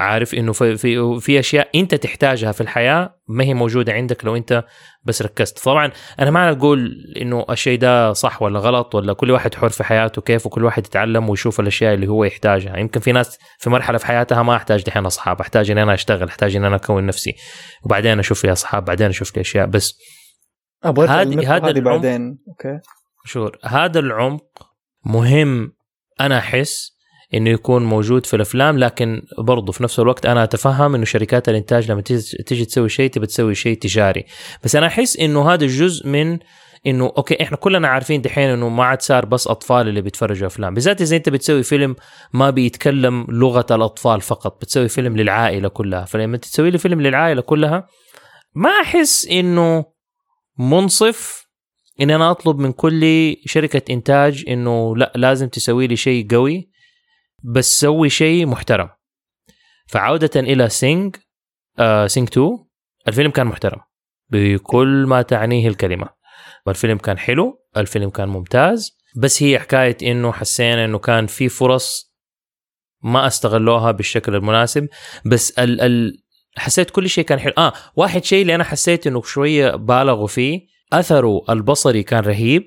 عارف 0.00 0.34
إنه 0.34 0.52
في 0.52 0.76
في 0.76 1.20
في 1.20 1.38
أشياء 1.38 1.68
أنت 1.74 1.94
تحتاجها 1.94 2.52
في 2.52 2.60
الحياة 2.60 3.14
ما 3.28 3.44
هي 3.44 3.54
موجودة 3.54 3.92
عندك 3.92 4.24
لو 4.24 4.36
أنت 4.36 4.64
بس 5.04 5.22
ركزت. 5.22 5.64
طبعا 5.64 5.90
أنا 6.20 6.30
ما 6.30 6.50
أقول 6.50 6.94
إنه 7.20 7.44
الشيء 7.50 7.78
ده 7.78 8.12
صح 8.12 8.42
ولا 8.42 8.58
غلط 8.58 8.94
ولا 8.94 9.12
كل 9.12 9.30
واحد 9.30 9.54
حر 9.54 9.68
في 9.68 9.84
حياته 9.84 10.22
كيف 10.22 10.46
وكل 10.46 10.64
واحد 10.64 10.86
يتعلم 10.86 11.28
ويشوف 11.28 11.60
الأشياء 11.60 11.94
اللي 11.94 12.06
هو 12.06 12.24
يحتاجها. 12.24 12.76
يمكن 12.76 13.00
في 13.00 13.12
ناس 13.12 13.38
في 13.58 13.70
مرحلة 13.70 13.98
في 13.98 14.06
حياتها 14.06 14.42
ما 14.42 14.56
أحتاج 14.56 14.82
دحين 14.82 15.06
أصحاب 15.06 15.40
أحتاج 15.40 15.70
ان 15.70 15.78
أنا 15.78 15.94
أشتغل 15.94 16.28
أحتاج 16.28 16.56
ان 16.56 16.64
أنا 16.64 16.76
أكون 16.76 17.06
نفسي 17.06 17.34
وبعدين 17.84 18.18
أشوف 18.18 18.44
لي 18.44 18.52
أصحاب 18.52 18.84
بعدين 18.84 19.06
أشوف 19.08 19.36
لي 19.36 19.40
أشياء. 19.40 19.66
بس 19.66 19.98
هذا 21.44 21.62
العمق- 21.80 22.00
بعدين. 22.02 22.38
okay. 22.48 22.80
sure 23.26 23.58
هذا 23.64 23.98
العمق 24.00 24.44
مهم 25.06 25.72
أنا 26.20 26.38
أحس 26.38 26.93
إنه 27.34 27.50
يكون 27.50 27.84
موجود 27.84 28.26
في 28.26 28.36
الأفلام 28.36 28.78
لكن 28.78 29.22
برضه 29.38 29.72
في 29.72 29.82
نفس 29.82 30.00
الوقت 30.00 30.26
أنا 30.26 30.44
أتفهم 30.44 30.94
إنه 30.94 31.04
شركات 31.04 31.48
الإنتاج 31.48 31.90
لما 31.90 32.00
تيجي 32.00 32.64
تسوي 32.64 32.88
شيء 32.88 33.10
تبي 33.10 33.26
تسوي 33.26 33.54
شيء 33.54 33.78
تجاري. 33.78 34.24
بس 34.64 34.76
أنا 34.76 34.86
أحس 34.86 35.16
إنه 35.16 35.50
هذا 35.52 35.64
الجزء 35.64 36.08
من 36.08 36.38
إنه 36.86 37.12
okay 37.16 37.42
إحنا 37.42 37.56
كلنا 37.56 37.88
عارفين 37.88 38.22
دحين 38.22 38.48
إنه 38.48 38.68
ما 38.68 38.84
عاد 38.84 39.02
صار 39.02 39.24
بس 39.24 39.46
أطفال 39.46 39.88
اللي 39.88 40.00
بيتفرجوا 40.00 40.46
أفلام. 40.46 40.74
بالذات 40.74 41.02
اذا 41.02 41.16
انت 41.16 41.28
بتسوي 41.28 41.62
فيلم 41.62 41.96
ما 42.32 42.50
بيتكلم 42.50 43.26
لغة 43.28 43.66
الأطفال 43.70 44.20
فقط 44.20 44.60
بتسوي 44.60 44.88
فيلم 44.88 45.16
للعائلة 45.16 45.68
كلها. 45.68 46.04
فلما 46.04 46.36
تسوي 46.36 46.70
لي 46.70 46.78
فيلم 46.78 47.00
للعائلة 47.00 47.40
كلها 47.40 47.86
ما 48.54 48.70
أحس 48.70 49.28
إنه 49.28 49.84
منصف 50.58 51.44
إن 52.00 52.10
أنا 52.10 52.30
أطلب 52.30 52.58
من 52.58 52.72
كل 52.72 53.34
شركة 53.46 53.92
إنتاج 53.92 54.44
إنه 54.48 54.96
لا 54.96 55.12
لازم 55.14 55.48
تسوي 55.48 55.86
لي 55.86 55.96
شيء 55.96 56.26
قوي. 56.30 56.73
بس 57.44 57.80
سوي 57.80 58.10
شيء 58.10 58.46
محترم. 58.46 58.88
فعودة 59.86 60.40
إلى 60.40 60.68
Sing 60.68 61.16
آه 61.78 62.06
Sing 62.06 62.28
2 62.28 62.58
الفيلم 63.08 63.30
كان 63.30 63.46
محترم. 63.46 63.80
بكل 64.30 65.04
ما 65.08 65.22
تعنيه 65.22 65.68
الكلمة. 65.68 66.08
والفيلم 66.66 66.98
كان 66.98 67.18
حلو 67.18 67.64
الفيلم 67.76 68.10
كان 68.10 68.28
ممتاز. 68.28 68.98
بس 69.16 69.42
هي 69.42 69.58
حكاية 69.58 69.96
إنه 70.02 70.32
حسينا 70.32 70.84
إنه 70.84 70.98
كان 70.98 71.26
في 71.26 71.48
فرص 71.48 72.14
ما 73.02 73.26
استغلوها 73.26 73.90
بالشكل 73.90 74.34
المناسب. 74.34 74.88
بس 75.24 75.50
ال 75.58 75.80
ال 75.80 76.22
حسيت 76.56 76.90
كل 76.90 77.08
شيء 77.08 77.24
كان 77.24 77.40
حلو. 77.40 77.52
آه 77.58 77.72
واحد 77.96 78.24
شيء 78.24 78.42
اللي 78.42 78.54
أنا 78.54 78.64
حسيت 78.64 79.06
إنه 79.06 79.22
شوية 79.22 79.70
بالغوا 79.70 80.26
فيه 80.26 80.60
أثره 80.92 81.40
البصري 81.50 82.02
كان 82.02 82.20
رهيب. 82.24 82.66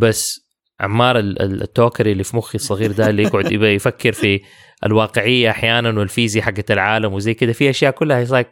بس 0.00 0.45
عمار 0.80 1.18
ال- 1.18 1.42
ال- 1.42 1.62
التوكري 1.62 2.12
اللي 2.12 2.24
في 2.24 2.36
مخي 2.36 2.56
الصغير 2.56 2.92
ده 2.92 3.10
اللي 3.10 3.22
يقعد 3.22 3.52
يبقى 3.52 3.74
يفكر 3.74 4.12
في 4.12 4.40
الواقعية 4.84 5.50
أحيانا 5.50 5.98
والفيزياء 5.98 6.44
حقت 6.44 6.70
العالم 6.70 7.12
وزي 7.12 7.34
كده. 7.34 7.52
في 7.52 7.70
أشياء 7.70 7.90
كلها 7.92 8.18
هي 8.18 8.46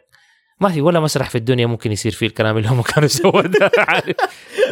ما 0.61 0.69
في 0.69 0.81
ولا 0.81 0.99
مسرح 0.99 1.29
في 1.29 1.37
الدنيا 1.37 1.65
ممكن 1.65 1.91
يصير 1.91 2.11
فيه 2.11 2.25
الكلام 2.27 2.57
اللي 2.57 2.69
هم 2.69 2.81
كانوا 2.81 3.07
سووا 3.09 3.41
ده 3.41 3.71
عارف؟ 3.77 4.15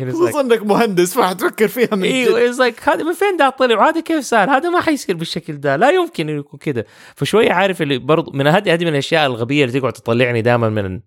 خصوصا 0.09 0.41
إنك 0.41 0.63
مهندس 0.63 1.13
فحتفكر 1.13 1.67
فيها 1.67 1.95
من 1.95 2.03
أيوه 2.03 2.45
it's 2.49 2.59
like 2.59 2.89
هذا 2.89 3.03
من 3.03 3.13
فين 3.13 3.37
ده 3.37 3.49
طلع؟ 3.49 3.77
وهذا 3.79 4.01
كيف 4.01 4.23
صار؟ 4.25 4.49
هذا 4.49 4.69
ما 4.69 4.81
حيصير 4.81 5.15
بالشكل 5.15 5.59
ده 5.59 5.75
لا 5.75 5.89
يمكن 5.91 6.29
انه 6.29 6.39
يكون 6.39 6.59
كده. 6.59 6.85
فشوية 7.15 7.51
عارف 7.51 7.81
اللي 7.81 7.97
برضو 7.97 8.31
من 8.31 8.47
هذه 8.47 8.73
هذه 8.73 8.81
من 8.83 8.91
الأشياء 8.91 9.25
الغبية 9.25 9.65
اللي 9.65 9.79
تقعد 9.79 9.93
تطلعني 9.93 10.41
دائما 10.41 10.69
من 10.69 10.99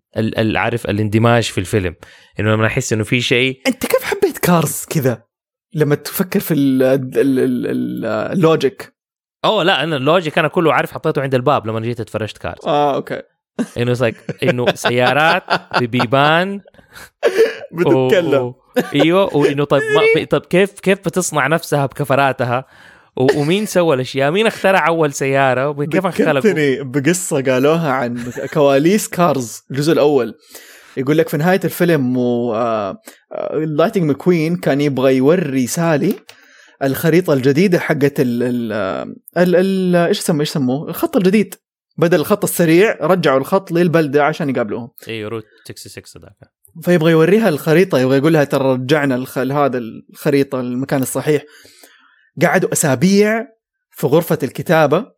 عارف 0.57 0.85
الاندماج 0.87 1.43
في 1.45 1.59
الفيلم. 1.59 1.95
إنه 2.41 2.51
لما 2.55 2.67
أحس 2.67 2.93
إنه 2.93 3.05
في 3.05 3.21
شيء 3.21 3.61
أنت 3.67 3.87
كيف 3.87 4.03
حبيت 4.05 4.39
Cars 4.39 4.85
كذا؟ 4.91 5.23
لما 5.77 5.95
تفكر 5.95 6.41
في 6.41 6.55
ال- 6.55 6.83
ال- 6.83 7.19
ال- 7.19 7.67
ال- 7.67 8.05
ال 8.33 8.43
logic 8.43 8.93
أوه 9.45 9.63
لا 9.63 9.83
أنا 9.85 9.97
ال 9.97 10.04
logic 10.04 10.39
أنا 10.39 10.49
كله 10.49 10.73
عارف 10.75 10.93
حطيته 10.93 11.23
عند 11.23 11.35
الباب 11.35 11.67
لما 11.67 11.81
جيت 11.81 12.01
اتفرجت 12.01 12.39
Cars 12.39 12.67
آه 12.67 12.95
okay. 12.95 13.23
إنه 13.79 13.93
like 13.93 14.17
إنه 14.43 14.67
سيارات 14.75 15.43
ببيبان 15.81 16.61
بتتكلم. 17.73 18.43
و- 18.43 18.55
أيوه 18.95 19.37
وإنه 19.37 19.65
طيب 19.65 19.83
ما 19.83 20.25
طيب 20.31 20.43
كيف 20.47 20.81
كيف 20.81 20.99
بتصنع 20.99 21.47
نفسها 21.47 21.87
بكفراتها؟ 21.87 22.65
و- 23.17 23.41
ومين 23.41 23.67
سوى 23.67 23.95
الأشياء؟ 23.95 24.31
مين 24.31 24.47
اخترع 24.47 24.87
أول 24.89 25.13
سيارة؟ 25.13 25.69
وكيف؟ 25.69 26.07
ذكرتني 26.07 26.83
بقصة 26.83 27.43
قالوها 27.43 27.93
عن 27.93 28.33
كواليس 28.55 29.09
Cars 29.09 29.63
الجزء 29.71 29.93
الأول. 29.93 30.35
يقول 30.97 31.19
لك 31.19 31.29
في 31.29 31.37
نهاية 31.37 31.61
الفيلم 31.65 32.17
و 32.17 32.55
آه، 32.55 33.01
آه، 33.33 33.55
Lightning 33.57 34.05
McQueen 34.11 34.57
كان 34.57 34.81
يبغى 34.81 35.17
يوري 35.17 35.67
سالي 35.67 36.15
الخريطة 36.83 37.33
الجديدة 37.33 37.79
حقت 37.79 38.21
ال 38.21 38.43
ال 38.43 38.73
ال- 39.39 39.57
ال- 39.57 39.97
إيش 39.97 40.19
يسموه 40.19 40.41
إيش 40.41 40.51
يسموه؟ 40.51 40.89
الخط 40.89 41.17
الجديد. 41.17 41.55
بدل 41.99 42.21
الخط 42.21 42.45
السريع 42.45 42.97
رجعوا 43.01 43.39
الخط 43.39 43.73
للبلدة 43.73 44.25
عشان 44.25 44.51
يقابلوهم. 44.51 44.89
أيوه 45.09 45.31
Route 45.31 45.45
66 45.65 46.23
ذاك 46.23 46.33
فيبغى 46.83 47.11
يوريها 47.13 47.49
الخريطة 47.49 47.99
يبغى 47.99 48.17
يقول 48.19 48.33
لها 48.33 48.45
ترى 48.45 48.73
رجعنا 48.73 49.15
الخ... 49.15 49.39
هذا 49.39 49.79
الخريطة 49.79 50.61
المكان 50.61 51.03
الصحيح. 51.03 51.43
قعدوا 52.43 52.73
أسابيع 52.73 53.45
في 53.91 54.07
غرفة 54.07 54.39
الكتابة. 54.43 55.16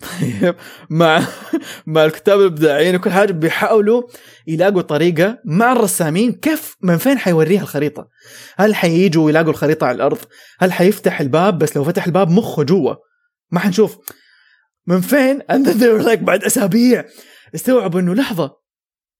طيب 0.00 0.54
مع 0.90 1.22
مع 1.86 2.04
الكتاب 2.04 2.40
الإبداعيين 2.40 2.96
وكل 2.96 3.10
حاجة 3.10 3.32
بيحاولوا 3.32 4.02
يلاقوا 4.46 4.82
طريقة 4.82 5.38
مع 5.44 5.72
الرسامين 5.72 6.32
كيف 6.32 6.76
من 6.82 6.96
فين 6.96 7.18
حيوريها 7.18 7.62
الخريطة؟ 7.62 8.08
هل 8.56 8.74
حييجوا 8.74 9.24
ويلاقوا 9.26 9.50
الخريطة 9.50 9.86
على 9.86 9.96
الأرض؟ 9.96 10.18
هل 10.58 10.72
حيفتح 10.72 11.20
الباب 11.20 11.58
بس 11.58 11.76
لو 11.76 11.84
فتح 11.84 12.06
الباب 12.06 12.30
مخه 12.30 12.62
جوا 12.62 12.94
ما 13.50 13.60
حنشوف 13.60 13.98
من 14.86 15.00
فين؟ 15.00 15.38
like 16.08 16.18
بعد 16.22 16.44
أسابيع 16.44 17.04
استوعبوا 17.54 18.00
إنه 18.00 18.14
لحظة 18.14 18.56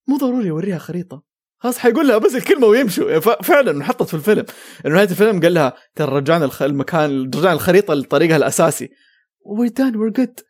مو 0.08 0.16
ضروري 0.16 0.46
يوريها 0.46 0.78
خريطة 0.78 1.22
خلاص 1.58 1.78
حيقول 1.78 2.08
لها 2.08 2.18
بس 2.18 2.34
الكلمة 2.34 2.66
ويمشوا 2.66 3.18
ف- 3.20 3.28
فعلا 3.46 3.70
انحطت 3.70 4.08
في 4.08 4.14
الفيلم 4.14 4.44
إنه 4.86 4.94
نهاية 4.94 5.10
الفيلم 5.10 5.40
قال 5.40 5.54
لها 5.54 5.74
ترى 5.94 6.16
رجعنا. 6.16 6.50
المكان 6.62 7.30
رجعنا 7.34 7.52
الخريطة 7.52 7.94
لطريقها 7.94 8.36
الأساسي 8.36 8.90
we 9.46 9.68
done 9.68 9.96
we're 9.96 10.10
good 10.10 10.40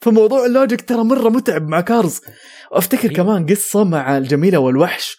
فموضوع 0.00 0.46
ال 0.46 0.53
logic 0.53 0.88
ترى 0.88 1.04
مرة 1.04 1.28
متعب 1.28 1.68
مع 1.68 1.80
Cars 1.80 2.20
وأفتكر 2.72 3.10
أيوة. 3.10 3.14
كمان 3.14 3.46
قصة 3.46 3.84
مع 3.84 4.18
الجميلة 4.18 4.58
والوحش 4.58 5.16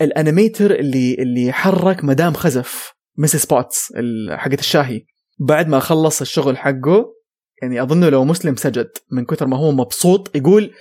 ال 0.00 0.08
animator 0.08 0.70
اللي 0.70 1.14
اللي 1.14 1.52
حرك 1.52 2.04
مدام 2.04 2.34
خزف 2.34 2.92
Mrs. 3.18 3.44
Potts 3.44 3.92
حقت 4.30 4.58
الشاهي. 4.60 5.04
بعد 5.38 5.68
ما 5.68 5.78
خلص 5.78 6.20
الشغل 6.20 6.58
حقه 6.58 7.14
يعني 7.62 7.82
أظنه 7.82 8.08
لو 8.08 8.24
مسلم 8.24 8.56
سجد 8.56 8.90
من 9.12 9.24
كثر 9.24 9.46
ما 9.46 9.56
هو 9.56 9.72
مبسوط 9.72 10.36
يقول 10.36 10.74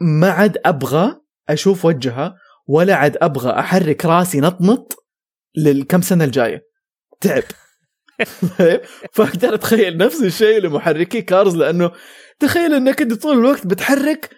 ما 0.00 0.30
عاد 0.30 0.58
أبغى 0.64 1.20
أشوف 1.48 1.84
وجهها 1.84 2.34
ولا 2.66 2.94
عاد 2.94 3.16
أبغى 3.20 3.50
أحرك 3.50 4.04
راس 4.04 4.40
ينطنط 4.40 4.92
للكم 5.56 6.00
سنة 6.00 6.24
الجاية. 6.24 6.66
تعب. 7.20 7.42
فاقدر 9.12 9.54
اتخيل 9.54 9.96
نفس 9.96 10.22
الشيء 10.22 10.60
لمحركي 10.60 11.22
Cars 11.22 11.56
لأنه 11.56 11.92
تخيل 12.38 12.74
انك 12.74 13.02
انت 13.02 13.22
طول 13.22 13.38
الوقت 13.38 13.66
بتحرك 13.66 14.30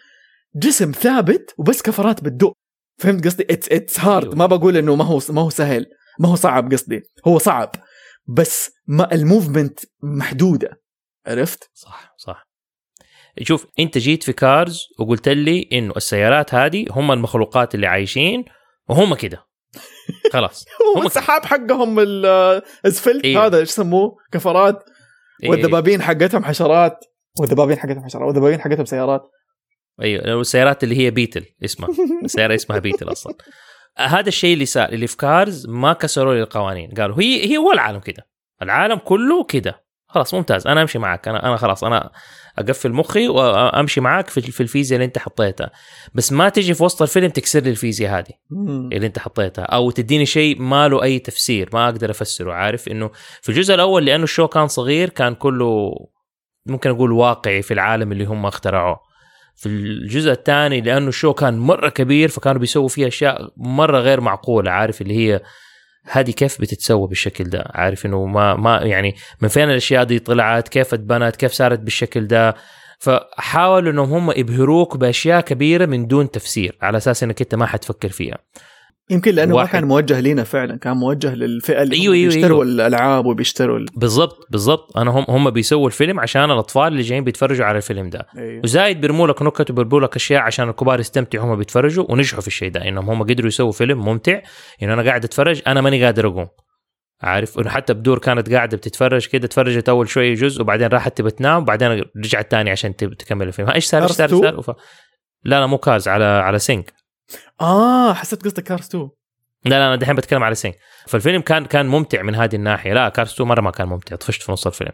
جسم 0.56 0.92
ثابت 0.92 1.54
وبس 1.58 1.82
كفرات 1.82 2.24
بتدق. 2.24 2.52
فهمت 2.98 3.26
قصدي؟ 3.26 3.46
it's 3.50 3.68
it's 3.68 4.00
hard 4.00 4.34
ما 4.34 4.46
بقول 4.46 4.76
إنه 4.76 4.94
ما 4.94 5.04
هو 5.04 5.20
ما 5.30 5.42
هو 5.42 5.50
سهل. 5.50 5.86
ما 6.20 6.28
هو 6.28 6.34
صعب 6.34 6.72
قصدي. 6.72 7.02
هو 7.26 7.38
صعب. 7.38 7.70
بس 8.26 8.70
ما 8.86 9.14
ال 9.14 9.21
movement 9.21 9.80
محدودة. 10.02 10.82
عرفت؟ 11.26 11.70
صح 11.74 12.14
صح. 12.18 12.48
شوف 13.42 13.66
انت 13.78 13.98
جيت 13.98 14.22
في 14.22 14.32
Cars 14.32 14.82
وقلت 14.98 15.28
لي 15.28 15.68
إنه 15.72 15.92
السيارات 15.96 16.54
هذه 16.54 16.86
هم 16.90 17.12
المخلوقات 17.12 17.74
اللي 17.74 17.86
عايشين 17.86 18.44
وهم 18.88 19.14
كده. 19.14 19.47
خلاص. 20.32 20.64
هو 20.96 21.00
هم 21.00 21.06
السحاب 21.06 21.44
حقهم 21.44 22.00
الاسفلت 22.00 23.24
إيه. 23.24 23.46
هذا 23.46 23.58
إيش 23.58 23.68
يسموه؟ 23.68 24.16
كفرات. 24.32 24.84
إيه، 25.44 25.50
والذبابين 25.50 26.02
حقتهم 26.02 26.44
حشرات. 26.44 27.04
والذبابين 27.40 27.78
حقتهم 27.78 28.04
حشرات. 28.04 28.26
والذبابين 28.26 28.60
حقتهم 28.60 28.84
سيارات. 28.84 29.30
أيوه 30.02 30.40
السيارات 30.40 30.84
اللي 30.84 30.98
هي 30.98 31.10
beetle 31.10 31.44
اسمها. 31.64 31.90
السياره 32.24 32.54
اسمها 32.54 32.78
beetle 32.78 33.12
أصلا. 33.12 33.34
هذا 33.98 34.28
الشيء 34.28 34.54
اللي 34.54 34.66
صار 34.66 34.88
اللي 34.88 35.06
في 35.06 35.16
Cars 35.16 35.66
ما 35.66 35.92
كسروا 35.92 36.34
لي 36.34 36.42
القوانين. 36.42 36.90
قالوا 36.90 37.20
هي 37.20 37.46
هي 37.50 37.56
هو 37.56 37.72
العالم 37.72 38.00
كده. 38.00 38.28
العالم 38.62 38.98
كله 38.98 39.44
كده. 39.44 39.84
خلاص 40.06 40.34
ممتاز. 40.34 40.66
أنا 40.66 40.82
أمشي 40.82 40.98
معك. 40.98 41.28
أنا 41.28 41.46
أنا 41.46 41.56
خلاص 41.56 41.84
أنا 41.84 42.10
أقفل 42.58 42.92
مخي 42.92 43.28
وأمشي 43.28 44.00
معك 44.00 44.30
في 44.30 44.40
في 44.40 44.60
الفيزياء 44.60 44.96
اللي 44.96 45.04
أنت 45.04 45.18
حطيتها. 45.18 45.70
بس 46.14 46.32
ما 46.32 46.48
تجي 46.48 46.74
في 46.74 46.84
وسط 46.84 47.02
الفيلم 47.02 47.28
تكسر 47.28 47.60
لي 47.60 47.70
الفيزياء 47.70 48.18
هذه. 48.18 48.32
اللي 48.92 49.06
أنت 49.06 49.18
حطيتها 49.18 49.62
أو 49.62 49.90
تديني 49.90 50.26
شيء 50.26 50.62
ما 50.62 50.88
له 50.88 51.02
أي 51.02 51.18
تفسير 51.18 51.70
ما 51.72 51.84
أقدر 51.84 52.10
أفسره 52.10 52.52
عارف؟ 52.52 52.88
إنه 52.88 53.10
في 53.42 53.48
الجزء 53.48 53.74
الأول 53.74 54.04
لأنه 54.04 54.24
ال 54.24 54.29
show 54.29 54.48
كان 54.48 54.68
صغير 54.68 55.08
كان 55.08 55.34
كله 55.34 55.92
ممكن 56.66 56.90
أقول 56.90 57.12
واقعي 57.12 57.62
في 57.62 57.74
العالم 57.74 58.12
اللي 58.12 58.24
هم 58.24 58.46
اخترعوه. 58.46 59.00
في 59.56 59.68
الجزء 59.68 60.32
الثاني 60.32 60.80
لأنه 60.80 61.08
ال 61.08 61.13
show 61.13 61.32
كان 61.32 61.58
مرة 61.58 61.88
كبير 61.88 62.28
فكانوا 62.28 62.60
بيسووا 62.60 62.88
فيه 62.88 63.06
أشياء 63.06 63.52
مرة 63.56 63.98
غير 63.98 64.20
معقولة 64.20 64.70
عارف؟ 64.70 65.02
اللي 65.02 65.16
هي 65.16 65.40
هذه 66.10 66.30
كيف 66.30 66.60
بتتسوى 66.60 67.08
بالشكل 67.08 67.44
ده؟ 67.44 67.64
عارف 67.74 68.06
إنه 68.06 68.26
ما 68.26 68.54
ما 68.54 68.76
يعني 68.82 69.14
من 69.40 69.48
فين 69.48 69.70
الأشياء 69.70 70.04
دي 70.04 70.18
طلعت؟ 70.18 70.68
كيف 70.68 70.94
اتبنت؟ 70.94 71.36
كيف 71.36 71.52
صارت 71.52 71.78
بالشكل 71.78 72.26
ده؟ 72.26 72.54
فحاولوا 72.98 73.92
إنهم 73.92 74.12
هم 74.12 74.30
يبهروك 74.30 74.96
بأشياء 74.96 75.40
كبيرة 75.40 75.86
من 75.86 76.06
دون 76.06 76.30
تفسير 76.30 76.78
على 76.82 76.96
أساس 76.96 77.22
إنك 77.22 77.40
أنت 77.40 77.54
ما 77.54 77.66
حتفكر 77.66 78.08
فيها. 78.08 78.38
يمكن 79.10 79.34
لأنه 79.34 79.54
ما 79.54 79.60
واحد- 79.60 79.72
كان 79.72 79.84
موجه 79.84 80.20
لينا 80.20 80.44
فعلا 80.44 80.76
كان 80.76 80.96
موجه 80.96 81.34
للفئة 81.34 81.82
اللي 81.82 81.96
أيوة، 81.96 82.14
هم 82.14 82.18
أيوة، 82.18 82.28
بيشتروا 82.34 82.64
أيوة. 82.64 82.74
الألعاب 82.74 83.26
وبيشتروا 83.26 83.78
ال... 83.78 83.86
بالضبط 83.96 84.46
بالضبط. 84.50 84.96
أنا 84.98 85.10
هم 85.10 85.24
هم 85.28 85.50
بيسووا 85.50 85.86
الفيلم 85.86 86.20
عشان 86.20 86.44
الأطفال 86.50 86.86
اللي 86.86 87.02
جايين 87.02 87.24
بيتفرجوا 87.24 87.66
على 87.66 87.76
الفيلم 87.76 88.10
ده. 88.10 88.26
أيوة. 88.38 88.60
وزايد 88.64 89.00
بيرموا 89.00 89.26
لك 89.28 89.42
نكت 89.42 89.70
وبيرموا 89.70 90.00
لك 90.00 90.16
أشياء 90.16 90.40
عشان 90.42 90.68
الكبار 90.68 91.00
يستمتعوا 91.00 91.44
هم 91.44 91.56
بيتفرجوا 91.56 92.04
ونجحوا 92.12 92.40
في 92.40 92.46
الشيء 92.46 92.70
ده. 92.70 92.88
إنهم 92.88 93.10
هم 93.10 93.22
قدروا 93.22 93.48
يسووا 93.48 93.72
فيلم 93.72 94.04
ممتع. 94.04 94.40
إنه 94.82 94.94
أنا 94.94 95.02
قاعد 95.02 95.24
أتفرج 95.24 95.62
أنا 95.66 95.80
ماني 95.80 96.04
قادر 96.04 96.26
أقوم. 96.28 96.48
عارف؟ 97.22 97.58
إنه 97.58 97.68
حتى 97.70 97.94
بدور 97.94 98.18
كانت 98.18 98.52
قاعدة 98.52 98.76
بتتفرج 98.76 99.26
كده 99.26 99.46
تفرجت 99.46 99.88
أول 99.88 100.08
شوية 100.08 100.34
جزء 100.34 100.62
وبعدين 100.62 100.88
راحت 100.88 101.18
تبى 101.18 101.30
تنام 101.30 101.62
وبعدين 101.62 102.02
رجعت 102.24 102.50
تاني 102.50 102.70
عشان 102.70 102.96
تكمل 102.96 103.46
الفيلم. 103.48 103.70
إيش 103.70 103.84
صار 103.84 104.02
إيش 104.02 104.10
صار 104.12 104.28
Cars 104.28 104.44
إيش 104.44 104.64
صار. 104.64 104.76
لا 105.44 105.60
لا 105.60 105.66
مو 105.66 105.78
Cars 105.78 106.08
على 106.08 106.24
على 106.24 106.58
Sing. 106.58 106.92
آه 107.60 108.12
حسيت 108.12 108.42
قصدك 108.44 108.62
Cars 108.62 108.86
2 108.86 109.10
لا 109.64 109.78
لا 109.78 109.86
أنا 109.86 109.96
دحين 109.96 110.14
بتكلم 110.14 110.42
على 110.42 110.54
Sing 110.54 110.74
فالفيلم 111.06 111.40
كان 111.40 111.64
كان 111.64 111.86
ممتع 111.86 112.22
من 112.22 112.34
هذه 112.34 112.56
الناحية. 112.56 112.92
لا 112.92 113.08
Cars 113.08 113.32
2 113.32 113.48
مرة 113.48 113.60
ما 113.60 113.70
كان 113.70 113.88
ممتع. 113.88 114.16
طفشت 114.16 114.42
في 114.42 114.52
نص 114.52 114.66
الفيلم. 114.66 114.92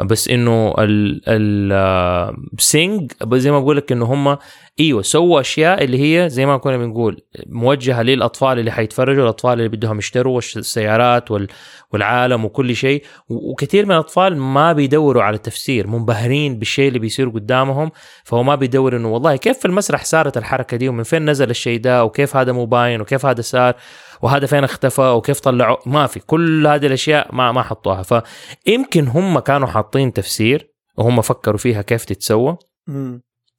بس 0.10 0.28
إنه 0.28 0.74
ال 0.78 1.22
ال 1.28 1.72
آه، 1.72 2.36
Sing 2.58 3.12
زي 3.32 3.50
ما 3.50 3.60
بقول 3.60 3.76
لك 3.76 3.92
إنه 3.92 4.04
هم 4.04 4.38
إيوه 4.80 5.02
سووا 5.02 5.40
أشياء 5.40 5.84
اللي 5.84 5.98
هي 6.00 6.28
زي 6.28 6.46
ما 6.46 6.56
كنا 6.56 6.76
بنقول 6.76 7.20
موجهة 7.46 8.02
للأطفال 8.02 8.58
اللي 8.58 8.70
حيتفرجوا 8.70 9.22
الأطفال 9.22 9.52
اللي 9.52 9.68
بدهم 9.68 9.98
يشتروا 9.98 10.38
السيارات 10.38 11.30
وال 11.30 11.48
والعالم 11.92 12.44
وكل 12.44 12.76
شيء. 12.76 13.04
وكثير 13.28 13.86
من 13.86 13.92
الأطفال 13.92 14.36
ما 14.36 14.72
بيدوروا 14.72 15.22
على 15.22 15.36
التفسير 15.36 15.86
منبهرين 15.86 16.58
بالشيء 16.58 16.88
اللي 16.88 16.98
بيصير 16.98 17.28
قدامهم. 17.28 17.90
فهو 18.24 18.42
ما 18.42 18.54
بيدور 18.54 18.96
إنه 18.96 19.08
والله 19.12 19.36
كيف 19.36 19.58
في 19.58 19.64
المسرح 19.64 20.04
صارت 20.04 20.36
الحركة 20.36 20.76
دي 20.76 20.88
ومن 20.88 21.02
فين 21.02 21.30
نزل 21.30 21.50
الشيء 21.50 21.80
ده 21.80 22.04
وكيف 22.04 22.36
هذا 22.36 22.52
مو 22.52 22.66
باين 22.66 23.00
وكيف 23.00 23.26
هذا 23.26 23.40
صار 23.40 23.74
وهذا 24.22 24.46
فين 24.46 24.64
اختفى 24.64 25.02
وكيف 25.02 25.40
طلعوا؟ 25.40 25.76
ما 25.86 26.06
في. 26.06 26.20
كل 26.20 26.66
هذه 26.66 26.86
الأشياء 26.86 27.34
ما 27.34 27.52
ما 27.52 27.62
حطوها. 27.62 28.02
فيمكن 28.02 29.06
هم 29.06 29.38
كانوا 29.38 29.68
حاطين 29.68 30.12
تفسير 30.12 30.70
وهم 30.96 31.20
فكروا 31.20 31.58
فيها 31.58 31.82
كيف 31.82 32.04
تتسوى. 32.04 32.56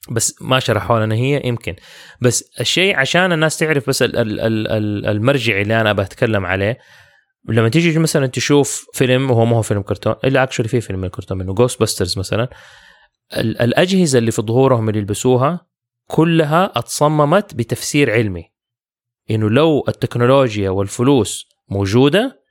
بس 0.10 0.36
ما 0.42 0.60
شرحوا 0.60 1.06
لنا 1.06 1.16
هي 1.16 1.42
يمكن. 1.46 1.76
بس 2.22 2.50
الشيء 2.60 2.96
عشان 2.96 3.32
الناس 3.32 3.58
تعرف 3.58 3.90
بس 3.90 4.02
ال- 4.02 4.18
ال- 4.18 4.40
ال- 4.40 4.68
ال- 4.68 5.06
المرجع 5.06 5.62
اللي 5.62 5.82
أنا 5.82 5.94
بتكلم 5.94 6.46
عليه 6.46 6.78
لما 7.50 7.70
تيجي 7.70 8.00
مثلا 8.00 8.28
تشوف 8.28 8.86
فيلم 8.94 9.32
وهو 9.32 9.46
ما 9.46 9.58
هو 9.58 9.62
فيلم 9.62 9.82
كرتون 9.82 10.16
إلا 10.24 10.44
actually 10.44 10.70
في 10.70 10.82
فيلم 10.82 11.08
كرتون 11.08 11.38
منه 11.38 11.54
Ghostbusters 11.54 12.18
مثلا. 12.20 12.50
ال- 13.38 13.62
الأجهزة 13.62 14.20
اللي 14.20 14.32
في 14.32 14.42
ظهورهم 14.42 14.90
اللي 14.90 15.00
يلبسوها 15.00 15.68
كلها 16.08 16.72
اتصممت 16.76 17.54
بتفسير 17.56 18.12
علمي. 18.12 18.44
إنه 19.32 19.50
لو 19.50 19.86
التكنولوجيا 19.88 20.70
والفلوس 20.70 21.50
موجودة 21.70 22.42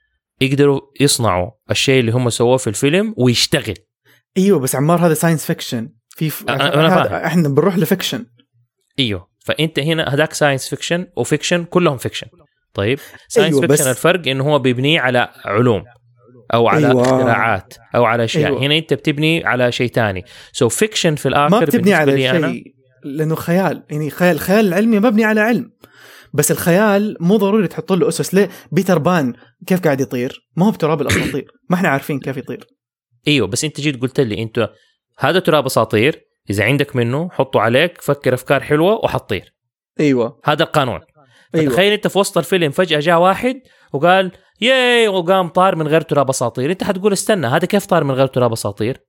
يقدروا 0.41 0.81
يصنعوا 0.99 1.51
الشيء 1.71 1.99
اللي 1.99 2.11
هم 2.11 2.29
سووه 2.29 2.57
في 2.57 2.67
الفيلم 2.67 3.13
ويشتغل. 3.17 3.75
إيوه 4.37 4.59
بس 4.59 4.75
عمار 4.75 5.05
هذا 5.05 5.13
science 5.13 5.45
fiction 5.45 5.89
في 6.17 6.29
ف... 6.29 6.43
أنا- 6.43 6.47
فاهم. 6.47 7.13
إحنا 7.13 7.49
بنروح 7.49 7.77
ل 7.77 7.83
fiction 7.83 8.25
إيوه. 8.99 9.27
فأنت 9.45 9.79
هنا 9.79 10.13
هذاك 10.13 10.33
science 10.33 10.69
fiction 10.69 11.07
و 11.17 11.23
fiction 11.23 11.63
كلهم 11.63 11.97
fiction 11.97 12.27
طيب؟ 12.73 12.99
science 13.27 13.55
أيوة، 13.55 13.67
fiction 13.67 13.89
الفرق 13.89 14.27
إنه 14.27 14.43
هو 14.43 14.59
بيبنيه 14.59 14.99
على 14.99 15.29
علوم 15.45 15.83
أو 16.53 16.67
على 16.67 16.87
أيوة. 16.87 17.01
اختراعات 17.01 17.73
أو 17.95 18.05
على 18.05 18.23
أشياء. 18.23 18.47
أيوة. 18.47 18.61
هنا 18.61 18.77
أنت 18.77 18.93
بتبني 18.93 19.45
على 19.45 19.71
شيء 19.71 19.89
تاني. 19.89 20.23
so 20.51 20.71
so 20.71 20.81
fiction 20.81 21.15
في 21.15 21.27
الآخر 21.27 21.59
ما 21.59 21.65
بتبني 21.65 21.93
على 21.93 22.15
لي 22.15 22.29
أنا 22.29 22.51
شيء 22.51 22.63
لأنه 23.03 23.35
خيال. 23.35 23.83
يعني 23.89 24.09
خيال 24.09 24.35
الخيال 24.35 24.67
العلمي 24.67 24.99
مبني 24.99 25.23
على 25.23 25.41
علم. 25.41 25.71
بس 26.33 26.51
الخيال 26.51 27.17
مو 27.19 27.37
ضروري 27.37 27.67
تحط 27.67 27.91
له 27.91 28.07
أسس. 28.07 28.33
ليه؟ 28.33 28.49
بيتر 28.71 28.97
بان 28.97 29.33
كيف 29.67 29.81
قاعد 29.81 30.01
يطير؟ 30.01 30.47
ما 30.55 30.65
هو 30.65 30.71
بتراب 30.71 31.01
الأساطير. 31.01 31.51
ما 31.69 31.75
إحنا 31.75 31.89
عارفين 31.89 32.19
كيف 32.19 32.37
يطير. 32.37 32.67
إيوه 33.27 33.47
بس 33.47 33.63
أنت 33.63 33.81
جيت 33.81 34.01
قلت 34.01 34.19
لي 34.19 34.43
أنت 34.43 34.69
هذا 35.21 35.39
تراب 35.39 35.65
أساطير. 35.65 36.31
إذا 36.49 36.63
عندك 36.63 36.95
منه 36.95 37.29
حطه 37.29 37.59
عليك 37.59 38.01
فكر 38.01 38.33
أفكار 38.33 38.63
حلوة 38.63 38.93
وحتطير 38.93 39.53
أيوه. 39.99 40.39
هذا 40.45 40.63
القانون. 40.63 40.99
أيوه. 41.55 41.73
تخيل 41.73 41.93
أنت 41.93 42.07
في 42.07 42.19
وسط 42.19 42.37
الفيلم 42.37 42.71
فجأة 42.71 42.99
جاء 42.99 43.19
واحد 43.19 43.61
وقال 43.93 44.31
ياي! 44.61 45.07
وقام 45.07 45.47
طار 45.47 45.75
من 45.75 45.87
غير 45.87 46.01
تراب 46.01 46.29
أساطير. 46.29 46.71
أنت 46.71 46.83
حتقول 46.83 47.13
استنى 47.13 47.47
هذا 47.47 47.65
كيف 47.65 47.85
طار 47.85 48.03
من 48.03 48.11
غير 48.11 48.27
تراب 48.27 48.51
أساطير؟ 48.51 49.01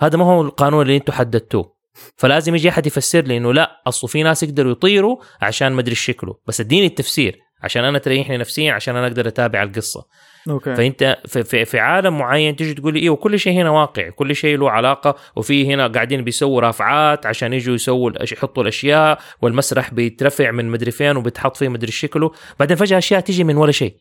هذا 0.00 0.18
ما 0.18 0.24
هو 0.24 0.42
القانون 0.42 0.82
اللي 0.82 0.96
أنتم 0.96 1.12
حددتوه. 1.12 1.74
فلازم 2.16 2.54
يجي 2.54 2.68
أحد 2.68 2.86
يفسر 2.86 3.20
لي 3.20 3.36
إنه 3.36 3.52
لا 3.52 3.82
اصله 3.86 4.08
في 4.08 4.22
ناس 4.22 4.42
يقدروا 4.42 4.72
يطيروا 4.72 5.16
عشان 5.42 5.72
ما 5.72 5.80
أدري 5.80 5.94
شكله. 5.94 6.38
بس 6.46 6.60
اديني 6.60 6.86
التفسير 6.86 7.38
عشان 7.62 7.84
أنا 7.84 7.98
تريحني 7.98 8.36
نفسيا 8.36 8.72
عشان 8.72 8.96
أنا 8.96 9.06
أقدر 9.06 9.28
أتابع 9.28 9.62
القصة. 9.62 10.06
أوكي. 10.50 10.74
فأنت 10.74 11.16
في, 11.26 11.42
في, 11.44 11.64
في 11.64 11.78
عالم 11.78 12.18
معين 12.18 12.56
تيجي 12.56 12.74
تقول 12.74 12.94
لي 12.94 13.00
أيوه 13.02 13.16
كل 13.16 13.38
شيء 13.38 13.52
هنا 13.52 13.70
واقعي 13.70 14.10
كل 14.10 14.36
شيء 14.36 14.58
له 14.58 14.70
علاقة 14.70 15.16
وفي 15.36 15.66
هنا 15.74 15.86
قاعدين 15.86 16.24
بيسووا 16.24 16.60
رافعات 16.60 17.26
عشان 17.26 17.52
يجوا 17.52 17.74
يسووا 17.74 18.10
يحطوا 18.32 18.62
الأشياء 18.62 19.18
والمسرح 19.42 19.94
بيترفع 19.94 20.50
من 20.50 20.68
مدري 20.68 20.90
فين 20.90 21.16
وبيتحط 21.16 21.56
فيه 21.56 21.68
مدري 21.68 21.92
شكله. 21.92 22.30
بعدين 22.60 22.76
فجأة 22.76 22.98
أشياء 22.98 23.20
تيجي 23.20 23.44
من 23.44 23.56
ولا 23.56 23.72
شيء. 23.72 23.96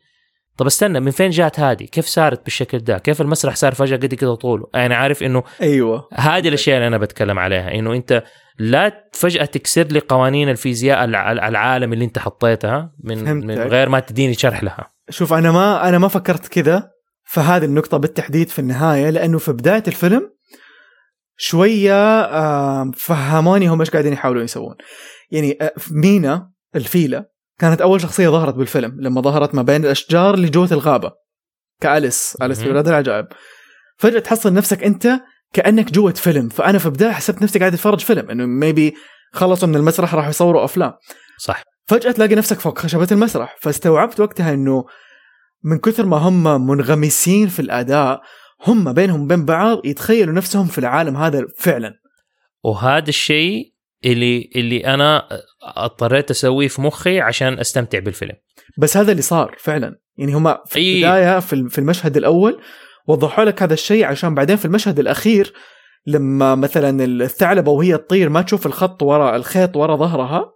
طب 0.57 0.65
استنى 0.65 0.99
من 0.99 1.11
فين 1.11 1.29
جات 1.29 1.59
هذه؟ 1.59 1.83
كيف 1.83 2.05
صارت 2.05 2.43
بالشكل 2.43 2.77
ده؟ 2.79 2.97
كيف 2.97 3.21
المسرح 3.21 3.55
صار 3.55 3.73
فجأة 3.73 3.97
قد 3.97 4.13
كده 4.13 4.35
طوله؟ 4.35 4.67
يعني 4.73 4.93
عارف 4.93 5.23
إنه 5.23 5.43
أيوه. 5.61 6.07
هذه 6.13 6.47
الأشياء 6.47 6.77
اللي 6.77 6.87
أنا 6.87 6.97
بتكلم 6.97 7.39
عليها 7.39 7.75
إنه 7.75 7.93
أنت 7.93 8.23
لا 8.59 9.09
فجأة 9.13 9.45
تكسر 9.45 9.83
لي 9.83 9.99
قوانين 9.99 10.49
الفيزياء 10.49 11.03
الع- 11.03 11.31
العالم 11.31 11.93
اللي 11.93 12.05
أنت 12.05 12.19
حطيتها 12.19 12.91
من. 13.03 13.33
من 13.47 13.59
غير 13.59 13.89
ما 13.89 13.99
تديني 13.99 14.33
شرح 14.33 14.63
لها. 14.63 14.92
شوف 15.09 15.33
أنا 15.33 15.51
ما 15.51 15.89
أنا 15.89 15.97
ما 15.97 16.07
فكرت 16.07 16.47
كذا 16.47 16.89
فهذه 17.23 17.65
النقطة 17.65 17.97
بالتحديد 17.97 18.49
في 18.49 18.59
النهاية 18.59 19.09
لأنه 19.09 19.37
في 19.37 19.51
بداية 19.51 19.83
الفيلم 19.87 20.29
شوية 21.37 22.21
آه، 22.21 22.91
فهموني 22.95 23.67
هم 23.67 23.79
إيش 23.79 23.89
قاعدين 23.89 24.13
يحاولون 24.13 24.43
يسوون. 24.43 24.75
يعني 25.31 25.57
آه، 25.61 25.73
مينا 25.91 26.51
الفيلة 26.75 27.25
كانت 27.59 27.81
أول 27.81 28.01
شخصية 28.01 28.29
ظهرت 28.29 28.55
بالفيلم 28.55 29.01
لما 29.01 29.21
ظهرت 29.21 29.55
ما 29.55 29.61
بين 29.61 29.85
الأشجار 29.85 30.33
اللي 30.33 30.49
جوة 30.49 30.69
الغابة 30.71 31.11
كأليس 31.81 32.37
أليس 32.41 32.59
في. 32.59 32.69
بلاد 32.69 32.87
العجائب. 32.87 33.27
فجأة 33.97 34.19
تحصل 34.19 34.53
نفسك 34.53 34.83
أنت 34.83 35.19
كأنك 35.53 35.91
جوة 35.91 36.13
فيلم 36.13 36.49
فأنا 36.49 36.77
في 36.77 36.85
البداية 36.85 37.11
حسبت 37.11 37.41
نفسي 37.41 37.59
قاعد 37.59 37.73
أتفرج 37.73 37.99
فيلم 37.99 38.29
إنه 38.29 38.45
ميبي 38.45 38.93
خلصوا 39.33 39.67
من 39.67 39.75
المسرح 39.75 40.15
راح 40.15 40.27
يصوروا 40.27 40.65
أفلام. 40.65 40.93
صح 41.37 41.63
فجأة 41.85 42.11
تلاقي 42.11 42.35
نفسك 42.35 42.59
فوق 42.59 42.79
خشبة 42.79 43.07
المسرح. 43.11 43.57
فاستوعبت 43.61 44.19
وقتها 44.19 44.53
إنه 44.53 44.85
من 45.63 45.77
كثر 45.77 46.05
ما 46.05 46.17
هم 46.17 46.67
منغمسين 46.67 47.47
في 47.47 47.59
الأداء 47.59 48.21
هم 48.67 48.93
بينهم 48.93 49.21
وبين 49.21 49.45
بعض 49.45 49.85
يتخيلوا 49.85 50.33
نفسهم 50.33 50.67
في 50.67 50.77
العالم 50.77 51.17
هذا 51.17 51.45
فعلا. 51.57 51.93
وهذا 52.63 53.09
الشيء 53.09 53.73
اللي 54.05 54.49
اللي 54.55 54.87
أنا 54.87 55.27
اضطريت 55.61 56.31
أسويه 56.31 56.67
في 56.67 56.81
مخي 56.81 57.19
عشان 57.19 57.59
أستمتع 57.59 57.99
بالفيلم. 57.99 58.35
بس 58.77 58.97
هذا 58.97 59.11
اللي 59.11 59.21
صار 59.21 59.55
فعلا. 59.59 59.99
يعني 60.17 60.33
هم 60.33 60.57
في 60.65 60.79
أي. 60.79 60.95
البداية 60.95 61.39
في 61.39 61.77
المشهد 61.77 62.17
الأول 62.17 62.61
وضحوا 63.07 63.45
لك 63.45 63.63
هذا 63.63 63.73
الشيء 63.73 64.05
عشان 64.05 64.35
بعدين 64.35 64.55
في 64.55 64.65
المشهد 64.65 64.99
الأخير 64.99 65.53
لما 66.07 66.55
مثلا 66.55 67.05
الثعلبة 67.05 67.71
وهي 67.71 67.97
تطير 67.97 68.29
ما 68.29 68.41
تشوف 68.41 68.65
الخط 68.65 69.03
ورا 69.03 69.35
الخيط 69.35 69.77
ورا 69.77 69.95
ظهرها 69.95 70.51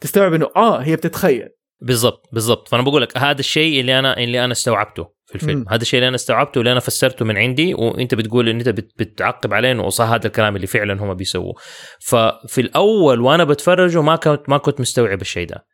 تستوعب 0.00 0.34
إنه 0.34 0.50
آه 0.56 0.78
هي 0.82 0.96
بتتخيل. 0.96 1.48
بالضبط 1.82 2.28
بالضبط. 2.32 2.68
فأنا 2.68 2.82
بقول 2.82 3.02
لك 3.02 3.18
هذا 3.18 3.40
الشيء 3.40 3.80
اللي 3.80 3.98
أنا 3.98 4.16
اللي 4.18 4.44
أنا 4.44 4.52
استوعبته 4.52 5.06
في 5.26 5.34
الفيلم. 5.34 5.58
مم. 5.58 5.64
هذا 5.68 5.82
الشيء 5.82 5.98
اللي 5.98 6.08
أنا 6.08 6.16
استوعبته 6.16 6.58
اللي 6.58 6.72
أنا 6.72 6.80
فسرته 6.80 7.24
من 7.24 7.36
عندي 7.38 7.74
وأنت 7.74 8.14
بتقول 8.14 8.48
إن 8.48 8.56
أنت 8.56 8.68
بت- 8.68 8.92
بتعقب 8.98 9.54
عليه 9.54 9.72
إنه 9.72 9.88
صح 9.88 10.04
هذا 10.08 10.26
الكلام 10.26 10.56
اللي 10.56 10.66
فعلا 10.66 11.02
هم 11.02 11.14
بيسووه. 11.14 11.54
ففي 12.00 12.60
الأول 12.60 13.20
وأنا 13.20 13.44
بتفرجه 13.44 14.02
ما 14.02 14.16
كنت 14.16 14.48
ما 14.48 14.58
كنت 14.58 14.80
مستوعب 14.80 15.20
الشيء 15.20 15.46
ده. 15.48 15.64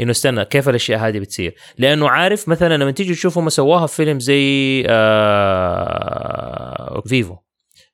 إنه 0.00 0.10
استنى 0.10 0.44
كيف 0.44 0.68
الأشياء 0.68 0.98
هذه 0.98 1.18
بتصير؟ 1.18 1.54
لأنه 1.78 2.08
عارف 2.08 2.48
مثلا 2.48 2.76
لما 2.76 2.90
تيجي 2.90 3.14
تشوفه 3.14 3.40
ما 3.40 3.50
سواها 3.50 3.86
في 3.86 3.94
فيلم 3.96 4.20
زي 4.20 4.84
آه 5.78 7.02
فيفو. 7.06 7.36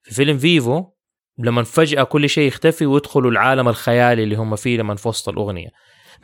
في 0.02 0.14
فيلم 0.14 0.38
فيفو 0.38 0.84
لما 1.39 1.62
فجأة 1.62 2.03
كل 2.03 2.28
شيء 2.28 2.49
يختفي 2.49 2.87
ويدخلوا 2.87 3.30
العالم 3.30 3.68
الخيالي 3.68 4.22
اللي 4.22 4.37
هم 4.37 4.57
فيه 4.57 4.78
لما 4.78 4.95
في 4.95 5.09
وسط 5.09 5.28
الأغنية. 5.28 5.68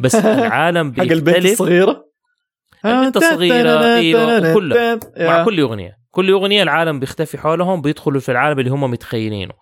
بس 0.01 0.15
العالم 0.25 0.95
حق 0.95 1.03
البنت 1.03 1.25
بيختلف. 1.25 1.53
الصغيرة. 1.53 2.05
البنت 2.85 3.17
الصغيرة 3.17 3.85
إيوه 3.97 4.55
كلها 4.55 5.01
مع 5.19 5.45
كل 5.45 5.61
أغنية. 5.61 5.97
كل 6.11 6.31
أغنية 6.31 6.63
العالم 6.63 7.01
بيختفي 7.01 7.39
حولهم 7.39 7.83
بيدخلوا 7.83 8.21
في 8.21 8.33
العالم 8.33 8.59
اللي 8.59 8.71
هم 8.71 8.91
متخيلينه. 8.91 9.53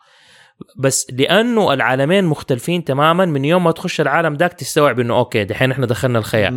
بس 0.79 1.07
لأنه 1.13 1.73
العالمين 1.73 2.25
مختلفين 2.25 2.85
تماما 2.85 3.25
من 3.25 3.45
يوم 3.45 3.65
ما 3.65 3.71
تخش 3.71 4.01
العالم 4.01 4.35
داك 4.35 4.53
تستوعب 4.53 5.01
إنه 5.01 5.19
okay 5.19 5.45
دحين 5.45 5.71
إحنا 5.71 5.87
دخلنا 5.87 6.19
الخيال. 6.19 6.55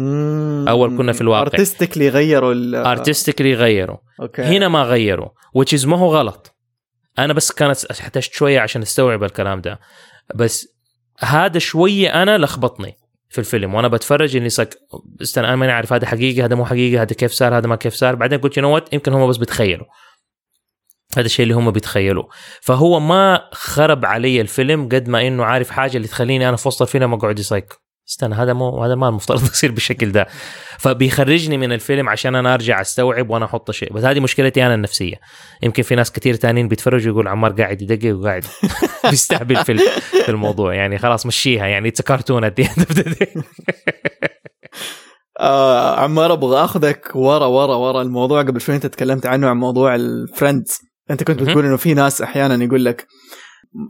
أول 0.68 0.98
كنا 0.98 1.12
في 1.12 1.22
الواقع. 1.22 1.42
artistically 1.42 2.10
غيروا 2.10 2.54
artistically 2.92 3.54
غيروا. 3.54 3.98
هنا 4.38 4.68
ما 4.68 4.84
غيروا 4.84 5.30
is 5.76 5.86
ما 5.86 5.98
هو 5.98 6.16
غلط. 6.16 6.61
أنا 7.20 7.34
بس 7.34 7.52
كانت 7.52 7.86
احتجت 7.86 8.34
شوية 8.34 8.60
عشان 8.60 8.82
أستوعب 8.82 9.24
الكلام 9.24 9.62
ده. 9.62 9.80
بس 10.36 10.68
هذا 11.20 11.60
شوية 11.60 12.24
أنا 12.24 12.38
لخبطني 12.38 12.98
في 13.30 13.40
الفيلم 13.40 13.74
وأنا 13.74 13.88
بتفرج 13.88 14.36
إني 14.36 14.50
صك 14.50 14.78
استنى 15.22 15.48
أنا 15.48 15.56
ماني 15.56 15.72
عارف 15.72 15.94
هذا 15.94 16.08
حقيقي 16.08 16.42
هذا 16.42 16.56
مو 16.56 16.66
حقيقي 16.66 16.98
هذا 16.98 17.14
كيف 17.14 17.32
صار 17.32 17.58
هذا 17.58 17.68
ما 17.68 17.76
كيف 17.76 17.94
صار. 17.94 18.16
بعدين 18.16 18.40
قلت 18.40 18.58
you 18.58 18.64
know 18.64 18.82
يمكن 18.94 19.14
هم 19.14 19.30
بس 19.30 19.38
بيتخيلوا. 19.38 19.86
هذا 21.18 21.26
الشيء 21.26 21.44
اللي 21.44 21.54
هم 21.54 21.72
بيتخيلوا 21.72 22.24
فهو 22.62 23.00
ما 23.00 23.50
خرب 23.52 24.06
علي 24.06 24.42
الفيلم 24.42 24.90
قد 24.90 25.10
ما 25.10 25.28
إنه 25.28 25.46
عارف 25.46 25.70
حاجة 25.70 25.98
اللي 25.98 26.08
تخليني 26.08 26.50
أنا 26.50 26.58
في 26.58 26.68
وسط 26.68 26.82
الفيلم 26.82 27.14
أقعد 27.14 27.40
يصيك. 27.40 27.74
استنى 28.10 28.36
هذا 28.36 28.54
مو 28.54 28.84
هذا 28.84 28.96
ما 28.96 29.10
المفترض 29.10 29.44
يصير 29.54 29.72
بالشكل 29.72 30.12
ده. 30.12 30.28
فبيخرجني 30.80 31.58
من 31.58 31.72
الفيلم 31.74 32.10
عشان 32.10 32.36
أنا 32.36 32.54
أرجع 32.54 32.82
أستوعب 32.82 33.30
وأنا 33.30 33.46
أحط 33.46 33.72
شيء. 33.72 33.94
بس 33.94 34.04
هذه 34.04 34.20
مشكلتي 34.20 34.66
أنا 34.66 34.74
النفسية. 34.74 35.16
يمكن 35.64 35.84
في 35.84 35.96
ناس 35.96 36.12
كثير 36.12 36.36
تانيين 36.36 36.68
بيتفرجوا 36.68 37.14
يقول 37.14 37.28
عمار 37.28 37.52
قاعد 37.52 37.82
يدقق 37.82 38.16
وقاعد 38.16 38.46
بيستهبل 39.10 39.56
في 39.56 39.78
في 40.26 40.30
الموضوع. 40.30 40.74
يعني 40.74 40.98
خلاص 40.98 41.26
مشيها. 41.26 41.68
يعني 41.68 41.88
it's 41.88 42.02
كرتون. 42.02 42.44
آه 45.40 46.00
عمار 46.00 46.34
أبغى 46.34 46.64
أخذك 46.64 47.12
ورا 47.16 47.46
ورا 47.46 47.76
ورا 47.76 48.02
الموضوع 48.02 48.42
قبل 48.42 48.62
شوي. 48.62 48.76
أنت 48.76 48.86
تكلمت 48.86 49.26
عنه 49.26 49.48
عن 49.48 49.58
موضوع 49.58 49.96
الفريندز 49.96 50.80
أنت 51.12 51.24
كنت. 51.24 51.44
بتقول 51.44 51.66
إنه 51.66 51.78
في 51.78 51.94
ناس 51.94 52.22
أحيانا 52.22 52.64
يقول 52.64 52.86
لك 52.86 53.08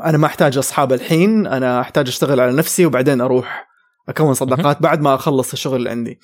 أنا 0.06 0.18
ما 0.18 0.26
أحتاج 0.28 0.58
أصحاب 0.58 0.94
الحين 0.94 1.48
أنا 1.48 1.82
أحتاج 1.82 2.08
أشتغل 2.08 2.40
على 2.40 2.54
نفسي 2.54 2.86
وبعدين 2.86 3.22
أروح 3.22 3.71
أكون 4.10 4.34
صداقات 4.34 4.82
بعد 4.82 5.02
ما 5.02 5.16
أخلص 5.16 5.52
الشغل 5.52 5.76
اللي 5.76 5.90
عندي. 5.90 6.20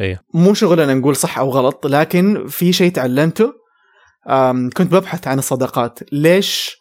أيوه 0.00 0.18
مو 0.34 0.54
شغلنا 0.54 0.94
نقول 0.94 1.16
صح 1.16 1.38
أو 1.38 1.50
غلط 1.50 1.86
لكن 1.86 2.46
في 2.46 2.72
شيء 2.72 2.92
تعلمته 2.92 3.52
كنت 4.76 4.92
ببحث 4.94 5.28
عن 5.28 5.38
الصداقات. 5.38 5.98
ليش 6.12 6.76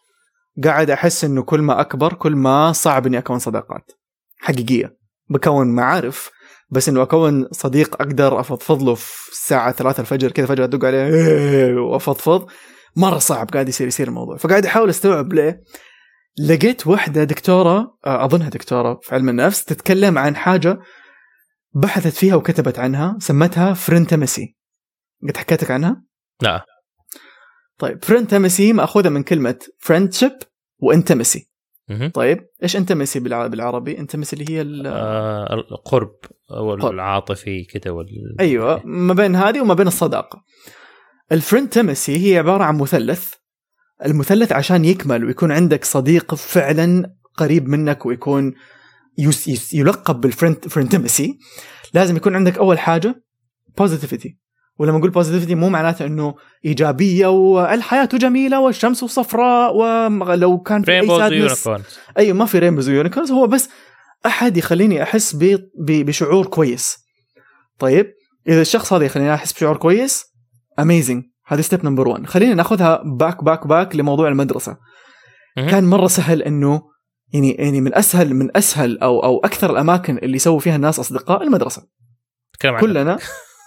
قاعد 0.63 0.89
أحس 0.89 1.23
إنه 1.23 1.43
كل 1.43 1.61
ما 1.61 1.81
أكبر 1.81 2.13
كل 2.13 2.35
ما 2.35 2.71
صعب 2.71 3.07
إني 3.07 3.17
أكون 3.17 3.39
صداقات؟ 3.39 3.91
حقيقية. 4.37 4.97
بكون 5.29 5.75
معارف 5.75 6.31
بس 6.69 6.89
إنه 6.89 7.01
أكون 7.01 7.47
صديق 7.51 8.01
أقدر 8.01 8.39
افضفض 8.39 8.83
له 8.83 8.95
في 8.95 9.31
الساعة 9.31 9.71
3 9.71 10.01
الفجر 10.01 10.31
كذا 10.31 10.45
فجأة 10.45 10.63
أدق 10.63 10.85
عليه 10.85 11.09
وأفضفض. 11.91 12.47
مرة 12.95 13.17
صعب 13.17 13.49
قاعد 13.49 13.69
يصير 13.69 13.87
يصير 13.87 14.07
الموضوع. 14.07 14.37
فقاعد 14.37 14.65
أحاول 14.65 14.89
أستوعب 14.89 15.33
ليه. 15.33 15.61
لقيت 16.39 16.87
واحدة 16.87 17.23
دكتورة 17.23 17.97
آه، 18.05 18.25
أظنها 18.25 18.49
دكتورة 18.49 18.99
في 19.03 19.15
علم 19.15 19.29
النفس 19.29 19.63
تتكلم 19.65 20.17
عن 20.17 20.35
حاجة 20.35 20.79
بحثت 21.73 22.13
فيها 22.13 22.35
وكتبت 22.35 22.79
عنها 22.79 23.17
سمتها 23.19 23.73
فرنتمسي 23.73 24.55
قد 25.29 25.37
حكيتك 25.37 25.71
عنها؟ 25.71 26.03
لا 26.41 26.65
طيب 27.77 28.03
فرنتمسي 28.03 28.73
مأخوذة 28.73 29.09
من 29.09 29.23
كلمة 29.23 29.59
فريندشيب 29.79 30.31
و 30.79 30.86
intimacy. 30.86 31.49
طيب 32.13 32.47
إيش 32.63 32.75
intimacy 32.77 33.19
بالع- 33.19 33.47
بالعربي؟ 33.47 33.97
intimacy 33.99 34.35
اللي 34.35 34.45
هي 34.53 34.61
آه 34.87 35.53
القرب 35.53 36.15
أو. 36.51 36.73
العاطفي 36.89 37.63
كذا 37.63 37.91
وال 37.91 38.35
أيوه 38.39 38.81
ما 38.85 39.13
بين 39.13 39.35
هذه 39.35 39.61
وما 39.61 39.73
بين 39.73 39.87
الصداقة 39.87 40.43
ال 41.31 41.40
frientimacy 41.40 42.33
هي 42.33 42.37
عبارة 42.37 42.63
عن 42.63 42.77
مثلث 42.77 43.33
المثلث 44.05 44.51
عشان 44.51 44.85
يكمل 44.85 45.25
ويكون 45.25 45.51
عندك 45.51 45.85
صديق 45.85 46.35
فعلا 46.35 47.13
قريب 47.37 47.67
منك 47.67 48.05
ويكون 48.05 48.53
يس 49.17 49.47
يس 49.47 49.73
يلقب 49.73 50.21
بال 50.21 50.39
frientimacy 50.39 51.39
لازم 51.93 52.15
يكون 52.15 52.35
عندك 52.35 52.57
أول 52.57 52.79
حاجة 52.79 53.23
positivity 53.77 54.37
ولما 54.79 54.97
أقول 54.97 55.09
positivity 55.09 55.55
مو 55.55 55.69
معناته 55.69 56.05
إنه 56.05 56.35
إيجابية 56.65 57.27
والحياة 57.27 58.09
جميلة 58.13 58.59
والشمس 58.59 58.97
صفراء 58.97 59.75
ولو 59.75 60.59
كان 60.59 60.83
في 60.83 60.91
أي 60.99 61.07
sadness 61.07 61.69
أيوه 62.17 62.37
ما 62.37 62.45
في 62.45 62.59
rainbows 62.59 62.89
و 62.89 62.94
unicorns 62.94 63.31
هو 63.31 63.47
بس 63.47 63.69
أحد 64.25 64.57
يخليني 64.57 65.03
أحس 65.03 65.37
بشعور 65.79 66.45
كويس. 66.45 66.97
طيب 67.79 68.13
إذا 68.47 68.61
الشخص 68.61 68.93
هذا 68.93 69.05
يخليني 69.05 69.33
أحس 69.33 69.53
بشعور 69.53 69.77
كويس 69.77 70.25
amazing 70.79 71.23
هذه 71.47 71.61
step 71.61 71.85
number 71.85 72.07
1 72.07 72.25
خلينا 72.25 72.53
ناخذها 72.53 73.01
باك 73.05 73.43
باك 73.43 73.67
باك 73.67 73.95
لموضوع 73.95 74.27
المدرسة. 74.27 74.77
كان 75.55 75.83
مرة 75.83 76.07
سهل 76.07 76.41
إنه 76.43 76.81
يعني 77.33 77.51
يعني 77.51 77.81
من 77.81 77.95
اسهل 77.95 78.33
من 78.33 78.57
أسهل 78.57 78.99
أو 78.99 79.23
أو 79.23 79.39
أكثر 79.39 79.71
الأماكن 79.71 80.17
اللي 80.17 80.35
يسووا 80.35 80.59
فيها 80.59 80.75
الناس 80.75 80.99
أصدقاء 80.99 81.43
المدرسة. 81.43 81.87
كلنا. 82.81 83.17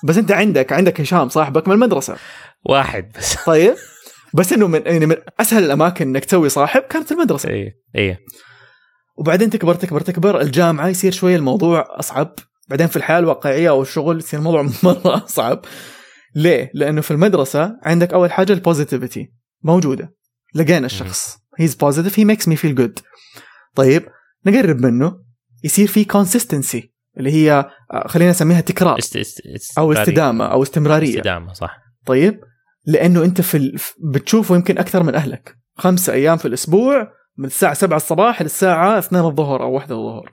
بس 0.05 0.16
أنت 0.16 0.33
عندك 0.33 0.72
عندك 0.72 1.01
هشام 1.01 1.28
صاحبك 1.28 1.68
من 1.68 1.74
المدرسة. 1.74 2.16
واحد 2.64 3.12
بس. 3.18 3.45
طيب. 3.47 3.74
بس 4.35 4.53
إنه 4.53 4.66
من 4.66 4.83
يعني 4.87 5.07
من 5.07 5.16
أسهل 5.41 5.64
الأماكن 5.64 6.09
إنك 6.09 6.24
تسوي 6.24 6.49
صاحب 6.49 6.83
كانت 6.83 7.12
المدرسة. 7.12 7.49
إيه 7.49 7.74
إيه. 7.97 8.18
وبعدين 9.16 9.51
تكبر 9.51 9.74
تكبر 9.74 10.01
تكبر. 10.01 10.41
الجامعة 10.41 10.89
يصير 10.89 11.12
شوية 11.12 11.37
الموضوع 11.37 11.87
أصعب. 11.91 12.35
بعدين 12.68 12.87
في 12.87 12.97
الحياة 12.97 13.18
الواقعية 13.18 13.68
أو 13.68 13.83
الشغل 13.83 14.18
يصير 14.18 14.39
الموضوع 14.39 14.62
مرة 14.83 15.24
أصعب. 15.24 15.64
ليه؟ 16.35 16.70
لأنه 16.74 17.01
في 17.01 17.11
المدرسة 17.11 17.76
عندك 17.83 18.12
أول 18.12 18.33
حاجة 18.33 18.53
ال 18.53 18.60
positivity 18.60 19.33
موجودة. 19.62 20.14
لقينا 20.55 20.87
الشخص 20.87 21.39
he's 21.59 21.74
positive 21.74 22.18
he 22.18 22.24
makes 22.24 22.49
me 22.49 22.57
feel 22.57 22.74
good 22.74 22.99
طيب 23.74 24.09
نقرب 24.47 24.76
منه 24.76 25.22
يصير 25.64 25.87
في 25.87 26.05
consistency 26.05 26.93
اللي 27.18 27.33
هي 27.33 27.70
آه، 27.93 28.09
خلينا 28.09 28.31
نسميها 28.31 28.61
تكرار. 28.61 28.99
است... 28.99 29.16
است... 29.16 29.41
است... 29.55 29.78
أو 29.78 29.93
استدامة 29.93 30.45
أو 30.47 30.62
استمرارية. 30.62 31.09
استدامة 31.09 31.53
صح. 31.53 31.76
طيب 32.07 32.41
لأنه 32.87 33.24
أنت 33.24 33.41
في 33.41 33.57
ال... 33.57 33.76
بتشوفه 34.14 34.55
يمكن 34.55 34.78
أكثر 34.78 35.03
من 35.03 35.14
أهلك. 35.14 35.57
خمسة 35.78 36.12
أيام 36.12 36.37
في 36.37 36.49
الأسبوع 36.49 37.12
من 37.39 37.45
الساعة 37.45 37.74
7 37.74 37.97
الصباح 37.97 38.43
للساعه 38.43 38.99
2 38.99 39.24
الظهر 39.24 39.62
أو 39.62 39.72
1 39.72 39.93
الظهر. 39.93 40.33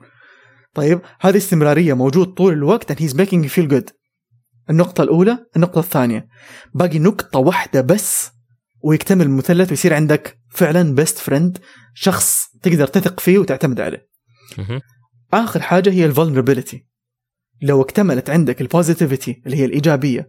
طيب 0.74 1.00
هذه 1.20 1.36
استمرارية 1.36 1.94
موجود 1.94 2.26
طول 2.26 2.52
الوقت 2.52 2.92
and 2.92 2.96
he's 2.96 3.14
making 3.14 3.44
you 3.44 3.48
feel 3.48 3.70
good. 3.70 3.97
النقطة 4.70 5.02
الأولى 5.02 5.38
النقطة 5.56 5.78
الثانية. 5.78 6.28
باقي 6.74 6.98
نقطة 6.98 7.38
واحدة 7.38 7.80
بس 7.80 8.30
ويكتمل 8.84 9.24
المثلث 9.26 9.70
ويصير 9.70 9.94
عندك 9.94 10.38
فعلا 10.50 10.94
best 10.94 11.18
friend 11.18 11.58
شخص 11.94 12.38
تقدر 12.62 12.86
تثق 12.86 13.20
فيه 13.20 13.38
وتعتمد 13.38 13.80
عليه. 13.80 14.08
مهم. 14.58 14.80
آخر 15.32 15.60
حاجة 15.60 15.90
هي 15.90 16.04
ال 16.06 16.12
vulnerability 16.12 16.86
لو 17.62 17.82
اكتملت 17.82 18.30
عندك 18.30 18.60
ال 18.60 18.67
positivity 18.67 19.42
اللي 19.46 19.56
هي 19.56 19.64
الإيجابية 19.64 20.28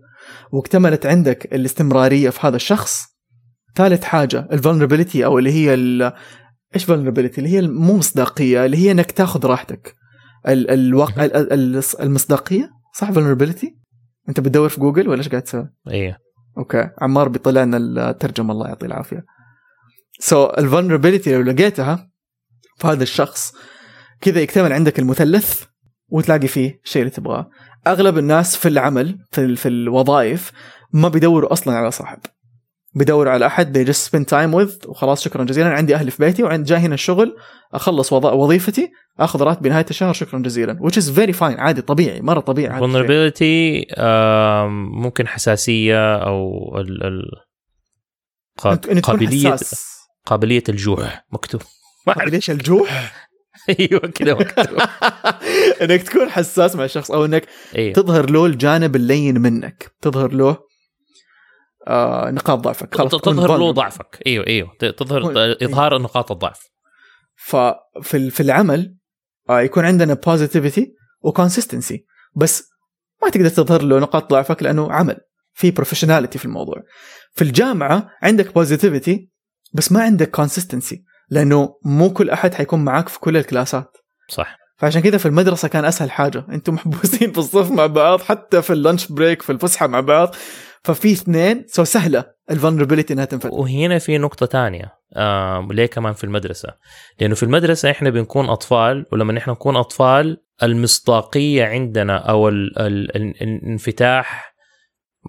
واكتملت 0.52 1.06
عندك 1.06 1.54
الاستمرارية 1.54 2.30
في 2.30 2.48
هذا 2.48 2.56
الشخص 2.56 3.04
ثالث 3.76 4.04
حاجة 4.04 4.48
ال 4.52 4.57
vulnerability 4.57 5.26
أو 5.26 5.40
اللي 5.40 5.52
هي 5.52 5.74
ال- 5.74 6.14
إيش 6.76 6.84
vulnerability 6.84 7.38
اللي 7.42 7.50
هي 7.50 7.62
مو 7.62 7.98
مصداقية 7.98 8.66
اللي 8.66 8.78
هي 8.78 8.92
إنك 8.92 9.12
تاخذ 9.12 9.46
راحتك. 9.46 9.96
ال 10.48 10.70
الوق... 10.72 11.20
ال- 11.20 11.36
ال- 11.36 11.54
ال- 11.78 11.84
المصداقية؟ 12.00 12.70
صح 12.96 13.12
vulnerability 13.12 13.76
انت 14.30 14.40
بتدور 14.40 14.70
في 14.70 14.80
جوجل 14.80 15.10
ولا 15.10 15.18
إيش 15.18 15.30
قاعد 15.30 15.42
تسوي؟ 15.42 15.70
إيه. 15.92 16.18
okay. 16.58 16.90
عمار 17.02 17.28
بيطلع 17.30 17.64
لنا 17.64 17.78
الترجمة 18.10 18.52
الله 18.52 18.68
يعطيه 18.68 18.88
العافية. 18.88 19.26
so 20.20 20.48
so, 20.48 20.60
ال 20.60 20.65
vulnerability 20.65 21.36
لو 21.36 21.42
لقيتها 21.42 22.10
في 22.78 22.88
هذا 22.88 23.04
الشخص 23.04 23.54
كذا 24.22 24.42
يكتمل 24.42 24.74
عندك 24.74 25.00
المثلث 25.00 25.64
وتلاقي 26.10 26.48
فيه 26.48 26.80
الشيء 26.86 27.02
اللي 27.02 27.12
تبغاه. 27.12 27.50
أغلب 27.88 28.18
الناس 28.18 28.56
في 28.56 28.68
العمل 28.68 29.20
في, 29.32 29.56
في 29.56 29.68
الوظائف 29.68 30.52
ما 30.94 31.10
بيدوروا 31.10 31.54
أصلا 31.54 31.74
على 31.74 31.92
صاحب. 31.92 32.20
بيدوروا 32.96 33.32
على 33.32 33.46
أحد 33.46 33.78
they 33.78 33.88
just 33.92 34.00
spend 34.10 34.24
time 34.26 34.54
with. 34.54 34.90
وخلاص 34.90 35.24
شكرا 35.24 35.44
جزيلا. 35.44 35.70
عندي 35.70 35.96
أهلي 35.96 36.12
في 36.12 36.24
بيتي 36.26 36.44
وعند 36.44 36.66
جاي 36.66 36.80
هنا 36.80 36.94
الشغل 36.94 37.36
أخلص 37.74 38.14
وظ- 38.14 38.26
وظيفتي 38.34 38.90
أخذ 39.20 39.42
راتبي 39.44 39.70
نهايه 39.70 39.86
الشهر 39.90 40.14
شكرا 40.14 40.40
جزيلا. 40.40 40.80
Which 40.82 40.96
is 40.96 41.06
very 41.20 41.34
fine 41.40 41.60
عادي 41.60 41.82
طبيعي 41.82 42.22
مرة 42.22 42.40
طبيعي 42.40 42.80
vulnerability 42.80 43.86
آم، 44.00 44.90
ممكن 45.02 45.28
حساسية 45.28 46.16
أو 46.16 46.52
ال 46.78 47.04
ال 47.04 47.22
قابليه 49.02 49.52
حساس. 49.52 49.86
قابلية 50.26 50.64
الجوع 50.70 51.10
مكتوب. 51.32 51.62
ما 52.08 52.18
أعرف. 52.20 52.32
ليش 52.34 52.50
الجوع؟ 52.52 52.88
أيوه 53.80 54.00
كده 54.16 54.34
مكتوب. 54.36 54.80
إنك 55.82 56.02
تكون 56.04 56.30
حساس 56.30 56.76
مع 56.76 56.86
الشخص 56.86 57.12
أو 57.12 57.26
إنك 57.26 57.46
أيوه 57.76 57.94
تظهر 57.94 58.30
له 58.30 58.46
الجانب 58.46 58.96
اللين 58.96 59.42
منك. 59.42 59.92
تظهر 60.02 60.34
له 60.34 60.58
آه 61.88 62.30
نقاط 62.32 62.60
ضعفك. 62.60 62.96
خلاص 62.96 63.12
تظهر 63.12 63.58
له. 63.58 63.72
ضعفك. 63.72 64.22
إيوه 64.28 64.48
إيوه. 64.48 64.72
تظهر 64.98 65.22
تكون- 65.22 65.38
إظهار 65.70 65.98
نقاط 66.02 66.32
الضعف. 66.32 66.60
ففي 67.36 68.30
في 68.30 68.40
العمل 68.40 68.96
آه 69.50 69.62
يكون 69.62 69.86
عندنا 69.86 70.14
positivity 70.14 70.94
و 71.22 71.29
consistency 71.29 72.06
بس 72.36 72.70
ما 73.24 73.30
تقدر 73.30 73.50
تظهر 73.50 73.82
له 73.82 74.00
نقاط 74.00 74.30
ضعفك 74.30 74.64
لأنه 74.64 74.92
عمل. 74.92 75.18
في 75.54 75.72
professionality 75.72 76.38
في 76.40 76.46
الموضوع. 76.46 76.76
في 77.32 77.42
الجامعة 77.44 78.10
عندك 78.22 78.54
positivity 78.54 79.30
بس 79.74 79.92
ما 79.92 80.04
عندك 80.04 80.30
consistency 80.32 81.04
لأنه 81.30 81.76
مو 81.86 82.14
كل 82.14 82.30
أحد 82.30 82.54
حيكون 82.54 82.86
معاك 82.86 83.10
في 83.10 83.20
كل 83.20 83.38
ال 83.38 83.45
classات. 83.45 83.98
صح. 84.30 84.58
فعشان 84.78 85.02
كذا 85.02 85.18
في 85.18 85.26
المدرسة 85.26 85.68
كان 85.68 85.86
أسهل 85.86 86.12
حاجة. 86.12 86.46
أنتم 86.50 86.74
محبوسين 86.74 87.32
في 87.32 87.38
الصف 87.38 87.72
مع 87.72 87.86
بعض 87.86 88.22
حتى 88.22 88.62
في 88.62 88.74
ال 88.74 88.79
lunch 88.79 89.08
break 89.12 89.42
في 89.42 89.52
الفسحة 89.52 89.88
مع 89.88 90.00
بعض. 90.00 90.36
ففي 90.84 91.12
اثنين 91.12 91.66
so 91.68 91.84
سهلة 91.84 92.26
ال 92.52 92.56
vulnerability 92.56 93.14
إنها 93.14 93.26
تنفتح 93.26 93.54
وهنا 93.54 94.00
في 94.00 94.18
نقطة 94.18 94.46
تانية 94.46 95.00
آه 95.16 95.68
ليه 95.72 95.86
كمان 95.86 96.14
في 96.14 96.24
المدرسة؟ 96.24 96.70
لأنه 97.20 97.36
في 97.36 97.44
المدرسة 97.44 97.92
إحنا 97.92 98.10
بنكون 98.10 98.50
أطفال 98.50 99.06
ولما 99.12 99.38
إحنا 99.38 99.54
نكون 99.54 99.76
أطفال 99.76 100.38
المصداقية 100.64 101.66
عندنا 101.66 102.18
أو 102.18 102.50
ال 102.50 102.80
ال 102.80 103.16
ال 103.16 103.42
الانفتاح 103.42 104.56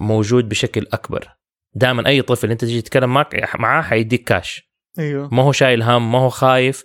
موجود 0.00 0.48
بشكل 0.48 0.86
أكبر. 0.92 1.28
دائما 1.74 2.06
أي 2.06 2.22
طفل 2.22 2.50
أنت 2.50 2.64
تيجي 2.64 2.82
تتكلم 2.82 3.14
معك 3.14 3.56
معاه 3.60 3.82
حيديك 3.82 4.24
كاش 4.24 4.70
أيوه. 4.98 5.34
ما 5.34 5.42
هو 5.42 5.52
شايل 5.52 5.82
هم 5.82 6.12
ما 6.12 6.18
هو 6.18 6.28
خايف. 6.28 6.84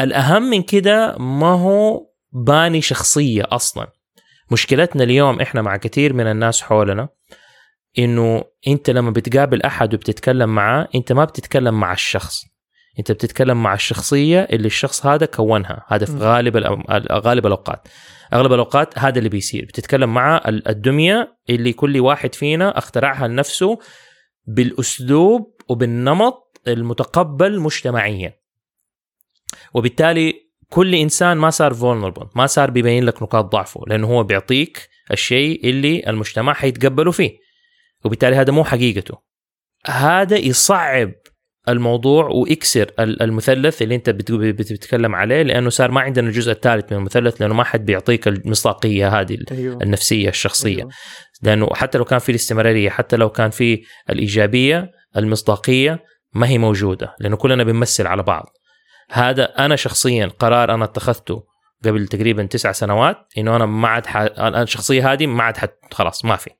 الأهم 0.00 0.42
من 0.42 0.62
كده 0.62 1.16
ما 1.18 1.52
هو 1.52 2.06
باني 2.32 2.80
شخصية 2.80 3.42
أصلا. 3.50 3.86
مشكلتنا 4.50 5.04
اليوم 5.04 5.40
إحنا 5.40 5.62
مع 5.62 5.76
كثير 5.76 6.12
من 6.12 6.26
الناس 6.26 6.62
حولنا 6.62 7.08
إنه 7.98 8.44
أنت 8.68 8.90
لما 8.90 9.10
بتقابل 9.10 9.62
أحد 9.62 9.94
وبتتكلم 9.94 10.48
معاه 10.54 10.88
أنت 10.94 11.12
ما 11.12 11.24
بتتكلم 11.24 11.80
مع 11.80 11.92
الشخص. 11.92 12.40
أنت 12.98 13.12
بتتكلم 13.12 13.62
مع 13.62 13.74
الشخصية 13.74 14.40
اللي 14.40 14.66
الشخص 14.66 15.06
هذا 15.06 15.26
كونها. 15.26 15.84
هذا 15.88 16.06
في. 16.06 16.12
غالب 16.12 16.56
غالب 17.12 17.46
الأوقات. 17.46 17.88
أغلب 18.34 18.52
الأوقات 18.52 18.98
هذا 18.98 19.18
اللي 19.18 19.28
بيصير. 19.28 19.64
بتتكلم 19.64 20.14
مع 20.14 20.36
ال- 20.48 20.68
الدمية 20.68 21.36
اللي 21.50 21.72
كل 21.72 22.00
واحد 22.00 22.34
فينا 22.34 22.78
اخترعها 22.78 23.28
لنفسه 23.28 23.78
بالأسلوب 24.46 25.54
وبالنمط 25.68 26.60
المتقبل 26.68 27.60
مجتمعيا. 27.60 28.34
وبالتالي 29.74 30.34
كل 30.70 30.94
إنسان 30.94 31.36
ما 31.36 31.50
صار 31.50 31.74
فولنربل 31.74 32.26
ما 32.36 32.46
صار 32.46 32.70
بيبين 32.70 33.04
لك 33.04 33.22
نقاط 33.22 33.44
ضعفه 33.44 33.80
لأنه 33.86 34.06
هو 34.06 34.22
بيعطيك 34.24 34.88
الشيء 35.10 35.68
اللي 35.68 36.10
المجتمع 36.10 36.52
حيتقبله 36.52 37.10
فيه. 37.10 37.49
وبالتالي 38.04 38.36
هذا 38.36 38.52
مو 38.52 38.64
حقيقته. 38.64 39.18
هذا 39.86 40.36
يصعب 40.36 41.12
الموضوع 41.68 42.28
ويكسر 42.28 42.90
ال- 42.98 43.22
المثلث 43.22 43.82
اللي 43.82 43.94
انت 43.94 44.10
بت- 44.10 44.32
بت- 44.32 44.72
بتتكلم 44.72 45.14
عليه 45.14 45.42
لأنه 45.42 45.70
صار 45.70 45.90
ما 45.90 46.00
عندنا 46.00 46.28
الجزء 46.28 46.52
الثالث 46.52 46.92
من 46.92 46.98
المثلث 46.98 47.40
لأنه 47.40 47.54
ما 47.54 47.64
حد 47.64 47.84
بيعطيك 47.84 48.28
المصداقية 48.28 49.20
هذه 49.20 49.38
أيوه. 49.52 49.78
النفسية 49.82 50.28
الشخصية. 50.28 50.76
أيوه. 50.76 50.90
لأنه 51.42 51.68
حتى 51.74 51.98
لو 51.98 52.04
كان 52.04 52.18
في 52.18 52.28
الاستمرارية 52.28 52.90
حتى 52.90 53.16
لو 53.16 53.28
كان 53.30 53.50
في 53.50 53.82
الإيجابية 54.10 54.90
المصداقية 55.16 55.98
ما 56.32 56.48
هي 56.48 56.58
موجودة 56.58 57.14
لأنه 57.20 57.36
كلنا 57.36 57.64
بنمثل 57.64 58.06
على 58.06 58.22
بعض. 58.22 58.46
هذا 59.10 59.44
أنا 59.44 59.76
شخصيا 59.76 60.26
قرار 60.26 60.74
أنا 60.74 60.84
اتخذته 60.84 61.44
قبل 61.84 62.06
تقريبا 62.06 62.42
تسع 62.46 62.72
سنوات 62.72 63.16
إنه 63.38 63.56
أنا 63.56 63.66
ما 63.66 63.88
عاد 63.88 64.06
ح... 64.06 64.16
الشخصيه 64.40 65.12
هذه 65.12 65.26
ما 65.26 65.42
عاد 65.42 65.56
حت... 65.56 65.74
خلاص 65.92 66.24
ما 66.24 66.36
في 66.36 66.50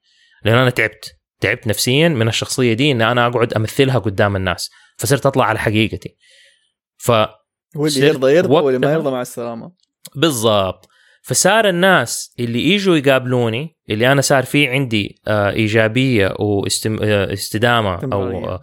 لأنه 0.45 0.63
أنا 0.63 0.71
تعبت. 0.71 1.20
تعبت 1.41 1.67
نفسيا 1.67 2.09
من 2.09 2.29
الشخصية 2.29 2.73
دي 2.73 2.93
ان 2.93 3.03
أنا 3.03 3.27
أقعد 3.27 3.53
أمثلها 3.53 3.99
قدام 3.99 4.37
الناس 4.37 4.71
فصرت 4.97 5.27
أطلع 5.27 5.45
على 5.45 5.59
حقيقتي. 5.59 6.17
ف 6.97 7.13
واللي 7.77 8.07
يرضى 8.07 8.33
يرضى 8.33 8.55
واللي 8.55 8.79
ما 8.79 8.93
يرضى 8.93 9.11
مع 9.11 9.21
السلامة. 9.23 9.73
بالضبط. 10.15 10.89
فصار 11.23 11.69
الناس 11.69 12.35
اللي 12.41 12.69
يجوا 12.71 12.97
يقابلوني 12.97 13.77
اللي 13.91 14.13
أنا 14.13 14.21
صار 14.21 14.43
في 14.45 14.69
عندي 14.69 15.21
آه، 15.29 15.51
إيجابية 15.51 16.35
واستدامه 16.39 17.95
أو 17.95 18.05
استمرارية. 18.05 18.47
آه، 18.47 18.61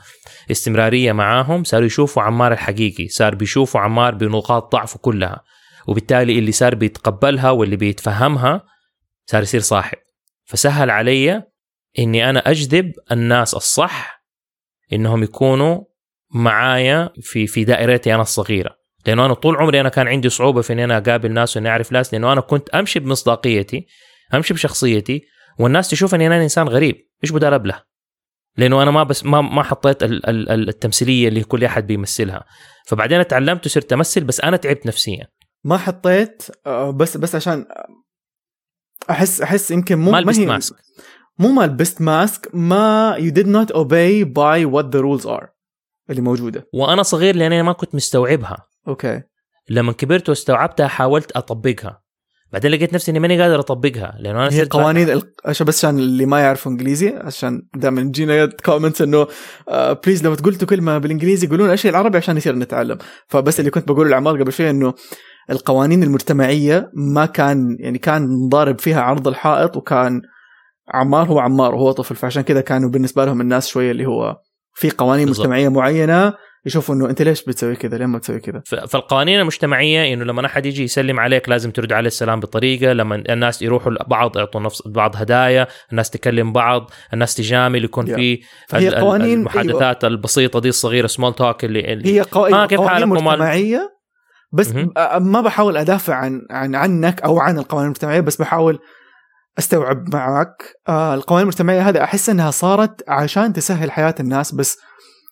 استمرارية 0.52 1.12
معاهم 1.12 1.64
صاروا 1.64 1.86
يشوفوا 1.86 2.24
عمار 2.24 2.54
الحقيقي 2.54 3.08
صار 3.08 3.36
بيشوفوا 3.36 3.82
عمار 3.82 4.16
بنقاط 4.16 4.72
ضعفه 4.72 5.00
كلها. 5.00 5.42
وبالتالي 5.88 6.40
اللي 6.40 6.52
صار 6.52 6.76
بيتقبلها 6.76 7.52
واللي 7.52 7.76
بيتفهمها 7.76 8.64
صار 9.26 9.42
يصير 9.42 9.62
صاحب. 9.62 9.98
فسهل 10.46 10.90
علي 10.90 11.44
إني 12.00 12.30
أنا 12.30 12.40
أجذب 12.40 12.94
الناس 13.12 13.54
الصح 13.54 14.24
إنهم 14.94 15.24
يكونوا 15.24 15.84
معايا 16.34 17.10
في 17.22 17.48
في 17.48 17.64
دائرتي 17.64 18.14
أنا 18.14 18.22
الصغيرة. 18.22 18.78
لأنه 19.06 19.26
أنا 19.26 19.34
طول 19.34 19.56
عمري 19.58 19.82
أنا 19.82 19.90
كان 19.90 20.08
عندي 20.08 20.30
صعوبة 20.30 20.62
في 20.62 20.74
إني 20.74 20.84
أنا 20.84 20.98
أقابل 20.98 21.32
ناس 21.34 21.58
وإني 21.58 21.70
أعرف 21.70 21.92
ناس 21.92 22.14
لأنه 22.14 22.34
أنا 22.34 22.42
كنت 22.42 22.70
أمشي 22.70 23.00
بمصداقيتي 23.00 23.88
أمشي 24.34 24.54
بشخصيتي 24.54 25.22
والناس 25.60 25.90
تشوف 25.90 26.16
إني 26.16 26.28
أنا 26.28 26.44
إنسان 26.44 26.68
غريب. 26.68 26.96
إيش 27.24 27.32
بدال 27.32 27.54
ابله 27.54 27.84
لأنه 28.58 28.84
أنا 28.84 28.92
ما 28.92 29.04
بس 29.04 29.26
ما 29.26 29.42
ما 29.42 29.64
حطيت 29.64 30.04
ال- 30.04 30.30
ال- 30.30 30.50
ال- 30.50 30.70
التمثيلية 30.70 31.28
اللي 31.28 31.44
كل 31.44 31.64
أحد 31.64 31.88
بيمثلها. 31.88 32.46
فبعدين 32.88 33.20
اتعلمت 33.20 33.66
وصرت 33.66 33.94
أمثل 33.94 34.24
بس 34.24 34.42
أنا 34.42 34.58
تعبت 34.58 34.86
نفسيا. 34.86 35.28
ما 35.64 35.78
حطيت 35.78 36.44
آه، 36.66 36.92
بس 36.92 37.18
بس 37.18 37.36
عشان 37.36 37.66
أحس 39.10 39.42
أحس 39.42 39.72
يمكن 39.72 39.98
مو 39.98 40.12
ما 40.12 40.18
لبست 40.22 40.40
mask. 40.40 40.76
مو 41.40 41.52
ما 41.52 41.62
لبست 41.66 42.02
mask 42.02 42.50
ما 42.54 43.16
you 43.20 43.32
did 43.34 43.46
not 43.48 43.76
obey 43.76 44.26
by 44.26 44.72
what 44.74 44.86
the 44.86 45.02
rules 45.02 45.30
are 45.30 45.48
اللي 46.10 46.22
موجودة. 46.22 46.68
وأنا 46.74 47.04
صغير 47.04 47.36
لأن 47.36 47.54
أنا 47.54 47.64
ما 47.64 47.72
كنت 47.74 47.96
مستوعبها. 47.96 48.58
okay. 48.88 49.22
لما 49.70 49.92
كبرت 49.92 50.30
واستوعبتها 50.30 50.88
حاولت 50.88 51.32
أطبقها. 51.32 52.02
بعدين 52.54 52.72
لقيت 52.72 52.94
نفسي 52.94 53.12
إني 53.12 53.20
ماني 53.20 53.42
قادر 53.42 53.60
أطبقها 53.60 54.16
لأنه 54.20 54.40
أنا 54.48 54.54
هي 54.54 54.66
قوانين 54.66 55.10
ال- 55.10 55.34
عشان 55.46 55.68
بس 55.68 55.86
عشان 55.86 56.00
اللي 56.00 56.26
ما 56.26 56.40
يعرفوا 56.40 56.72
إنجليزي 56.72 57.10
عشان 57.10 57.62
دائما 57.76 58.02
يجينا 58.02 58.46
comments 58.46 59.02
إنه 59.02 59.28
please 60.06 60.24
لو 60.24 60.34
قلتوا 60.34 60.68
كلمة 60.68 60.98
بالإنجليزي 60.98 61.48
قولوا 61.48 61.70
إيش 61.70 61.92
هي 61.92 61.98
بالعربي 61.98 62.18
عشان 62.18 62.38
يصير 62.38 62.56
نتعلم. 62.56 62.98
فبس 63.28 63.60
اللي 63.60 63.72
كنت 63.72 63.88
بقوله 63.88 64.10
لعمار 64.10 64.42
قبل 64.42 64.54
شوي 64.54 64.70
إنه 64.70 64.94
القوانين 65.50 66.04
المجتمعية 66.04 66.92
ما 66.94 67.26
كان 67.26 67.78
يعني 67.80 67.98
كان 67.98 68.50
ضارب 68.50 68.80
فيها 68.80 69.02
عرض 69.02 69.28
الحائط 69.28 69.78
وكان 69.78 70.22
عمار 70.94 71.28
هو 71.28 71.40
عمار 71.40 71.76
وهو 71.76 71.92
طفل 71.92 72.16
فعشان 72.16 72.42
كذا 72.42 72.62
كانوا 72.62 72.90
بالنسبة 72.90 73.26
لهم 73.26 73.42
الناس 73.42 73.68
شوية 73.68 73.92
اللي 73.92 74.06
هو 74.06 74.36
في 74.74 74.90
قوانين 74.90 75.26
بالضبط. 75.26 75.40
مجتمعية 75.46 75.70
معينة 75.70 76.34
يشوفوا 76.66 76.96
إنه 76.96 77.10
أنت 77.10 77.22
ليش 77.22 77.44
بتسوي 77.44 77.76
كذا 77.76 77.98
ليه 77.98 78.06
ما 78.06 78.20
تسوي 78.20 78.40
كذا 78.40 78.62
فالقوانين 78.88 79.40
المجتمعية 79.40 80.14
إنه 80.14 80.26
لما 80.26 80.46
أحد 80.46 80.66
يجي 80.66 80.84
يسلم 80.84 81.20
عليك 81.20 81.50
لازم 81.50 81.72
ترد 81.72 81.94
عليه 81.94 82.08
السلام 82.08 82.40
بطريقة 82.40 82.94
لما 82.94 83.16
الناس 83.16 83.62
يروحوا 83.62 83.92
لبعض 83.92 84.38
يعطوا 84.38 84.62
نفس 84.62 84.88
بعض 84.88 85.16
هدايا 85.16 85.68
الناس 85.92 86.10
تكلم 86.10 86.54
بعض 86.54 86.92
الناس 87.14 87.36
تجامل 87.36 87.84
يكون 87.84 88.06
Yeah. 88.06 88.10
في 88.16 88.40
ال- 88.74 88.96
قوانين- 88.96 89.40
المحادثات 89.40 90.06
البسيطة 90.06 90.60
دي 90.60 90.70
الصغيرة 90.70 91.08
small 91.08 91.34
talk 91.34 91.66
اللي, 91.66 91.94
اللي 91.94 92.16
هي 92.16 92.22
قو... 92.22 92.46
آه، 92.46 92.66
كيف 92.66 92.80
قوانين 92.80 93.08
مجتمعية 93.08 93.98
بس 94.54 94.74
مهم. 94.76 94.86
ب- 94.86 95.22
ما 95.22 95.42
بحاول 95.42 95.78
أدافع 95.78 96.16
عن 96.16 96.42
عن 96.52 96.76
عنك 96.76 97.22
أو 97.22 97.40
عن 97.40 97.58
القوانين 97.58 97.86
المجتمعية 97.86 98.20
بس 98.20 98.36
بحاول 98.42 98.80
أستوعب 99.60 100.16
معك. 100.16 100.74
آه 100.88 101.14
القوانين 101.14 101.44
المجتمعية 101.44 101.90
هذه 101.90 102.04
أحس 102.04 102.30
إنها 102.30 102.52
صارت 102.52 103.04
عشان 103.10 103.54
تسهل 103.54 103.92
حياة 103.92 104.16
الناس 104.20 104.56
بس 104.56 104.78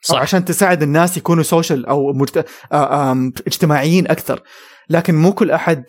صح. 0.02 0.18
عشان 0.18 0.46
تساعد 0.46 0.84
الناس 0.84 1.18
يكونوا 1.18 1.44
social 1.44 1.86
أو 1.86 2.14
مجت... 2.14 2.46
آه 2.72 3.12
آم، 3.12 3.34
اجتماعيين 3.48 4.08
أكثر. 4.08 4.42
لكن 4.90 5.16
مو 5.16 5.34
كل 5.34 5.52
أحد 5.52 5.84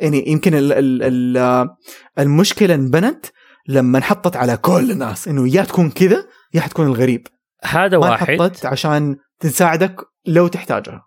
يعني 0.00 0.28
يمكن 0.28 0.54
ال 0.54 0.72
ال 0.72 1.02
ال 1.02 1.36
آه، 1.36 1.76
المشكلة 2.18 2.74
انبنت 2.74 3.26
لما 3.68 3.98
انحطت 3.98 4.36
على 4.36 4.56
كل 4.56 4.90
الناس. 4.90 5.28
إنه 5.28 5.54
يا 5.56 5.62
تكون 5.64 5.90
كذا 5.90 6.24
يا 6.54 6.60
حتكون 6.60 6.86
الغريب. 6.86 7.26
هذا 7.64 7.98
ما 7.98 8.10
واحد. 8.10 8.30
انحطت 8.30 8.66
عشان 8.66 9.16
تساعدك 9.40 9.96
لو 10.26 10.46
تحتاجها. 10.48 11.02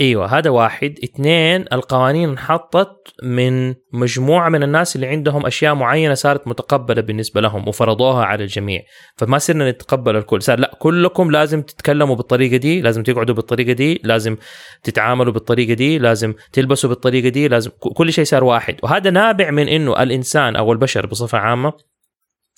إيوه 0.00 0.38
هذا 0.38 0.50
واحد. 0.50 0.94
اثنين 1.04 1.64
القوانين 1.72 2.28
انحطت 2.28 2.96
من 3.22 3.74
مجموعة 3.92 4.48
من 4.48 4.62
الناس 4.62 4.96
اللي 4.96 5.06
عندهم 5.06 5.46
أشياء 5.46 5.74
معينة 5.74 6.14
صارت 6.14 6.48
متقبلة 6.48 7.02
بالنسبة 7.02 7.40
لهم 7.40 7.68
وفرضوها 7.68 8.24
على 8.24 8.42
الجميع. 8.44 8.82
فما 9.16 9.38
صرنا 9.38 9.70
نتقبل 9.70 10.16
الكل. 10.16 10.42
صار 10.42 10.58
لا 10.58 10.76
كلكم 10.78 11.30
لازم 11.30 11.62
تتكلموا 11.62 12.16
بالطريقة 12.16 12.56
دي 12.56 12.80
لازم 12.80 13.02
تقعدوا 13.02 13.34
بالطريقة 13.34 13.72
دي 13.72 14.00
لازم 14.04 14.36
تتعاملوا 14.82 15.32
بالطريقة 15.32 15.74
دي 15.74 15.98
لازم 15.98 16.34
تلبسوا 16.52 16.90
بالطريقة 16.90 17.28
دي 17.28 17.48
لازم 17.48 17.70
كل 17.96 18.12
شيء 18.12 18.24
صار 18.24 18.44
واحد. 18.44 18.76
وهذا 18.82 19.10
نابع 19.10 19.50
من 19.50 19.68
إنه 19.68 20.02
الإنسان 20.02 20.56
أو 20.56 20.72
البشر 20.72 21.06
بصفة 21.06 21.38
عامة 21.38 21.72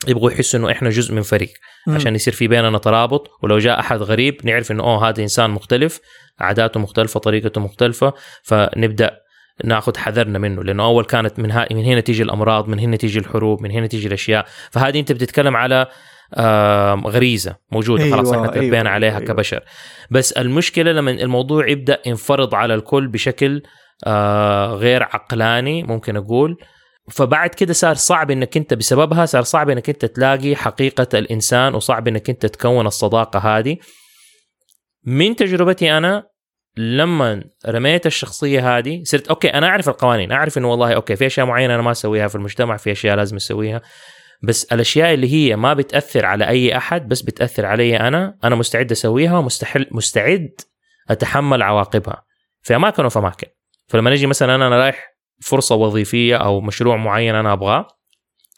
يبغوا 0.09 0.31
يحسوا 0.31 0.61
إنه 0.61 0.71
إحنا 0.71 0.91
جزء 0.91 1.15
من 1.15 1.23
فريق. 1.23 1.53
عشان 1.89 2.15
يصير 2.15 2.35
في 2.35 2.49
بيننا 2.49 2.79
ترابط 2.79 3.31
ولو 3.43 3.59
جاء 3.59 3.81
أحد 3.81 4.03
غريب 4.03 4.41
نعرف 4.45 4.71
إنه 4.73 4.83
أوه 4.83 5.09
هذا 5.09 5.23
إنسان 5.23 5.51
مختلف 5.51 6.01
عاداته 6.39 6.81
مختلفة 6.81 7.21
طريقته 7.21 7.61
مختلفة 7.61 8.13
فنبدأ 8.43 9.21
ناخذ 9.65 9.97
حذرنا 9.97 10.39
منه 10.39 10.65
لأنه 10.65 10.85
أول 10.85 11.05
كانت 11.05 11.39
من 11.39 11.51
ها 11.51 11.67
من 11.71 11.85
هنا 11.85 12.01
تيجي 12.01 12.23
الأمراض 12.23 12.69
من 12.69 12.79
هنا 12.79 12.97
تيجي 12.97 13.19
الحروب 13.19 13.63
من 13.63 13.71
هنا 13.71 13.87
تيجي 13.87 14.09
الأشياء. 14.09 14.47
فهذه 14.71 15.01
أنت 15.01 15.13
بتتكلم 15.13 15.57
على 15.57 15.87
غريزة 17.07 17.57
موجودة. 17.73 18.05
أيوة، 18.05 18.17
خلاص 18.17 18.33
إحنا 18.33 18.43
أيوة، 18.43 18.55
تربينا 18.55 18.91
عليها 18.91 19.19
أيوة. 19.19 19.29
كبشر. 19.29 19.61
بس 20.11 20.33
المشكلة 20.33 20.93
لما 20.93 21.11
الموضوع 21.11 21.69
يبدأ 21.69 21.99
ينفرض 22.07 22.55
على 22.55 22.75
الكل 22.75 23.09
بشكل 23.09 23.63
آه، 24.07 24.75
غير 24.75 25.03
عقلاني 25.03 25.83
ممكن 25.83 26.17
أقول 26.17 26.57
فبعد 27.11 27.51
كده 27.51 27.73
صار 27.73 27.95
صعب 27.95 28.31
إنك 28.31 28.57
أنت 28.57 28.75
بسببها 28.75 29.27
صار 29.27 29.43
صعب 29.43 29.71
إنك 29.71 29.89
أنت 29.89 30.05
تلاقي 30.05 30.57
حقيقة 30.57 31.19
الإنسان 31.19 31.75
وصعب 31.75 32.09
إنك 32.09 32.31
أنت 32.31 32.47
تكون 32.47 32.87
الصداقة 32.87 33.39
هذه. 33.39 33.77
من 35.05 35.37
تجربتي 35.37 35.97
أنا 35.97 36.27
لما 36.77 37.45
رميت 37.67 38.07
الشخصية 38.07 38.79
هذه 38.79 39.03
صرت 39.05 39.29
okay 39.29 39.49
أنا 39.49 39.67
أعرف 39.67 39.89
القوانين 39.89 40.33
أعرف 40.33 40.59
إنه 40.59 40.71
والله 40.71 40.93
okay 40.93 41.17
في 41.17 41.27
أشياء 41.27 41.47
معينة 41.47 41.75
أنا 41.75 41.83
ما 41.83 41.91
أسويها 41.91 42.29
في 42.29 42.35
المجتمع 42.35 42.77
في 42.77 42.93
أشياء 42.93 43.17
لازم 43.17 43.37
أسويها. 43.37 43.83
بس 44.43 44.65
الأشياء 44.73 45.15
اللي 45.15 45.33
هي 45.33 45.57
ما 45.57 45.75
بتأثر 45.75 46.27
على 46.27 46.49
أي 46.49 46.77
أحد 46.77 47.09
بس 47.09 47.23
بتأثر 47.23 47.67
علي 47.67 47.97
أنا 47.97 48.39
أنا 48.45 48.55
مستعد 48.55 48.91
أسويها 48.91 49.39
ومستحل 49.39 49.87
مستعد 49.91 50.51
أتحمل 51.11 51.63
عواقبها. 51.63 52.25
في 52.63 52.77
اماكن 52.77 53.05
وفي 53.05 53.19
اماكن 53.19 53.47
فلما 53.89 54.11
نجي 54.11 54.27
مثلا 54.27 54.55
أنا 54.55 54.69
رايح 54.69 55.11
فرصة 55.41 55.75
وظيفية 55.75 56.37
أو 56.37 56.61
مشروع 56.61 56.97
معين 56.97 57.35
أنا 57.35 57.53
أبغاه 57.53 57.87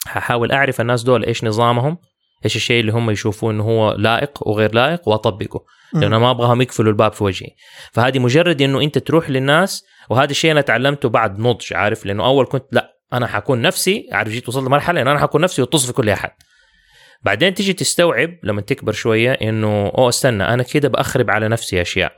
هحاول 0.07 0.53
أعرف 0.53 0.81
الناس 0.81 1.03
دول 1.03 1.25
إيش 1.25 1.45
نظامهم 1.45 1.99
إيش 2.45 2.57
الشيء 2.57 2.81
اللي 2.81 2.93
هم 2.93 3.11
يشوفوه 3.11 3.51
إنه 3.51 3.63
هو 3.65 3.93
لائق 3.93 4.49
وغير 4.49 4.75
لائق 4.75 5.09
وأطبقه 5.09 5.65
لأنه 5.95 6.07
أنا 6.07 6.19
ما 6.19 6.31
أبغاهم 6.31 6.63
يقفلوا 6.63 6.91
الباب 6.93 7.13
في 7.13 7.25
وجهي. 7.25 7.49
فهذه 7.93 8.19
مجرد 8.19 8.63
إنه 8.63 8.81
أنت 8.81 8.99
تروح 8.99 9.31
للناس 9.31 9.85
وهذا 10.11 10.31
الشيء 10.31 10.51
أنا 10.51 10.61
تعلمته 10.61 11.09
بعد 11.09 11.39
نضج 11.39 11.75
عارف؟ 11.75 12.07
لأنه 12.07 12.27
أول 12.27 12.47
كنت 12.47 12.65
لا 12.73 12.93
أنا 13.13 13.27
حكون 13.27 13.63
نفسي 13.63 14.09
عارف؟ 14.13 14.29
جيت 14.33 14.49
وصلت 14.49 14.67
لمرحلة 14.67 15.03
انه 15.03 15.11
أنا 15.11 15.21
حكون 15.21 15.41
نفسي 15.41 15.63
وتص 15.63 15.87
في 15.87 15.93
كل 15.93 16.11
أحد. 16.11 16.31
بعدين 17.23 17.55
تيجي 17.55 17.73
تستوعب 17.73 18.31
لما 18.43 18.61
تكبر 18.61 18.93
شوية 18.93 19.33
إنه 19.33 19.87
أوه 19.87 20.09
استنى 20.09 20.45
أنا 20.45 20.63
كده 20.63 20.89
بأخرب 20.89 21.31
على 21.31 21.49
نفسي 21.49 21.81
أشياء. 21.81 22.13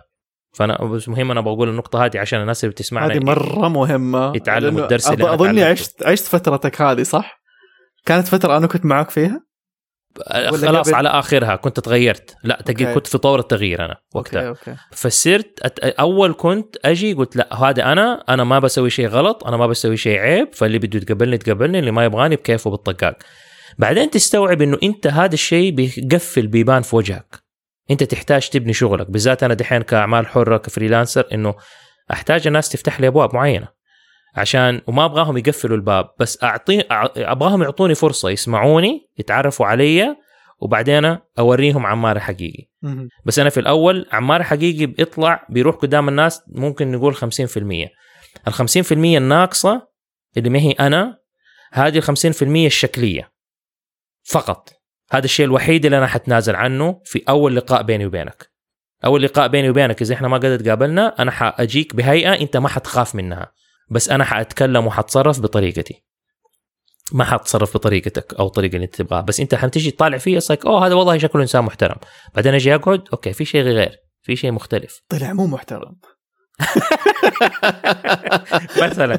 فأنا 0.54 0.84
بس 0.84 1.08
مهم 1.08 1.30
أنا 1.30 1.40
بقول 1.40 1.68
النقطة 1.68 2.04
هذه 2.04 2.18
عشان 2.18 2.40
الناس 2.40 2.64
اللي 2.64 2.72
بتسمعنا 2.72 3.14
هذه 3.14 3.24
مرة 3.24 3.68
مهمة 3.68 4.36
يتعلموا 4.36 4.82
الدرس 4.82 5.10
اللي 5.10 5.24
أنا 5.24 5.34
أظني. 5.34 5.62
عشت 5.62 6.02
عشت 6.02 6.24
فترتك 6.24 6.82
هذه 6.82 7.02
صح؟ 7.02 7.40
كانت 8.06 8.28
فترة 8.28 8.56
أنا 8.56 8.66
كنت 8.66 8.84
معك 8.84 9.10
فيها؟ 9.10 9.40
ولا 10.30 10.56
خلاص؟ 10.56 10.94
على 10.94 11.08
آخرها 11.08 11.56
كنت 11.56 11.80
تغيرت 11.80 12.36
لا 12.44 12.58
okay. 12.68 12.94
كنت 12.94 13.06
في 13.06 13.18
طور 13.18 13.38
التغيير 13.38 13.84
أنا 13.84 13.96
وقتها 14.14 14.48
okay 14.48 14.70
okay 14.70 14.80
فصرت 14.92 15.60
أت... 15.62 15.78
أول 15.78 16.34
كنت 16.38 16.76
أجي 16.84 17.12
قلت 17.12 17.36
لا 17.36 17.54
هذا 17.54 17.92
أنا 17.92 18.24
أنا 18.28 18.44
ما 18.44 18.58
بسوي 18.58 18.90
شيء 18.90 19.06
غلط 19.06 19.44
أنا 19.46 19.56
ما 19.56 19.66
بسوي 19.66 19.96
شيء 19.96 20.18
عيب 20.18 20.54
فاللي 20.54 20.78
بده 20.78 20.98
يتقبلني 20.98 21.34
يتقبلني 21.34 21.78
اللي 21.78 21.90
ما 21.90 22.04
يبغاني 22.04 22.36
بكيفه 22.36 22.70
بالطقاق 22.70 23.18
بعدين 23.78 24.10
تستوعب 24.10 24.62
إنه 24.62 24.78
أنت 24.82 25.06
هذا 25.06 25.34
الشيء 25.34 25.72
بيقفل 25.72 26.46
بيبان 26.46 26.82
في 26.82 26.96
وجهك 26.96 27.43
انت 27.90 28.02
تحتاج 28.02 28.48
تبني 28.48 28.72
شغلك 28.72 29.10
بالذات 29.10 29.42
أنا 29.42 29.54
دحين 29.54 29.82
كاعمال 29.82 30.26
حرة 30.26 30.56
كفريلانسر 30.56 31.26
انه 31.32 31.54
احتاج 32.12 32.46
الناس 32.46 32.68
تفتح 32.68 33.00
لي 33.00 33.06
ابواب 33.06 33.34
معينة. 33.34 33.68
عشان 34.36 34.80
وما 34.86 35.04
أبغاهم 35.04 35.36
يقفلوا 35.38 35.76
الباب 35.76 36.10
بس 36.20 36.42
اعطي 36.42 36.80
أبغاهم 37.16 37.62
يعطوني 37.62 37.94
فرصة 37.94 38.30
يسمعوني 38.30 39.10
يتعرفوا 39.18 39.66
علي 39.66 40.16
وبعدين 40.60 41.18
أوريهم 41.38 41.86
عمار 41.86 42.20
حقيقي. 42.20 42.68
بس 43.24 43.38
أنا 43.38 43.50
في 43.50 43.60
الأول 43.60 44.06
عمار 44.12 44.42
حقيقي 44.42 44.86
بيطلع 44.86 45.46
بيروح 45.50 45.76
قدام 45.76 46.08
الناس 46.08 46.42
ممكن 46.48 46.92
نقول 46.92 47.16
50% 47.16 47.20
ال 48.48 48.54
50% 48.54 48.92
الناقصة 48.92 49.88
اللي 50.36 50.50
ما 50.50 50.58
هي 50.58 50.70
أنا 50.72 51.18
هذه 51.72 51.98
ال 51.98 52.02
50% 52.02 52.42
الشكلية. 52.42 53.32
فقط. 54.24 54.72
هذا 55.14 55.24
الشيء 55.24 55.46
الوحيد 55.46 55.84
اللي 55.84 55.98
أنا 55.98 56.06
حتنازل 56.06 56.56
عنه 56.56 57.00
في 57.04 57.22
أول 57.28 57.56
لقاء 57.56 57.82
بيني 57.82 58.06
وبينك. 58.06 58.50
أول 59.04 59.22
لقاء 59.22 59.48
بيني 59.48 59.70
وبينك 59.70 60.02
إذا 60.02 60.14
إحنا 60.14 60.28
ما 60.28 60.36
قد 60.36 60.58
تقابلنا 60.58 61.14
أنا 61.18 61.30
حأجيك 61.30 61.96
بهيئة 61.96 62.40
أنت 62.40 62.56
ما 62.56 62.68
حتخاف 62.68 63.14
منها. 63.14 63.52
بس 63.90 64.08
أنا 64.08 64.24
حأتكلم 64.24 64.86
وحتصرف 64.86 65.40
بطريقتي. 65.40 66.04
ما 67.12 67.24
حتصرف 67.24 67.74
بطريقتك 67.74 68.34
أو 68.34 68.46
الطريقة 68.46 68.74
اللي 68.74 68.84
أنت 68.84 68.94
تبغاها. 68.94 69.20
بس 69.20 69.40
أنت 69.40 69.54
حتيجي 69.54 69.90
تطالع 69.90 70.18
فيه 70.18 70.38
like 70.38 70.66
أوه 70.66 70.86
هذا 70.86 70.94
والله 70.94 71.18
شكله 71.18 71.42
إنسان 71.42 71.64
محترم. 71.64 71.96
بعدين 72.34 72.54
أجي 72.54 72.74
أقعد 72.74 73.02
أوكي 73.12 73.32
في 73.32 73.44
شيء 73.44 73.62
غير 73.62 73.96
في 74.22 74.36
شيء 74.36 74.52
مختلف. 74.52 75.00
طلع 75.08 75.32
مو 75.32 75.46
محترم. 75.46 75.96
مثلا. 78.82 79.16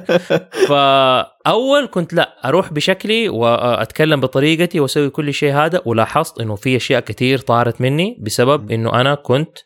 فأول 0.68 1.88
كنت 1.92 2.14
لا 2.14 2.36
أروح 2.46 2.74
بشكلي 2.74 3.30
وأتكلم 3.30 4.20
بطريقتي 4.20 4.80
وأسوي 4.80 5.10
كل 5.10 5.34
شيء 5.34 5.54
هذا 5.54 5.82
ولاحظت 5.86 6.42
إنه 6.42 6.56
في 6.56 6.76
أشياء 6.76 7.00
كثير 7.00 7.40
طارت 7.40 7.82
مني 7.82 8.18
بسبب 8.22 8.72
إنه 8.72 9.02
أنا 9.02 9.16
كنت 9.16 9.58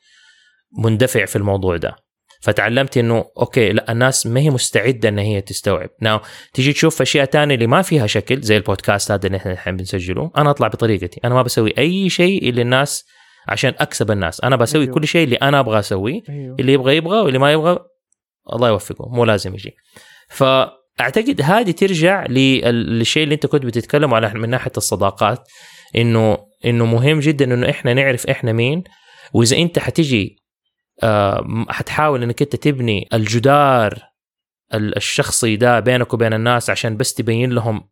مندفع 0.84 1.26
في 1.26 1.36
الموضوع 1.36 1.78
ده. 1.78 1.96
فتعلمت 2.42 2.98
إنه 2.98 3.26
أوكي 3.40 3.72
لا 3.72 3.92
الناس 3.92 4.28
ما 4.28 4.40
هي 4.40 4.50
مستعدة 4.50 5.10
إن 5.10 5.20
هي 5.20 5.42
تستوعب. 5.42 5.90
ناو 6.02 6.20
تيجي 6.54 6.74
تشوف 6.74 7.02
أشياء 7.02 7.26
تانية 7.26 7.56
اللي 7.56 7.68
ما 7.68 7.82
فيها 7.82 8.08
شكل 8.08 8.42
زي 8.42 8.58
البودكاست 8.58 9.12
هذا 9.12 9.28
اللي 9.28 9.38
إحنا 9.38 9.52
الحين 9.52 9.76
بنسجله 9.76 10.32
أنا 10.38 10.50
أطلع 10.50 10.68
بطريقتي. 10.68 11.20
أنا 11.26 11.36
ما 11.36 11.42
بسوي 11.42 11.74
أي 11.78 12.10
شيء 12.10 12.50
اللي 12.50 12.62
الناس 12.62 13.06
عشان 13.50 13.74
أكسب 13.78 14.12
الناس. 14.12 14.42
أنا 14.44 14.56
بسوي 14.56 14.84
أيوه. 14.84 14.94
كل 14.94 15.08
شيء 15.08 15.24
اللي 15.24 15.36
أنا 15.36 15.60
أبغى 15.60 15.80
أسويه 15.80 16.22
أيوه. 16.30 16.56
اللي 16.60 16.74
يبغى 16.74 16.96
يبغى 16.96 17.20
واللي 17.20 17.40
ما 17.40 17.52
يبغى 17.54 17.80
الله 18.54 18.68
يوفقه 18.68 19.10
مو 19.10 19.26
لازم 19.26 19.54
يجي. 19.54 19.76
فأعتقد 20.30 21.42
هذه 21.42 21.72
ترجع 21.72 22.26
لل- 22.30 23.00
للشيء 23.00 23.24
اللي 23.24 23.36
أنت 23.36 23.46
كنت 23.46 23.66
بتتكلم 23.66 24.14
على 24.14 24.34
من 24.34 24.50
ناحية 24.50 24.72
الصداقات 24.78 25.48
إنه 25.96 26.38
إنه 26.66 26.86
مهم 26.86 27.20
جدا 27.20 27.46
إنه 27.54 27.70
إحنا 27.70 27.94
نعرف 27.94 28.28
إحنا 28.28 28.54
مين 28.54 28.84
وإذا 29.34 29.58
أنت 29.58 29.80
حتيجي 29.80 30.36
آه، 31.04 31.66
حتحاول 31.70 32.24
إنك 32.24 32.42
أنت 32.42 32.56
تبني 32.56 33.08
الجدار 33.14 34.00
ال- 34.74 34.98
الشخصي 34.98 35.56
ده 35.56 35.80
بينك 35.80 36.14
وبين 36.14 36.34
الناس 36.34 36.70
عشان 36.70 36.98
بس 36.98 37.14
تبين 37.14 37.50
لهم 37.52 37.90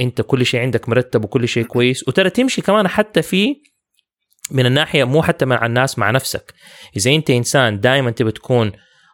أنت 0.00 0.20
كل 0.22 0.46
شيء 0.46 0.60
عندك 0.60 0.88
مرتب 0.88 1.24
وكل 1.24 1.48
شيء 1.48 1.64
كويس. 1.64 2.08
وترى 2.08 2.30
تمشي 2.30 2.62
كمان 2.62 2.88
حتى 2.88 3.22
في 3.22 3.56
من 4.50 4.66
الناحية 4.66 5.04
مو 5.04 5.22
حتى 5.22 5.44
مع 5.44 5.66
الناس 5.66 5.98
مع 5.98 6.10
نفسك. 6.10 6.54
إذا 6.96 7.10
أنت 7.10 7.30
إنسان 7.30 7.80
دائما 7.80 8.10
تبى 8.10 8.32
تكون 8.32 8.72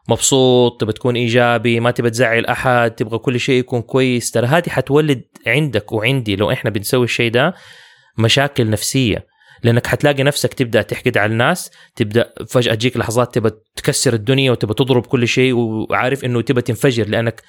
مبسوط 0.08 0.80
تبى 0.80 0.92
تكون 0.92 1.16
إيجابي 1.16 1.80
ما 1.80 1.90
تبى 1.90 2.10
تزعل 2.10 2.46
أحد 2.46 2.90
تبغى 2.90 3.18
كل 3.18 3.40
شيء 3.40 3.58
يكون 3.58 3.82
كويس 3.82 4.30
ترى 4.30 4.46
هذه 4.46 4.68
حتولد 4.68 5.22
عندك 5.46 5.92
وعندي. 5.92 6.36
لو 6.36 6.50
إحنا 6.50 6.70
بنسوي 6.70 7.04
الشيء 7.04 7.30
ده 7.30 7.54
مشاكل 8.18 8.70
نفسية. 8.70 9.26
لأنك 9.62 9.86
حتلاقي 9.86 10.22
نفسك 10.22 10.54
تبدأ 10.54 10.82
تحقد 10.82 11.18
على 11.18 11.32
الناس 11.32 11.70
تبدأ 11.96 12.32
فجأة 12.48 12.74
تجيك 12.74 12.96
لحظات 12.96 13.34
تبى 13.34 13.50
تكسر 13.76 14.14
الدنيا 14.14 14.50
وتبى 14.50 14.74
تضرب 14.74 15.06
كل 15.06 15.28
شيء 15.28 15.52
وعارف 15.54 16.24
إنه 16.24 16.40
تبى 16.40 16.62
تنفجر. 16.62 17.08
لأنك 17.08 17.42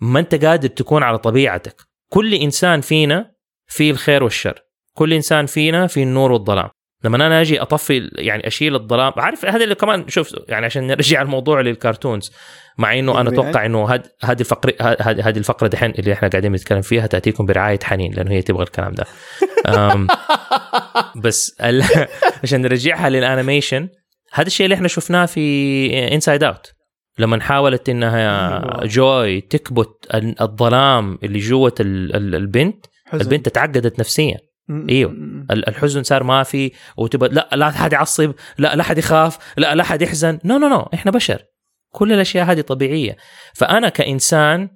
ما 0.00 0.20
أنت 0.20 0.44
قادر 0.44 0.68
تكون 0.68 1.02
على 1.02 1.18
طبيعتك. 1.18 1.82
كل 2.10 2.34
إنسان 2.34 2.80
فينا 2.80 3.30
فيه 3.66 3.90
الخير 3.90 4.24
والشر. 4.24 4.60
كل 4.94 5.12
إنسان 5.12 5.46
فينا 5.46 5.86
فيه 5.86 6.02
النور 6.02 6.32
والظلام. 6.32 6.68
لما 7.06 7.16
أنا 7.16 7.40
أجي 7.40 7.62
أطفي 7.62 8.10
يعني 8.14 8.46
أشيل 8.46 8.74
الظلام 8.74 9.12
عارف 9.16 9.44
هذا 9.44 9.64
اللي 9.64 9.74
كمان 9.74 10.08
شوف 10.08 10.34
يعني 10.48 10.66
عشان 10.66 10.86
نرجع 10.86 11.22
الموضوع 11.22 11.60
لل 11.60 11.74
cartoons 11.74 12.32
مع 12.78 12.98
إنه 12.98 13.20
أنا 13.20 13.30
أتوقع 13.30 13.66
إنه 13.66 13.90
هذه 14.24 14.40
الفقره 14.40 14.74
هذه 15.00 15.38
الفقرة 15.38 15.68
دحين 15.68 15.90
اللي 15.90 16.12
إحنا 16.12 16.28
قاعدين 16.28 16.52
نتكلم 16.52 16.80
فيها 16.80 17.06
تأتيكم 17.06 17.46
برعاية 17.46 17.78
حنين 17.82 18.12
لأنه 18.14 18.30
هي 18.30 18.42
تبغى 18.42 18.62
الكلام 18.62 18.92
ده 18.92 19.04
بس 21.24 21.56
ال... 21.60 21.84
عشان 22.42 22.60
نرجعها 22.60 23.08
لل 23.08 23.23
animation 23.23 23.88
هذا 24.32 24.46
الشيء 24.46 24.64
اللي 24.66 24.74
إحنا 24.74 24.88
شفناه 24.88 25.26
في 25.26 26.14
Inside 26.14 26.44
Out 26.44 26.72
لما 27.18 27.40
حاولت 27.40 27.88
إنها 27.88 28.58
أيوة. 28.64 28.86
جوي 28.86 29.40
تكبت 29.40 30.06
ال- 30.14 30.42
الظلام 30.42 31.18
اللي 31.22 31.38
جوة 31.38 31.74
ال- 31.80 32.16
ال- 32.16 32.34
البنت. 32.34 32.86
البنت 33.14 33.48
تعقدت 33.48 33.98
نفسيا 33.98 34.38
ال- 34.70 35.68
الحزن 35.68 36.02
صار 36.02 36.22
ما 36.22 36.42
في 36.42 36.72
وتبى 36.96 37.28
لا 37.28 37.48
لا 37.52 37.70
حد 37.70 37.92
يعصب 37.92 38.32
لا 38.58 38.76
لا 38.76 38.82
حد 38.82 38.98
يخاف 38.98 39.38
لا 39.56 39.74
لا 39.74 39.84
حد 39.84 40.02
يحزن. 40.02 40.38
no 40.44 40.58
no 40.58 40.68
no 40.68 40.88
إحنا 40.94 41.10
بشر. 41.10 41.42
كل 41.92 42.12
الأشياء 42.12 42.44
هذه 42.44 42.60
طبيعية. 42.60 43.16
فأنا 43.54 43.88
كإنسان 43.88 44.68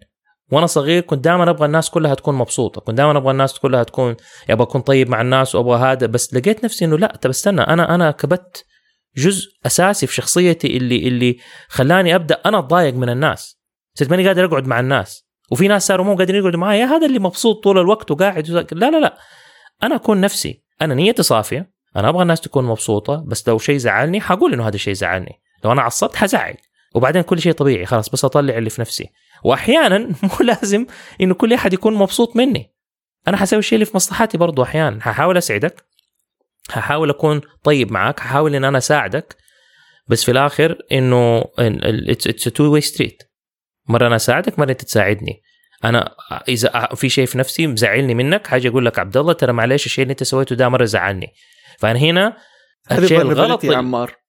وأنا 0.52 0.66
صغير 0.66 1.02
كنت 1.02 1.24
دائما 1.24 1.50
أبغى 1.50 1.66
الناس 1.66 1.90
كلها 1.90 2.14
تكون 2.14 2.34
مبسوطة. 2.34 2.80
كنت 2.80 2.96
دائما 2.98 3.18
أبغى 3.18 3.30
الناس 3.32 3.58
كلها 3.58 3.82
تكون 3.82 4.16
أبغى 4.50 4.62
أكون 4.66 4.80
طيب 4.80 5.08
مع 5.08 5.20
الناس 5.20 5.54
وأبغى 5.54 5.78
هذا. 5.78 6.06
بس 6.06 6.34
لقيت 6.34 6.64
نفسي 6.64 6.84
إنه 6.84 6.98
لا 6.98 7.16
طب 7.22 7.30
استنى 7.30 7.60
أنا 7.60 7.94
أنا 7.94 8.10
كبت 8.10 8.64
جزء 9.16 9.48
أساسي 9.66 10.06
في 10.06 10.14
شخصيتي 10.14 10.76
اللي 10.76 11.08
اللي 11.08 11.38
خلاني 11.68 12.14
أبدأ 12.14 12.40
أنا 12.46 12.58
أتضايق 12.58 12.94
من 12.94 13.08
الناس. 13.08 13.60
صرت 13.94 14.10
ماني 14.10 14.26
قادر 14.26 14.44
أقعد 14.44 14.66
مع 14.66 14.80
الناس. 14.80 15.26
وفي 15.52 15.68
ناس 15.68 15.86
صاروا 15.86 16.06
مو 16.06 16.16
قادرين 16.16 16.40
يقعدوا 16.40 16.60
معي 16.60 16.82
هذا 16.82 17.06
اللي 17.06 17.18
مبسوط 17.18 17.64
طول 17.64 17.78
الوقت 17.78 18.10
وقاعد 18.10 18.50
لا 18.50 18.90
لا 18.90 19.00
لا. 19.00 19.16
أنا 19.82 19.94
أكون 19.94 20.20
نفسي 20.20 20.62
أنا 20.82 20.94
نيتي 20.94 21.22
صافية 21.22 21.70
أنا 21.96 22.08
أبغى 22.08 22.22
الناس 22.22 22.40
تكون 22.40 22.64
مبسوطة 22.64 23.24
بس 23.26 23.48
لو 23.48 23.58
شيء 23.58 23.76
زعلني 23.76 24.20
حقول 24.20 24.52
إنه 24.52 24.68
هذا 24.68 24.74
الشيء 24.74 24.94
زعلني. 24.94 25.40
لو 25.64 25.72
أنا 25.72 25.82
عصبت 25.82 26.16
حزعق 26.16 26.56
وبعدين 26.94 27.22
كل 27.22 27.40
شيء 27.40 27.52
طبيعي 27.52 27.86
خلاص 27.86 28.08
بس 28.08 28.24
أطلع 28.24 28.58
اللي 28.58 28.70
في 28.70 28.80
نفسي. 28.80 29.10
واحيانا 29.44 29.98
مو 30.22 30.30
لازم 30.40 30.86
إنه 31.20 31.34
كل 31.34 31.52
أحد 31.52 31.72
يكون 31.72 31.94
مبسوط 31.94 32.36
مني. 32.36 32.74
أنا 33.28 33.36
حسوي 33.36 33.58
الشيء 33.58 33.76
اللي 33.76 33.84
في 33.84 33.96
مصلحتي 33.96 34.38
برضو 34.38 34.62
أحيانا. 34.62 35.00
ححاول 35.00 35.36
أسعدك 35.36 35.84
ححاول 36.70 37.10
أكون 37.10 37.40
طيب 37.62 37.92
معك 37.92 38.20
ححاول 38.20 38.54
إن 38.54 38.64
أنا 38.64 38.78
أساعدك. 38.78 39.36
بس 40.08 40.24
في 40.24 40.30
الآخر 40.30 40.78
إنه 40.92 41.44
it's 41.58 42.44
two 42.44 42.72
way 42.72 42.80
street 42.80 43.22
مرة 43.88 44.06
أنا 44.06 44.16
أساعدك 44.16 44.58
مرة 44.58 44.70
أنت 44.70 44.84
تساعدني. 44.84 45.42
أنا 45.84 46.14
إذا 46.48 46.88
في 46.94 47.08
شيء 47.08 47.26
في 47.26 47.38
نفسي 47.38 47.66
مزعلني 47.66 48.14
منك 48.14 48.46
حاجة 48.46 48.68
أقول 48.68 48.86
لك 48.86 48.98
عبد 48.98 49.16
الله 49.16 49.32
ترى 49.32 49.52
معلش 49.52 49.86
الشيء 49.86 50.02
اللي 50.02 50.12
أنت 50.12 50.22
سويته 50.22 50.56
ده 50.56 50.68
مرة 50.68 50.84
زعلني. 50.84 51.32
فأنا 51.78 51.98
هنا 51.98 52.36
الشيء 52.92 53.20
الغلط 53.20 53.64
يا 53.64 53.76
عمار. 53.76 54.20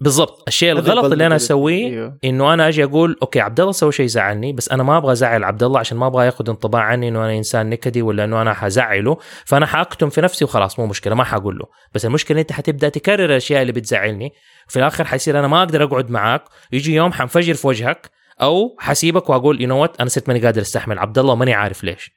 بالضبط 0.00 0.44
الشيء 0.48 0.72
الغلط 0.72 1.12
اللي 1.12 1.26
أنا 1.26 1.36
أسويه 1.36 1.86
أيوه. 1.86 2.18
إنه 2.24 2.54
أنا 2.54 2.68
أجي 2.68 2.84
أقول 2.84 3.16
okay 3.22 3.40
عبد 3.40 3.60
الله 3.60 3.72
سوى 3.72 3.92
شيء 3.92 4.06
زعلني 4.06 4.52
بس 4.52 4.68
أنا 4.68 4.82
ما 4.82 4.96
أبغى 4.96 5.12
أزعل 5.12 5.44
عبد 5.44 5.62
الله 5.62 5.80
عشان 5.80 5.98
ما 5.98 6.06
أبغى 6.06 6.26
ياخذ 6.26 6.50
انطباع 6.50 6.82
عني 6.82 7.08
إنه 7.08 7.24
أنا 7.24 7.36
إنسان 7.36 7.70
نكدي 7.70 8.02
ولا 8.02 8.24
إنه 8.24 8.42
أنا 8.42 8.54
حزعله 8.54 9.16
فأنا 9.44 9.66
حأكتم 9.66 10.08
في 10.10 10.20
نفسي 10.20 10.44
وخلاص 10.44 10.78
مو 10.78 10.86
مشكلة 10.86 11.14
ما 11.14 11.24
حقول 11.24 11.58
له. 11.58 11.64
بس 11.94 12.04
المشكلة 12.04 12.40
أنت 12.40 12.52
حتبدأ 12.52 12.88
تكرر 12.88 13.24
الأشياء 13.24 13.62
اللي 13.62 13.72
بتزعلني 13.72 14.32
في 14.68 14.78
الآخر 14.78 15.04
حيصير 15.04 15.38
أنا 15.38 15.48
ما 15.48 15.58
أقدر 15.58 15.84
أقعد 15.84 16.10
معاك 16.10 16.42
يجي 16.72 16.94
يوم 16.94 17.12
حنفجر 17.12 17.54
في 17.54 17.66
وجهك 17.66 18.10
أو 18.42 18.76
حسيبك 18.78 19.30
وأقول 19.30 19.62
you 19.62 19.68
know 19.68 19.84
أنا 19.84 20.08
صرت 20.08 20.28
ماني 20.28 20.40
قادر 20.40 20.60
أستحمل. 20.60 20.98
عبد 20.98 21.18
الله 21.18 21.32
وماني 21.32 21.54
عارف 21.54 21.84
ليش. 21.84 22.10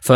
ف 0.00 0.12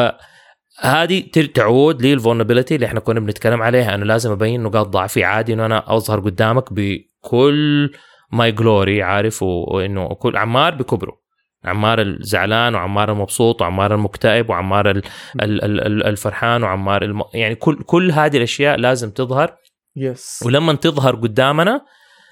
هذه 0.81 1.21
تعود 1.55 2.03
لل 2.03 2.12
vulnerability 2.12 2.75
اللي 2.75 2.87
إحنا 2.87 3.01
كنا 3.01 3.21
بنتكلم 3.21 3.63
عليها. 3.63 3.95
انه 3.95 4.05
لازم 4.05 4.31
أبين 4.31 4.63
نقاط 4.63 4.87
ضعفي 4.87 5.25
عادي 5.25 5.53
إنه 5.53 5.67
أنا 5.67 5.97
أظهر 5.97 6.21
قدامك 6.21 6.65
بكل 6.73 7.93
my 8.33 8.53
glory 8.53 9.03
عارف 9.03 9.43
وإنه 9.43 10.09
كل 10.09 10.37
عمار 10.37 10.75
بكبره. 10.75 11.25
عمار 11.65 12.01
الزعلان 12.01 12.75
وعمار 12.75 13.13
المبسوط 13.13 13.63
وعمار 13.63 13.95
المكتئب 13.95 14.51
وعمار 14.51 14.91
ال 14.91 15.03
ال 15.43 15.65
ال 15.65 16.05
الفرحان 16.07 16.63
وعمار 16.63 17.03
الم... 17.03 17.23
يعني 17.35 17.55
كل 17.55 17.83
كل 17.83 18.13
هذه 18.13 18.37
الأشياء 18.37 18.77
لازم 18.77 19.11
تظهر. 19.11 19.57
يس 19.97 20.45
ولما 20.47 20.73
تظهر 20.73 21.17
قدامنا 21.17 21.81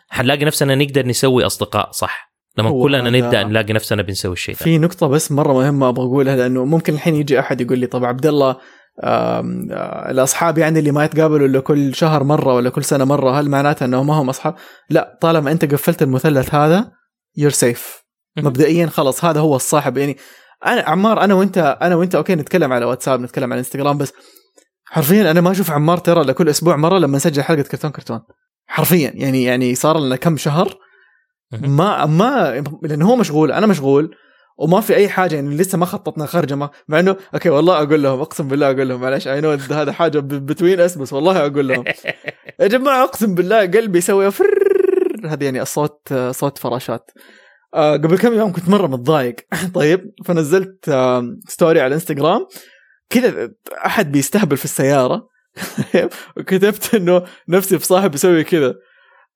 حنلاقي 0.08 0.44
نفسنا 0.44 0.74
نقدر 0.74 1.06
نسوي 1.06 1.46
أصدقاء 1.46 1.90
صح. 1.90 2.31
لما 2.58 2.82
كلنا 2.82 3.10
نبدأ 3.10 3.42
نلاقي 3.42 3.72
نفسنا 3.72 4.02
بنسوي 4.02 4.32
الشيء 4.32 4.54
ده 4.54 4.58
في 4.58 4.78
نقطة 4.78 5.06
بس 5.06 5.32
مرة 5.32 5.52
مهمة 5.52 5.88
أبغى 5.88 6.04
أقولها 6.04 6.36
لأنه 6.36 6.64
ممكن 6.64 6.94
الحين 6.94 7.14
يجي 7.14 7.40
أحد 7.40 7.60
يقول 7.60 7.78
لي 7.78 7.86
طب 7.86 8.04
عبد 8.04 8.26
الله 8.26 8.56
آه، 9.00 9.40
الأصحاب 10.10 10.58
يعني 10.58 10.78
اللي 10.78 10.92
ما 10.92 11.04
يتقابلوا 11.04 11.46
إلا 11.46 11.60
كل 11.60 11.94
شهر 11.94 12.24
مرة 12.24 12.54
ولا 12.54 12.70
كل 12.70 12.84
سنة 12.84 13.04
مرة 13.04 13.40
هل 13.40 13.48
معناته 13.48 13.84
إنهم 13.84 14.06
ما 14.06 14.14
هم 14.14 14.28
أصحاب؟ 14.28 14.54
لا 14.90 15.18
طالما 15.20 15.52
أنت 15.52 15.72
قفلت 15.72 16.02
المثلث 16.02 16.54
هذا 16.54 16.92
يور 17.36 17.50
سيف. 17.50 18.02
مبدئيا 18.36 18.86
خلاص 18.86 19.24
هذا 19.24 19.40
هو 19.40 19.56
الصاحب 19.56 19.96
يعني 19.96 20.16
أنا 20.66 20.80
عمار 20.80 21.24
أنا 21.24 21.34
وأنت 21.34 21.78
أنا 21.82 21.94
وأنت 21.94 22.14
okay 22.14 22.34
نتكلم 22.34 22.72
على 22.72 22.84
واتساب 22.84 23.20
نتكلم 23.20 23.52
على 23.52 23.58
إنستغرام 23.58 23.98
بس 23.98 24.12
حرفيا 24.84 25.30
أنا 25.30 25.40
ما 25.40 25.50
أشوف 25.50 25.70
عمار 25.70 25.98
ترى 25.98 26.24
لكل 26.24 26.48
أسبوع 26.48 26.76
مرة 26.76 26.98
لما 26.98 27.16
نسجل 27.16 27.42
حلقة 27.42 27.62
كرتون 27.62 27.90
كرتون 27.90 28.20
حرفيا 28.66 29.12
يعني 29.14 29.42
يعني 29.42 29.74
صار 29.74 29.98
لنا 30.00 30.16
كم 30.16 30.36
شهر. 30.36 30.78
ما 31.60 32.06
ما 32.06 32.64
لأنه 32.82 33.10
هو 33.10 33.16
مشغول 33.16 33.52
أنا 33.52 33.66
مشغول 33.66 34.16
وما 34.58 34.80
في 34.80 34.96
أي 34.96 35.08
حاجة 35.08 35.34
يعني 35.34 35.56
لسه 35.56 35.78
ما 35.78 35.86
خططنا 35.86 36.26
خرجه 36.26 36.54
ما 36.54 36.70
مع 36.88 37.00
إنه 37.00 37.16
okay 37.34 37.50
والله 37.50 37.82
أقول 37.82 38.02
لهم 38.02 38.20
أقسم 38.20 38.48
بالله 38.48 38.70
أقول 38.70 38.88
لهم 38.88 39.00
معلش 39.00 39.28
I 39.28 39.40
know 39.40 39.50
هذا 39.50 39.92
حاجة 39.92 40.18
between 40.18 40.80
us 40.80 40.98
بس 40.98 41.12
والله 41.12 41.46
أقول 41.46 41.68
لهم. 41.68 41.84
يا 42.60 42.66
جماعة 42.66 43.04
أقسم 43.04 43.34
بالله 43.34 43.60
قلبي 43.60 43.98
يسوي 43.98 44.30
فرر 44.30 45.20
هذا 45.24 45.44
يعني 45.44 45.62
الصوت 45.62 46.14
صوت 46.30 46.58
فراشات. 46.58 47.10
آه 47.74 47.92
قبل 47.92 48.18
كم 48.18 48.34
يوم 48.34 48.52
كنت 48.52 48.68
مرة 48.68 48.86
متضايق. 48.86 49.36
طيب 49.74 50.12
فنزلت 50.24 50.88
آه 50.88 51.36
story 51.48 51.80
على 51.80 51.86
الانستغرام 51.86 52.46
كذا 53.10 53.50
أحد 53.86 54.12
بيستهبل 54.12 54.56
في 54.56 54.64
السيارة. 54.64 55.28
وكتبت 56.36 56.94
إنه 56.94 57.22
نفسي 57.48 57.78
في 57.78 57.86
صاحب 57.86 58.14
يسوي 58.14 58.44
كذا. 58.44 58.74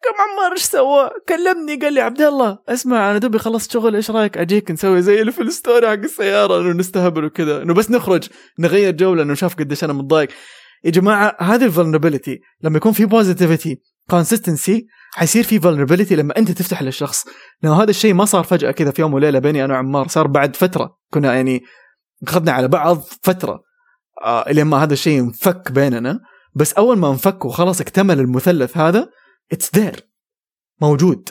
قام 0.05 0.14
عمار 0.30 0.53
إيش 0.53 0.62
سوى؟ 0.62 1.11
كلمني 1.28 1.76
قال 1.76 1.92
لي 1.92 2.01
عبد 2.01 2.20
الله 2.20 2.59
اسمع 2.68 3.11
أنا 3.11 3.18
دوبي 3.18 3.38
خلصت 3.38 3.70
شغل 3.70 3.97
إيش 3.97 4.11
رأيك 4.11 4.38
أجيك 4.38 4.70
نسوي 4.70 5.03
زي 5.03 5.20
اللي 5.20 5.32
في 5.32 5.42
ال 5.43 5.50
story 5.50 5.87
حق 5.88 5.92
السيارة 5.92 6.61
إنه 6.61 6.72
نستهبل 6.72 7.24
وكذا 7.24 7.62
إنه 7.62 7.74
بس 7.74 7.90
نخرج 7.90 8.28
نغير 8.59 8.90
جو 8.90 9.14
لأنه 9.14 9.34
شاف 9.34 9.55
قديش 9.55 9.84
أنا 9.84 9.92
متضايق. 9.92 10.28
يا 10.84 10.90
جماعة 10.90 11.36
هذه 11.40 11.64
ال 11.64 11.70
vulnerability 11.70 12.41
لما 12.62 12.76
يكون 12.76 12.92
في 12.92 13.05
positivity 13.05 13.83
consistency 14.11 14.87
حيصير 15.12 15.42
في 15.42 15.61
vulnerability 15.61 16.16
لما 16.16 16.36
أنت 16.38 16.51
تفتح 16.51 16.82
للشخص. 16.82 17.26
لأنه 17.62 17.82
هذا 17.82 17.90
الشيء 17.90 18.14
ما 18.14 18.24
صار 18.24 18.44
فجأة 18.44 18.70
كذا 18.70 18.90
في 18.90 19.03
يوم 19.03 19.14
وليلة 19.14 19.38
بيني 19.38 19.64
أنا 19.64 19.74
وعمار 19.74 20.09
صار 20.09 20.26
بعد 20.26 20.57
فترة 20.57 20.97
كنا 21.11 21.34
يعني 21.34 21.62
أخذنا 22.28 22.53
على 22.53 22.68
بعض 22.68 23.03
فترة 23.22 23.62
آه 24.24 24.53
ما 24.53 24.82
هذا 24.82 24.92
الشيء 24.92 25.20
انفك 25.20 25.72
بيننا. 25.72 26.20
بس 26.55 26.72
أول 26.72 26.99
ما 26.99 27.11
انفك 27.11 27.44
وخلاص 27.44 27.80
اكتمل 27.80 28.20
المثلث 28.20 28.76
هذا 28.76 29.09
it's 29.53 29.74
there 29.74 30.09
موجود. 30.80 31.28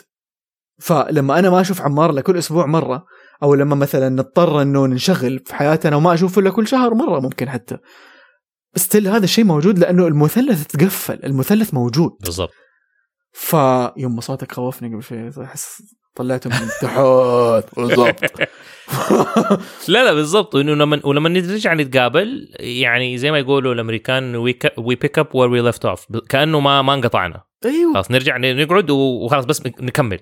فلما 0.78 1.38
أنا 1.38 1.50
ما 1.50 1.60
أشوف 1.60 1.80
عمار 1.80 2.10
إلا 2.10 2.20
كل 2.20 2.38
أسبوع 2.38 2.66
مرة 2.66 3.06
أو 3.42 3.54
لما 3.54 3.74
مثلا 3.74 4.08
نضطر 4.08 4.62
إنه 4.62 4.86
ننشغل 4.86 5.38
في 5.46 5.54
حياتنا 5.54 5.96
وما 5.96 6.14
اشوفه 6.14 6.40
إلا 6.40 6.50
كل 6.50 6.68
شهر 6.68 6.94
مرة 6.94 7.20
ممكن 7.20 7.48
حتى. 7.48 7.78
still 8.76 9.08
هذا 9.08 9.24
الشيء 9.24 9.44
موجود 9.44 9.78
لأنه 9.78 10.06
المثلث 10.06 10.66
تقفل 10.66 11.20
المثلث 11.24 11.74
موجود. 11.74 12.10
بالضبط. 12.20 12.52
فيوم 13.32 14.14
ما 14.14 14.20
صوتك 14.20 14.52
خوفني 14.52 14.94
قبل 14.94 15.02
شوي 15.02 15.44
أحس 15.44 15.82
طلعته 16.14 16.50
من 16.50 16.68
تحت 16.82 16.98
بالضبط. 17.78 18.20
لا 19.88 20.04
لا 20.04 20.12
بالضبط. 20.12 20.56
إنه 20.56 20.74
لما 20.74 21.00
ولما 21.04 21.28
نرجع 21.28 21.74
نتقابل 21.74 22.54
يعني 22.60 23.18
زي 23.18 23.30
ما 23.30 23.38
يقولوا 23.38 23.74
الأمريكان 23.74 24.36
we 24.36 24.58
pick 24.78 25.18
up 25.18 25.34
where 25.34 25.50
we 25.50 25.60
left 25.60 25.84
off 25.84 26.06
كأنه 26.28 26.60
ما 26.60 26.82
ما 26.82 26.94
انقطعنا. 26.94 27.42
أيوه. 27.66 27.94
خلاص 27.94 28.10
نرجع 28.10 28.36
نقعد 28.36 28.90
وخلاص 28.90 29.44
بس 29.44 29.62
نكمل. 29.66 30.18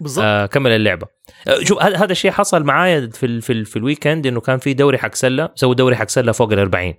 بالضبط. 0.00 0.24
آه 0.24 0.46
كمل 0.46 0.70
اللعبة. 0.70 1.06
آه 1.48 1.64
شوف 1.64 1.82
هذا 1.82 2.12
الشيء 2.12 2.30
حصل 2.30 2.64
معايا 2.64 3.10
في 3.12 3.26
ال 3.26 3.42
في, 3.42 3.52
ال 3.52 3.66
في 3.66 3.76
ال 3.76 3.82
weekend 3.82 4.26
إنه 4.26 4.40
كان 4.40 4.58
في 4.58 4.74
دوري 4.74 4.98
حق 4.98 5.14
سلة 5.14 5.48
سووا 5.54 5.74
دوري 5.74 5.96
حق 5.96 6.08
سلة 6.08 6.32
فوق 6.32 6.52
ال 6.52 6.58
40 6.58 6.94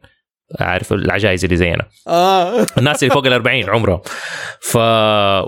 عارف 0.60 0.94
العجائز 0.94 1.44
اللي 1.44 1.58
زينا. 1.58 1.86
آه. 2.08 2.66
الناس 2.78 3.04
اللي 3.04 3.14
فوق 3.14 3.26
ال 3.26 3.34
40 3.34 3.70
عمرهم. 3.70 4.02
ف 4.62 4.78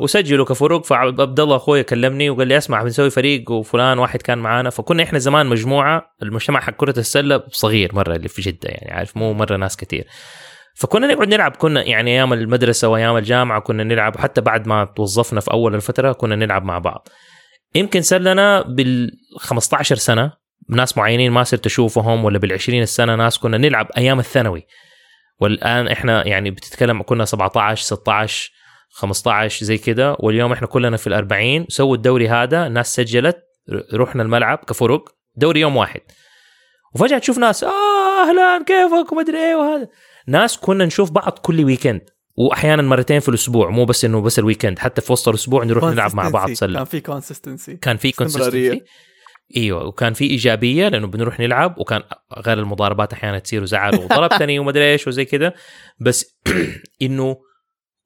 وسجلوا 0.03 0.45
كفروق 0.45 0.85
فعبد 0.85 1.39
الله 1.39 1.55
أخوي 1.55 1.83
كلمني 1.83 2.29
وقال 2.29 2.47
لي 2.47 2.57
اسمع 2.57 2.83
بنسوي 2.83 3.09
فريق 3.09 3.51
وفلان 3.51 3.99
واحد 3.99 4.21
كان 4.21 4.37
معانا. 4.37 4.69
فكنا 4.69 5.03
إحنا 5.03 5.19
زمان 5.19 5.45
مجموعة 5.45 6.15
المجتمع 6.21 6.59
حق 6.59 6.73
كرة 6.73 6.99
السلة 6.99 7.43
صغير 7.51 7.95
مرة 7.95 8.15
اللي 8.15 8.27
في 8.27 8.41
جدة 8.41 8.69
يعني 8.69 8.91
عارف؟ 8.91 9.17
مو 9.17 9.33
مرة 9.33 9.57
ناس 9.57 9.77
كثير 9.77 10.07
فكنا 10.74 11.07
نقعد 11.07 11.28
نلعب 11.28 11.55
كنا 11.55 11.84
يعني 11.84 12.11
أيام 12.11 12.34
المدرسة 12.34 12.88
وأيام 12.88 13.17
الجامعة 13.17 13.59
كنا 13.61 13.84
نلعب 13.84 14.17
حتى 14.17 14.41
بعد 14.41 14.67
ما 14.67 14.86
توظفنا 14.86 15.39
في 15.39 15.51
أول 15.51 15.76
الفترة 15.76 16.11
كنا 16.11 16.36
نلعب 16.36 16.63
مع 16.63 16.80
بعض. 16.80 17.07
يمكن 17.76 18.01
صار 18.01 18.21
لنا 18.21 18.61
بال 18.61 19.11
15 19.38 19.95
سنة 19.95 20.32
ناس 20.69 20.97
معينين 20.97 21.32
ما 21.32 21.43
صرت 21.43 21.65
أشوفهم 21.65 22.26
ولا 22.26 22.39
بال 22.39 22.53
20 22.53 22.86
سنه 22.86 23.15
ناس 23.15 23.38
كنا 23.38 23.57
نلعب 23.57 23.88
أيام 23.97 24.19
الثانوي. 24.19 24.67
والآن 25.39 25.88
إحنا 25.88 26.28
يعني 26.28 26.51
بتتكلم 26.51 27.01
كنا 27.01 27.26
17 27.26 27.84
16 27.84 28.51
15 28.91 29.65
زي 29.65 29.78
كده. 29.78 30.15
واليوم 30.19 30.51
إحنا 30.51 30.67
كلنا 30.67 30.97
في 30.97 31.07
الأربعين 31.07 31.65
سووا 31.69 31.95
الدوري 31.95 32.30
هذا 32.30 32.67
الناس 32.67 32.95
سجلت 32.95 33.38
رحنا 33.93 34.24
الملعب 34.24 34.57
كفرق 34.57 35.09
دوري 35.36 35.59
يوم 35.59 35.78
واحد. 35.78 36.01
وفجأة 36.95 37.17
تشوف 37.17 37.38
ناس 37.38 37.63
آه 37.63 38.30
أهلا 38.30 38.63
كيفك؟ 38.67 39.11
ومدري 39.11 39.38
إيه 39.38 39.55
وهذا. 39.55 39.88
ناس 40.28 40.57
كنا 40.57 40.86
نشوف 40.86 41.11
بعض 41.11 41.39
كل 41.41 41.65
weekend 41.65 42.01
وأحيانا 42.36 42.82
مرتين 42.82 43.19
في 43.19 43.30
الأسبوع 43.30 43.69
مو 43.69 43.86
بس 43.86 44.05
إنه 44.05 44.21
بس 44.21 44.39
ال 44.39 44.44
weekend 44.44 44.80
حتى 44.80 45.01
في 45.01 45.11
وسط 45.11 45.30
الأسبوع 45.30 45.63
نروح 45.63 45.84
نلعب 45.84 46.15
مع 46.15 46.30
بعض. 46.30 46.51
سله 46.51 46.80
كان 46.80 46.86
في 46.86 47.01
consistency 47.01 47.76
كان 47.76 47.97
في. 47.97 48.11
consistency 48.11 48.82
إيوه 49.57 49.86
وكان 49.86 50.13
في 50.13 50.26
إيجابية 50.26 50.88
لأنه 50.88 51.07
بنروح 51.07 51.39
نلعب 51.39 51.80
وكان 51.80 52.01
غير 52.38 52.59
المضاربات 52.59 53.13
أحيانا 53.13 53.39
تصير 53.39 53.61
وزعل 53.63 53.95
وضربتني 53.95 54.59
ومدري 54.59 54.91
إيش 54.91 55.07
وزي 55.07 55.26
كذا 55.26 55.53
بس 55.99 56.38
إنه 57.01 57.38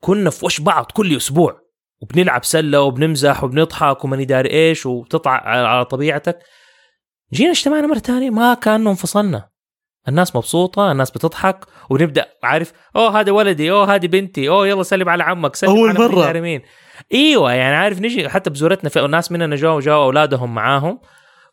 كنا 0.01 0.29
في 0.29 0.45
وش 0.45 0.61
بعض 0.61 0.91
كل 0.93 1.17
أسبوع 1.17 1.61
وبنلعب 2.01 2.43
سلة 2.43 2.81
وبنمزح 2.81 3.43
وبنضحك 3.43 4.03
وماني 4.05 4.25
داري 4.25 4.49
إيش 4.49 4.85
وتطلع 4.85 5.31
على 5.31 5.67
على 5.67 5.85
طبيعتك. 5.85 6.39
جينا 7.33 7.51
اجتمعنا 7.51 7.87
مرة 7.87 7.99
ثانية 7.99 8.29
ما 8.29 8.53
كأنه 8.53 8.89
انفصلنا. 8.89 9.49
الناس 10.07 10.35
مبسوطة 10.35 10.91
الناس 10.91 11.11
بتضحك 11.11 11.65
ونبدأ 11.89 12.25
عارف 12.43 12.73
oh 12.95 13.19
هذا 13.19 13.31
ولدي 13.31 13.71
oh 13.71 13.95
هذه 13.95 14.07
بنتي 14.07 14.49
oh 14.49 14.67
يلا 14.67 14.83
سلم 14.83 15.09
على 15.09 15.23
عمك 15.23 15.55
سلم 15.55 15.69
أول 15.69 15.97
على 15.97 16.15
داري 16.15 16.41
مين 16.41 16.61
إيوه 17.13 17.53
يعني 17.53 17.75
عارف 17.75 18.01
نجي 18.01 18.29
حتى 18.29 18.49
بزورتنا 18.49 18.89
في 18.89 19.07
ناس 19.07 19.31
مننا 19.31 19.55
جو 19.55 19.79
جو 19.79 20.03
أولادهم 20.03 20.55
معاهم 20.55 20.99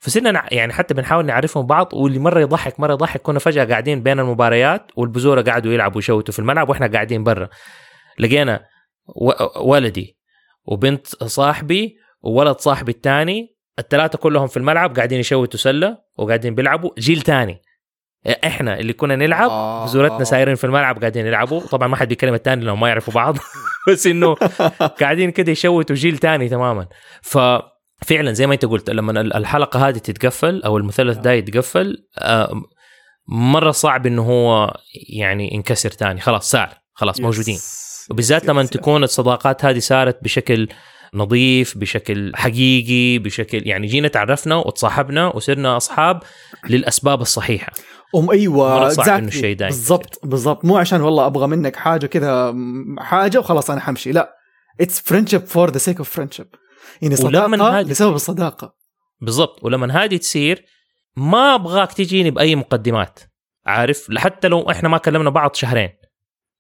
فصرنا 0.05 0.55
يعني 0.55 0.73
حتى 0.73 0.95
بنحاول 0.95 1.27
نعرفهم 1.27 1.67
بعض 1.67 1.95
واللي 1.95 2.19
مرة 2.19 2.41
يضحك 2.41 2.81
مرة 2.81 2.93
يضحك. 2.93 3.23
كنا 3.23 3.39
فجأة 3.39 3.65
قاعدين 3.65 4.03
بين 4.03 4.21
المباريات 4.21 4.91
والبزورة 4.97 5.43
قاعدوا 5.43 5.73
يلعبوا 5.73 5.97
ويشوتوا 5.97 6.33
في 6.33 6.39
الملعب 6.39 6.69
وإحنا 6.69 6.87
قاعدين 6.87 7.25
برا. 7.25 7.49
لقينا 8.19 8.65
ولدي 9.61 10.19
وبنت 10.65 11.07
صاحبي 11.25 11.97
وولد 12.23 12.59
صاحبي 12.59 12.93
الثاني 12.93 13.57
الثلاثة 13.79 14.19
كلهم 14.19 14.47
في 14.47 14.57
الملعب 14.57 14.97
قاعدين 14.97 15.21
يشوتوا 15.21 15.61
سلة 15.61 15.99
وقاعدين 16.17 16.55
بيلعبوا. 16.55 16.91
جيل 16.99 17.23
ثاني. 17.23 17.63
إحنا 18.27 18.79
اللي 18.81 18.93
كنا 18.93 19.17
نلعب 19.17 19.51
آه. 19.51 19.87
زورتنا 19.87 20.25
سايرين 20.25 20.55
في 20.55 20.65
الملعب 20.65 21.01
قاعدين 21.01 21.27
يلعبوا. 21.27 21.61
طبعا 21.61 21.89
ما 21.89 21.97
حد 21.97 22.09
بيكلم 22.09 22.35
الثاني 22.35 22.65
لأنهم 22.65 22.81
ما 22.81 22.89
يعرفوا 22.89 23.15
بعض. 23.15 23.37
بس 23.89 24.07
إنه 24.07 24.35
قاعدين 25.01 25.31
كده 25.31 25.53
يشوتوا 25.53 25.97
جيل 25.97 26.19
تاني 26.19 26.49
تماما. 26.49 26.87
ففعلا 27.23 28.33
زي 28.33 28.47
ما 28.47 28.55
أنت 28.55 28.65
قلت 28.65 28.91
لما 28.91 29.21
الحلقة 29.21 29.89
هذه 29.89 29.99
تتقفل 29.99 30.63
أو 30.63 30.77
المثلث 30.77 31.17
ده 31.19 31.33
يتقفل 31.33 32.07
آه، 32.19 32.63
مرة 33.29 33.71
صعب 33.71 34.07
إنه 34.07 34.23
هو 34.23 34.77
يعني 35.09 35.55
ينكسر 35.55 35.91
تاني. 35.91 36.21
خلاص 36.21 36.51
صار 36.51 36.69
خلاص 36.95 37.21
موجودين. 37.21 37.59
وبالذات 38.11 38.47
لما 38.47 38.63
تكون 38.63 39.05
الصداقات 39.05 39.65
هذه 39.65 39.79
صارت 39.79 40.25
بشكل 40.25 40.69
نظيف 41.15 41.79
بشكل 41.79 42.33
حقيقي 42.35 43.19
بشكل 43.19 43.69
يعني 43.69 43.87
جينا 43.87 44.09
تعرفنا 44.09 44.57
وتصاحبنا 44.57 45.27
وصرنا 45.27 45.77
أصحاب 45.77 46.23
للأسباب 46.71 47.21
الصحيحة. 47.21 47.73
أم 48.15 48.31
أيوه 48.31 48.91
exactly. 48.91 49.57
بالضبط 49.59 50.21
بالضبط. 50.27 50.65
مو 50.65 50.77
عشان 50.77 51.01
والله 51.01 51.27
أبغى 51.27 51.47
منك 51.47 51.77
حاجة 51.77 52.07
كذا 52.07 52.55
حاجة 52.99 53.39
وخلاص 53.39 53.71
أنا 53.71 53.81
حمشي. 53.81 54.13
لا 54.13 54.37
it's 54.81 55.01
friendship 55.01 55.45
for 55.47 55.71
the 55.71 55.79
sake 55.79 55.99
of 55.99 56.11
friendship 56.11 56.47
يعني 57.03 57.17
صداقة 57.17 57.81
لسبب 57.81 58.15
الصداقة. 58.15 58.75
بالضبط. 59.21 59.65
ولما 59.65 60.05
هذه 60.05 60.17
تصير 60.17 60.65
ما 61.17 61.55
أبغاك 61.55 61.93
تجيني 61.93 62.31
بأي 62.31 62.57
مقدمات. 62.57 63.19
عارف؟ 63.67 64.09
حتى 64.17 64.49
لو 64.49 64.71
إحنا 64.71 64.89
ما 64.89 64.99
كلمنا 64.99 65.31
بعض 65.31 65.55
شهرين. 65.55 65.91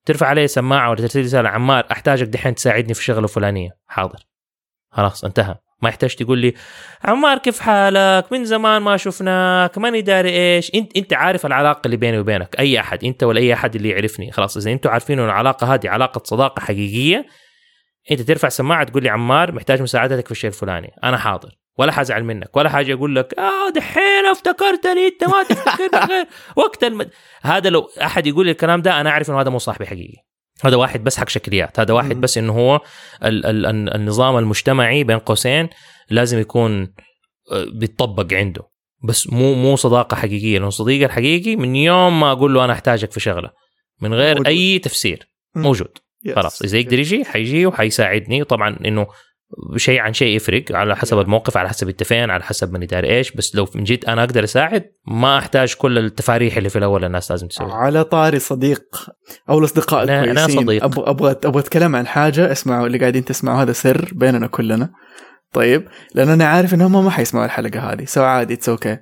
ترفع 0.04 0.26
علي 0.26 0.48
سماعة 0.48 0.90
ولا 0.90 1.00
ترسل 1.00 1.20
رسالة 1.20 1.48
عمار 1.48 1.86
أحتاجك 1.92 2.26
دحين 2.26 2.54
تساعدني 2.54 2.94
في 2.94 3.00
الشغلة 3.00 3.24
الفلانية. 3.24 3.70
حاضر. 3.86 4.26
خلاص 4.90 5.24
انتهى. 5.24 5.54
ما 5.82 5.88
يحتاج 5.88 6.14
تقول 6.14 6.38
لي 6.38 6.54
عمار 7.04 7.38
كيف 7.38 7.60
حالك؟ 7.60 8.32
من 8.32 8.44
زمان 8.44 8.82
ما 8.82 8.96
شفناك 8.96 9.78
ماني 9.78 10.00
داري 10.00 10.30
إيش؟ 10.30 10.74
انت 10.74 10.96
إنت 10.96 11.12
عارف 11.12 11.46
العلاقة 11.46 11.80
اللي 11.86 11.96
بيني 11.96 12.18
وبينك 12.18 12.56
أي 12.58 12.80
أحد 12.80 13.04
إنت 13.04 13.22
ولا 13.22 13.40
أي 13.40 13.52
أحد 13.52 13.76
اللي 13.76 13.88
يعرفني 13.88 14.32
خلاص. 14.32 14.56
إذا 14.56 14.72
إنتوا 14.72 14.90
عارفين 14.90 15.18
ان 15.18 15.24
العلاقة 15.24 15.74
هذه 15.74 15.88
علاقة 15.88 16.22
صداقة 16.24 16.60
حقيقية 16.60 17.26
إنت 18.10 18.20
ترفع 18.20 18.48
سماعة 18.48 18.84
تقول 18.84 19.02
لي 19.02 19.08
عمار 19.08 19.52
محتاج 19.52 19.82
مساعدتك 19.82 20.26
في 20.26 20.32
الشيء 20.32 20.50
الفلاني 20.50 20.90
أنا 21.04 21.16
حاضر 21.16 21.48
ولا 21.78 21.92
حازعل 21.92 22.24
منك 22.24 22.56
ولا 22.56 22.68
حاجة 22.68 22.94
أقول 22.94 23.16
لك 23.16 23.38
آه 23.38 23.70
دحين 23.70 24.26
افتكرتني 24.30 25.06
أنت 25.06 25.24
ما 25.24 25.42
تفتكرني 25.42 26.06
غير. 26.06 26.26
وقت 26.64 26.84
الم... 26.84 27.10
هذا 27.42 27.70
لو 27.70 27.90
أحد 28.02 28.26
يقول 28.26 28.46
لي 28.46 28.52
الكلام 28.52 28.82
ده 28.82 29.00
أنا 29.00 29.10
أعرف 29.10 29.30
إنه 29.30 29.40
هذا 29.40 29.50
مو 29.50 29.58
صاحبي 29.58 29.86
حقيقي. 29.86 30.33
هذا 30.62 30.76
واحد 30.76 31.04
بس 31.04 31.16
حق 31.16 31.28
شكليات 31.28 31.80
هذا 31.80 31.94
واحد. 31.94 32.20
بس 32.20 32.38
إنه 32.38 32.52
هو 32.52 32.80
ال 33.24 33.46
ال 33.46 33.66
ال 33.66 33.94
النظام 33.94 34.38
المجتمعي 34.38 35.04
بين 35.04 35.18
قوسين 35.18 35.68
لازم 36.10 36.38
يكون 36.38 36.94
آه، 37.52 37.66
بيتطبق 37.74 38.32
عنده 38.32 38.62
بس 39.04 39.30
مو 39.30 39.54
مو 39.54 39.76
صداقة 39.76 40.14
حقيقية 40.14 40.54
لأنه 40.54 40.68
الصديق 40.68 41.04
الحقيقي 41.04 41.56
من 41.56 41.76
يوم 41.76 42.20
ما 42.20 42.32
أقول 42.32 42.54
له 42.54 42.64
أنا 42.64 42.72
أحتاجك 42.72 43.12
في 43.12 43.20
شغلة 43.20 43.50
من 44.00 44.14
غير 44.14 44.34
موجود. 44.34 44.46
أي 44.46 44.78
تفسير. 44.78 45.28
موجود. 45.56 45.98
خلاص 46.36 46.62
إذا 46.62 46.78
يقدر 46.78 46.98
يجي 46.98 47.24
حيجي 47.24 47.66
وحيساعدني 47.66 48.42
وطبعا 48.42 48.76
إنه 48.84 49.06
شيء 49.76 50.00
عن 50.00 50.12
شيء 50.12 50.36
يفرق 50.36 50.64
على 50.70 50.96
حسب 50.96 51.18
الموقف 51.18 51.56
على 51.56 51.68
حسب 51.68 51.88
انت 51.88 52.02
فين 52.02 52.30
على 52.30 52.42
حسب 52.42 52.72
ماني 52.72 52.86
داري 52.86 53.16
إيش 53.16 53.32
بس 53.32 53.56
لو 53.56 53.66
من 53.74 53.84
جد 53.84 54.04
أنا 54.04 54.24
أقدر 54.24 54.44
أساعد 54.44 54.84
ما 55.06 55.38
أحتاج 55.38 55.74
كل 55.74 55.98
التفاريح 55.98 56.56
اللي 56.56 56.68
في 56.68 56.78
الأول 56.78 57.04
الناس 57.04 57.30
لازم 57.30 57.46
تسويها. 57.48 57.74
على 57.74 58.04
طاري 58.04 58.38
صديق 58.38 58.82
أو 59.50 59.58
الأصدقاء 59.58 60.06
أنا- 60.06 60.10
الكويسين 60.10 60.60
صديق. 60.60 60.84
أبغى 60.84 61.10
أبغى 61.10 61.30
أبغى 61.44 61.60
أتكلم 61.60 61.96
عن 61.96 62.06
حاجة 62.06 62.52
اسمعوا 62.52 62.86
اللي 62.86 62.98
قاعدين 62.98 63.24
تسمعوا 63.24 63.62
هذا 63.62 63.72
سر 63.72 64.10
بيننا 64.12 64.46
كلنا. 64.46 64.90
طيب 65.52 65.88
لأن 66.14 66.28
أنا 66.28 66.44
عارف 66.46 66.74
إنهم 66.74 67.04
ما 67.04 67.10
حيسمعوا 67.10 67.46
الحلقة 67.46 67.80
هذه 67.92 68.04
so 68.04 68.22
عادي 68.22 68.54
it's 68.54 68.68
okay 68.68 68.98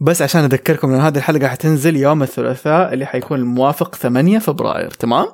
بس 0.00 0.22
عشان 0.22 0.44
أذكركم 0.44 0.92
ان 0.94 1.00
هذه 1.00 1.16
الحلقة 1.16 1.48
حتنزل 1.48 1.96
يوم 1.96 2.22
الثلاثاء 2.22 2.92
اللي 2.94 3.06
حيكون 3.06 3.38
الموافق 3.40 3.94
8 3.94 4.38
فبراير 4.38 4.90
تمام؟ 4.90 5.26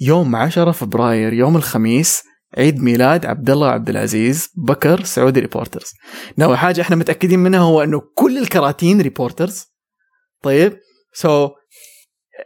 يوم 0.00 0.36
10 0.36 0.70
فبراير 0.70 1.32
يوم 1.32 1.56
الخميس 1.56 2.22
عيد 2.58 2.82
ميلاد 2.82 3.26
عبد 3.26 3.50
الله 3.50 3.68
عبد 3.68 3.88
العزيز 3.88 4.50
بكر 4.56 5.04
Saudi 5.04 5.40
Reporters 5.40 5.92
no 6.38 6.56
حاجة 6.56 6.80
إحنا 6.80 6.96
متأكدين 6.96 7.38
منها 7.38 7.60
هو 7.60 7.82
إنه 7.82 8.02
كل 8.14 8.38
الكراتين 8.38 9.00
reporters 9.00 9.66
طيب 10.42 10.78
so 11.12 11.48
so, 11.48 11.50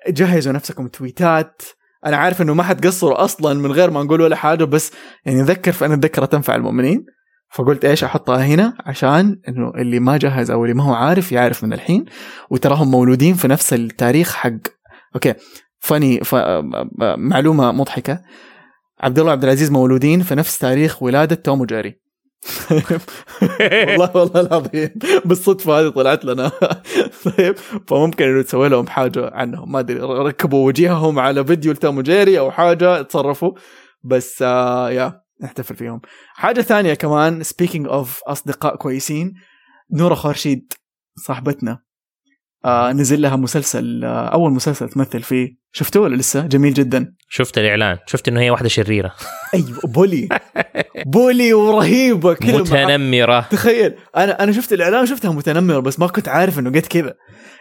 جهزوا 0.09 0.53
نفسكم 0.53 0.89
تويتات. 0.89 1.63
أنا 2.07 2.17
عارف 2.17 2.43
إنه 2.43 2.55
ما 2.55 2.63
حتقصروا 2.63 3.25
أصلا 3.25 3.55
من 3.55 3.73
غير 3.73 3.91
ما 3.91 4.03
نقول 4.03 4.21
ولا 4.21 4.37
حاجة 4.37 4.65
بس 4.65 4.93
يعني 5.25 5.43
ذكر 5.43 5.73
فان 5.73 5.93
الذكرى 5.93 6.27
تنفع 6.27 6.55
المؤمنين. 6.55 7.07
فقلت 7.51 7.85
إيش 7.85 8.05
أحطها 8.05 8.47
هنا؟ 8.47 8.75
عشان 8.87 9.41
إنه 9.49 9.73
اللي 9.75 10.01
ما 10.01 10.17
جهز 10.17 10.51
أو 10.51 10.65
اللي 10.65 10.75
ما 10.75 10.85
هو 10.85 10.95
عارف 10.95 11.33
يعرف 11.33 11.65
من 11.65 11.73
الحين. 11.73 12.05
وتراهم 12.51 12.91
مولودين 12.91 13.35
في 13.35 13.49
نفس 13.49 13.73
التاريخ 13.73 14.35
حق. 14.35 14.59
أوكي 15.15 15.35
فاني 15.79 16.21
ف... 16.21 16.35
معلومة 17.19 17.73
مضحكة. 17.73 18.21
عبد 19.01 19.19
الله 19.19 19.33
عبد 19.33 19.45
العزيز 19.45 19.71
مولودين 19.71 20.23
في 20.23 20.35
نفس 20.35 20.59
تاريخ 20.59 21.03
ولادة 21.03 21.35
توم 21.35 21.61
وجيري. 21.61 22.01
والله 23.71 24.17
والله 24.17 24.41
العظيم. 24.41 24.91
بالصدفة 25.25 25.81
هذه 25.81 25.89
طلعت 25.89 26.25
لنا. 26.25 26.53
طيب 27.25 27.57
فممكن 27.89 28.25
إنه 28.25 28.43
تسوي 28.43 28.69
لهم 28.69 28.87
حاجة 28.87 29.31
عنهم. 29.35 29.73
ما 29.73 29.79
أدري 29.79 29.99
ركبوا 30.01 30.67
وجيههم 30.67 31.19
على 31.19 31.45
فيديو 31.45 31.73
لتوم 31.73 31.99
وجيري 31.99 32.39
أو 32.39 32.51
حاجة 32.51 33.03
تصرفوا 33.03 33.53
بس 34.03 34.43
آه 34.43 34.91
يا 34.91 35.21
نحتفل 35.43 35.77
فيهم. 35.77 36.01
حاجة 36.35 36.61
ثانية 36.61 36.95
كمان 36.95 37.43
speaking 37.43 37.87
of 37.89 38.21
أصدقاء 38.27 38.77
كويسين 38.77 39.35
نورة 39.93 40.15
خورشيد 40.15 40.73
صاحبتنا. 41.27 41.86
آه 42.67 42.93
نزل 42.93 43.23
لها 43.23 43.37
مسلسل 43.37 44.05
آه 44.05 44.29
أول 44.29 44.53
مسلسل 44.53 44.89
تمثل 44.89 45.23
فيه. 45.23 45.67
شفتوه 45.73 46.03
ولا 46.03 46.17
لسه؟ 46.17 46.47
جميل 46.47 46.75
جدا. 46.75 47.15
شفت 47.29 47.59
الإعلان. 47.59 47.99
شفت 48.07 48.29
إنه 48.29 48.41
هي 48.41 48.51
واحدة 48.51 48.69
شريرة. 48.69 49.15
أيوه 49.55 49.81
بولي. 49.85 50.29
بولي 51.07 51.55
ورهيبة 51.55 52.35
كلمة. 52.35 52.59
متنمرة. 52.59 53.41
تخيل 53.41 53.95
أنا 54.17 54.43
أنا 54.43 54.53
شفت 54.53 54.73
الإعلان 54.73 55.07
شفتها 55.07 55.33
متنمرة 55.33 55.81
بس 55.81 56.01
ما 56.01 56.07
كنت 56.07 56.29
عارف 56.29 56.59
إنه 56.59 56.71
قد 56.71 56.87
كذا. 56.87 57.15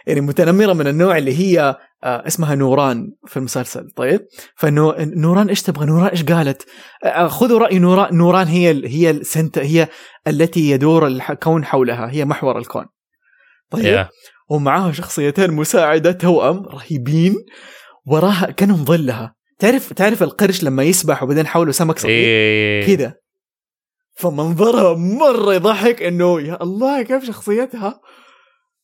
يعني 0.06 0.20
متنمرة 0.20 0.72
من 0.72 0.86
النوع 0.86 1.18
اللي 1.18 1.38
هي 1.38 1.76
آه 2.04 2.26
اسمها 2.26 2.54
نوران 2.54 3.12
في 3.26 3.36
المسلسل. 3.36 3.88
طيب؟ 3.96 4.20
فانه 4.56 4.94
نوران 4.98 5.48
إيش 5.48 5.62
تبغى؟ 5.62 5.86
نوران 5.86 6.08
إيش 6.08 6.24
قالت؟ 6.24 6.66
آه 7.04 7.28
خذوا 7.28 7.58
رأي 7.58 7.78
نوران 7.78 8.16
نوران 8.16 8.46
هي 8.46 8.70
ال 8.70 8.86
هي 8.86 9.10
السنت 9.10 9.58
هي 9.58 9.88
التي 10.28 10.70
يدور 10.70 11.06
الكون 11.06 11.64
حولها. 11.64 12.10
هي 12.10 12.24
محور 12.24 12.58
الكون. 12.58 12.84
طيب؟ 13.70 14.04
Yeah. 14.04 14.08
ومعاها 14.48 14.92
شخصيتين 14.92 15.52
مساعدة 15.52 16.12
توأم 16.12 16.66
رهيبين 16.66 17.34
وراها 18.06 18.50
كأنهم 18.50 18.84
ظلها. 18.84 19.34
تعرف 19.58 19.92
تعرف 19.92 20.22
القرش 20.22 20.64
لما 20.64 20.82
يسبح 20.82 21.22
وبعدين 21.22 21.46
حوله 21.46 21.72
سمك 21.72 21.98
صغير؟ 21.98 22.14
إيه. 22.14 22.96
كذا. 22.96 23.14
فمنظرها 24.14 24.94
مرة 24.94 25.54
يضحك 25.54 26.02
إنه 26.02 26.40
يا 26.40 26.62
الله 26.62 27.02
كيف 27.02 27.24
شخصيتها 27.24 28.00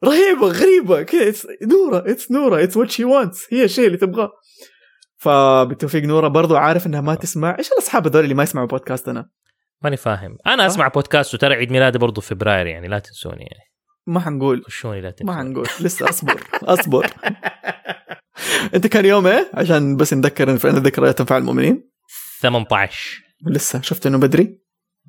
رهيبة 0.05 0.47
غريبة. 0.47 1.03
كذا 1.03 1.33
نورة 1.63 2.11
gets 2.11 2.31
نورة 2.31 2.63
gets 2.63 2.77
what 2.77 2.91
she 2.91 3.05
wants 3.05 3.47
هي 3.53 3.65
الشيء 3.65 3.87
اللي 3.87 3.99
تبغاه. 3.99 4.31
فبالتوفيق 5.17 6.03
نورة 6.03 6.29
برضو 6.29 6.57
عارف 6.57 6.87
إنها 6.87 7.01
ما 7.01 7.15
تسمع. 7.15 7.57
إيش 7.59 7.73
الأصحاب 7.73 8.07
هذول 8.07 8.25
اللي 8.25 8.35
ما 8.35 8.43
يسمعوا 8.43 8.67
بودكاستنا 8.67 9.29
ماني 9.83 9.97
فاهم. 9.97 10.37
أنا 10.47 10.67
أسمع 10.67 10.89
بودكاست 10.89 11.35
وترى 11.35 11.55
عيد 11.55 11.73
ميلادي 11.73 11.99
برضه 11.99 12.21
في 12.21 12.29
فبراير 12.29 12.67
يعني 12.67 12.89
لا 12.89 12.99
تنسوني 12.99 13.43
يعني. 13.43 13.72
ما 14.07 14.21
حنقول. 14.21 14.65
خشوني 14.67 15.01
لا 15.01 15.07
ما 15.09 15.13
تنسوني 15.13 15.39
حنقول. 15.39 15.67
لسه 15.81 16.09
أصبر. 16.09 16.45
أصبر. 16.63 17.07
أنت 18.75 18.87
كان 18.87 19.05
يوم 19.05 19.27
إيه 19.27 19.51
عشان 19.55 19.97
بس 19.97 20.15
نذكر 20.15 20.51
إن 20.51 20.77
الذكريات 20.77 21.19
تنفع 21.19 21.37
المؤمنين؟ 21.37 21.91
18 22.41 23.23
لسه. 23.47 23.81
شفت 23.81 24.07
إنه 24.07 24.19
بدري؟ 24.19 24.59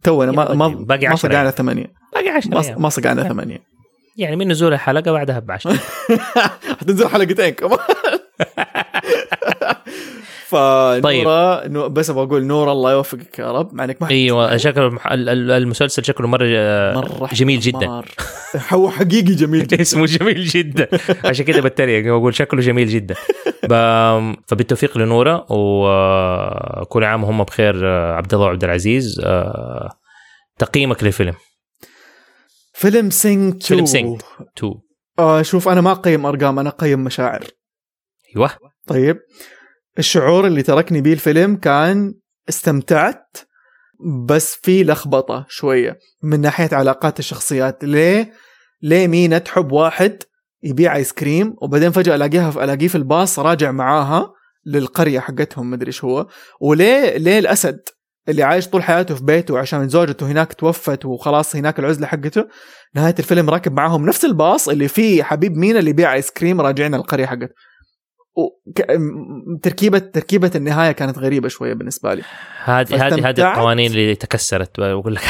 تونا 0.03 0.31
ما 0.31 0.53
ما 0.53 0.67
باقي 0.67 1.07
ما 1.07 1.13
10 1.13 1.29
صقعنا 1.29 1.51
ثمانية. 1.51 1.93
باقي 2.13 2.29
10 2.29 2.49
ما. 2.49 2.77
ما 2.77 2.89
صقعنا 2.89 3.23
ثمانية. 3.23 3.59
يعني 4.17 4.35
من 4.35 4.47
نزول 4.47 4.73
الحلقة 4.73 5.11
بعدها 5.11 5.39
ب 5.39 5.51
10 5.51 5.73
حتنزل 6.79 7.07
حلقتين 7.07 7.49
كمان. 7.49 7.77
طيب. 11.03 11.27
بس 11.93 12.09
أبغى 12.09 12.23
أقول 12.23 12.45
نور 12.45 12.71
الله 12.71 12.91
يوفقك 12.91 13.39
يا 13.39 13.51
رب. 13.51 13.73
مع 13.73 13.83
إنك 13.83 14.01
ما 14.01 14.09
إيوه 14.09 14.57
شكله 14.57 14.97
المسلسل 15.57 16.05
شكله 16.05 16.27
مرة 16.27 16.45
مرة 16.95 17.29
جميل 17.33 17.59
جدا. 17.59 18.01
هو 18.73 18.89
حقيقي 18.89 19.21
جميل 19.35 19.63
جدا. 19.67 19.81
اسمه 19.81 20.05
جميل 20.05 20.43
جدا. 20.43 20.87
عشان 21.29 21.45
كده 21.45 21.61
بتريق 21.61 22.03
بقول 22.13 22.35
شكله 22.35 22.61
جميل 22.61 22.87
جدا. 22.87 23.15
فبالتوفيق 24.47 24.97
لنورة 24.97 25.45
وكل 25.49 27.03
عام 27.03 27.23
وهم 27.23 27.43
بخير 27.43 27.85
عبد 27.87 28.33
الله 28.33 28.45
وعبد 28.45 28.63
العزيز. 28.63 29.21
تقييمك 30.59 31.03
للفيلم 31.03 31.33
فيلم 32.73 33.09
Sing 33.09 33.63
فيلم 33.63 33.83
2 33.83 34.17
Sing 34.17 34.23
2 34.57 34.73
آه 35.19 35.41
شوف 35.41 35.69
أنا 35.69 35.81
ما 35.81 35.91
أقيم 35.91 36.25
أرقام 36.25 36.59
أنا 36.59 36.69
أقيم 36.69 37.03
مشاعر. 37.03 37.43
أيوه. 38.35 38.49
طيب. 38.87 39.17
الشعور 39.99 40.47
اللي 40.47 40.63
تركني 40.63 41.01
بيه 41.01 41.13
الفيلم 41.13 41.55
كان 41.55 42.13
استمتعت 42.49 43.37
بس 44.25 44.55
في 44.55 44.83
لخبطة 44.83 45.45
شوية 45.49 45.99
من 46.23 46.41
ناحية 46.41 46.69
علاقات 46.71 47.19
الشخصيات. 47.19 47.83
ليه؟ 47.83 48.33
ليه 48.81 49.07
مينا 49.07 49.37
تحب 49.37 49.71
واحد 49.71 50.23
يبيع 50.63 50.95
آيس 50.95 51.13
كريم 51.13 51.55
وبعدين 51.61 51.91
فجأة 51.91 52.15
ألاقيها 52.15 52.63
ألاقيه 52.63 52.87
في 52.87 52.95
الباص 52.95 53.39
راجع 53.39 53.71
معاها 53.71 54.33
للقرية 54.65 55.19
حقتهم 55.19 55.69
مدري 55.69 55.87
إيش 55.87 56.03
هو. 56.03 56.27
وليه 56.61 57.17
ليه 57.17 57.39
الأسد 57.39 57.79
اللي 58.29 58.43
عايش 58.43 58.67
طول 58.67 58.83
حياته 58.83 59.15
في 59.15 59.23
بيته 59.23 59.59
عشان 59.59 59.89
زوجته 59.89 60.27
هناك 60.27 60.53
توفت 60.53 61.05
وخلاص 61.05 61.55
هناك 61.55 61.79
العزلة 61.79 62.07
حقته؟ 62.07 62.45
نهاية 62.95 63.15
الفيلم 63.19 63.49
راكب 63.49 63.73
معاهم 63.73 64.05
نفس 64.05 64.25
الباص 64.25 64.69
اللي 64.69 64.87
فيه 64.87 65.23
حبيب 65.23 65.57
مينا 65.57 65.79
اللي 65.79 65.89
يبيع 65.89 66.13
آيس 66.13 66.31
كريم 66.31 66.61
راجعين 66.61 66.95
القريه 66.95 67.25
حقته. 67.25 67.53
تركيبه 69.61 69.99
تركيبة 69.99 70.51
النهاية 70.55 70.91
كانت 70.91 71.17
غريبة 71.17 71.47
شوية 71.47 71.73
بالنسبة 71.73 72.13
لي. 72.13 72.23
هذه 72.63 73.07
هذه 73.07 73.29
هذه؟ 73.29 73.51
القوانين 73.51 73.91
اللي 73.91 74.15
تكسرت 74.15 74.79
بقول 74.79 75.15
لك. 75.15 75.21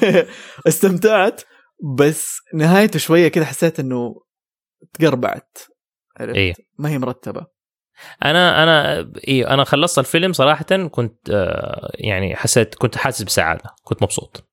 استمتعت 0.68 1.42
بس 1.98 2.36
نهايته 2.54 2.98
شوية 2.98 3.28
كده 3.28 3.44
حسيت 3.44 3.80
إنه 3.80 4.14
تقربعت. 4.92 5.58
عرفت؟ 6.20 6.36
إيه. 6.36 6.54
ما 6.78 6.88
هي 6.88 6.98
مرتبة. 6.98 7.46
أنا 8.24 8.62
أنا 8.62 9.10
اي 9.28 9.46
أنا 9.46 9.64
خلصت 9.64 9.98
الفيلم 9.98 10.32
صراحة 10.32 10.88
كنت 10.90 11.30
آه، 11.30 11.90
يعني 11.94 12.36
حسيت 12.36 12.74
كنت 12.74 12.96
حاسس 12.96 13.22
بسعادة 13.22 13.70
كنت 13.84 14.02
مبسوط. 14.02 14.48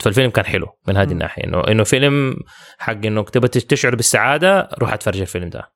فالفيلم 0.00 0.30
كان 0.30 0.44
حلو 0.44 0.66
من 0.88 0.96
هذه. 0.96 1.12
الناحية 1.12 1.44
انه 1.44 1.60
إنه 1.68 1.84
فيلم 1.84 2.36
حق 2.78 3.06
انك 3.06 3.30
تبغى 3.30 3.48
تشعر 3.48 3.94
بالسعادة 3.94 4.68
روح 4.78 4.92
اتفرج 4.92 5.20
الفيلم 5.20 5.48
ده. 5.48 5.72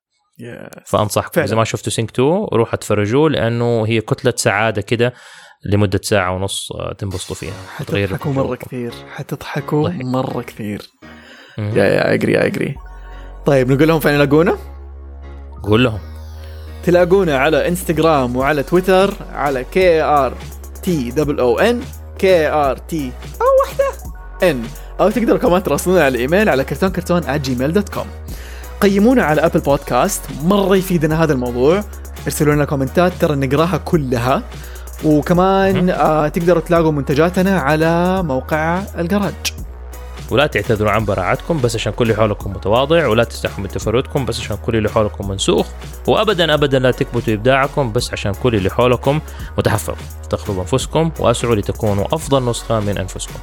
فأنصحكم. 0.86 1.30
فعلا. 1.32 1.46
اذا 1.48 1.56
ما 1.56 1.64
شفتوا 1.64 1.92
سينك 1.92 2.10
2 2.10 2.46
روح 2.52 2.74
اتفرجوه 2.74 3.30
لأنه 3.30 3.86
هي 3.86 4.00
كتلة 4.00 4.32
سعادة 4.36 4.82
كده 4.82 5.12
لمدة 5.72 6.00
ساعة 6.02 6.34
ونص 6.34 6.72
آه، 6.72 6.92
تنبسطوا 6.92 7.36
فيها 7.36 7.52
حتضحكوا 7.76 8.32
مرة. 8.32 8.54
كثير. 8.56 8.92
حتضحكوا 9.14 9.88
ضحك. 9.88 10.04
مرة 10.04 10.42
كثير. 10.42 10.82
يا 11.58 11.84
يا 11.84 12.14
اجري 12.14 12.32
يا 12.32 12.46
اجري 12.46 12.74
طيب 13.46 13.72
نقول 13.72 13.88
لهم 13.88 14.00
فين 14.00 14.14
يلاقونا؟ 14.14 14.56
قول 15.62 15.84
لهم. 15.84 15.98
تلاقونا 16.84 17.38
على 17.38 17.68
انستغرام 17.68 18.36
وعلى 18.36 18.62
تويتر 18.62 19.14
على 19.32 19.64
K 19.64 20.02
R 20.02 20.34
T 20.82 21.10
double 21.10 21.40
O 21.40 21.58
N 21.58 21.80
K 22.18 22.46
R 22.48 22.76
T 22.76 23.12
O 23.40 23.46
واحدة 23.64 24.12
N 24.50 24.62
أو 25.00 25.10
تقدروا 25.10 25.38
كمان 25.38 25.62
تراسلونا 25.62 26.04
على 26.04 26.14
الإيميل 26.14 26.48
على 26.48 26.64
كرتون 26.64 26.88
كرتون 26.88 27.42
Gmail 27.42 27.72
dot 27.72 27.88
com 27.88 28.06
قيمونا 28.88 29.22
على 29.22 29.46
Apple 29.46 29.60
Podcast 29.60 30.22
مرة 30.44 30.76
يفيدنا 30.76 31.24
هذا 31.24 31.32
الموضوع. 31.32 31.84
ارسلوا 32.24 32.54
لنا 32.54 32.64
كومنتات 32.64 33.12
ترى 33.20 33.36
نقراها 33.36 33.76
كلها. 33.76 34.42
وكمان 35.04 35.90
آه 35.90 36.28
تقدروا 36.28 36.60
تلاقوا 36.60 36.92
منتجاتنا 36.92 37.60
على 37.60 38.22
موقع 38.22 38.82
الجراج 38.98 39.34
ولا 40.30 40.46
تعتذروا 40.46 40.90
عن 40.90 41.04
براعتكم 41.04 41.60
بس 41.60 41.74
عشان 41.74 41.92
كل 41.92 42.04
اللي 42.04 42.16
حولكم 42.16 42.50
متواضع 42.50 43.06
ولا 43.06 43.24
تستحوا 43.24 43.60
من 43.60 43.68
تفردكم 43.68 44.24
بس 44.24 44.40
عشان 44.40 44.56
كل 44.56 44.76
اللي 44.76 44.88
حولكم 44.88 45.28
منسوخ. 45.28 45.66
وابدا 46.06 46.54
ابدا 46.54 46.78
لا 46.78 46.90
تكبتوا 46.90 47.34
إبداعكم 47.34 47.92
بس 47.92 48.12
عشان 48.12 48.32
كل 48.34 48.54
اللي 48.54 48.70
حولكم 48.70 49.20
متحفظ. 49.58 49.94
افتخروا 50.20 50.56
بانفسكم 50.56 51.10
وأسعوا 51.18 51.54
لتكونوا 51.54 52.04
أفضل 52.12 52.50
نسخة 52.50 52.80
من 52.80 52.98
أنفسكم. 52.98 53.38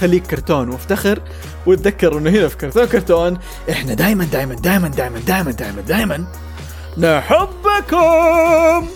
خليك 0.00 0.26
كرتون 0.26 0.68
وافتخر 0.68 1.20
وتذكر 1.66 2.18
إنه 2.18 2.30
هنا 2.30 2.48
في 2.48 2.56
كرتون 2.56 2.84
كرتون 2.84 3.38
إحنا 3.70 3.94
دايما 3.94 4.24
دايما 4.24 4.54
دايما 4.54 4.88
دايما 4.88 5.18
دايما 5.18 5.50
دايما 5.50 5.80
دايما 5.80 6.24
نحبكم. 6.98 8.88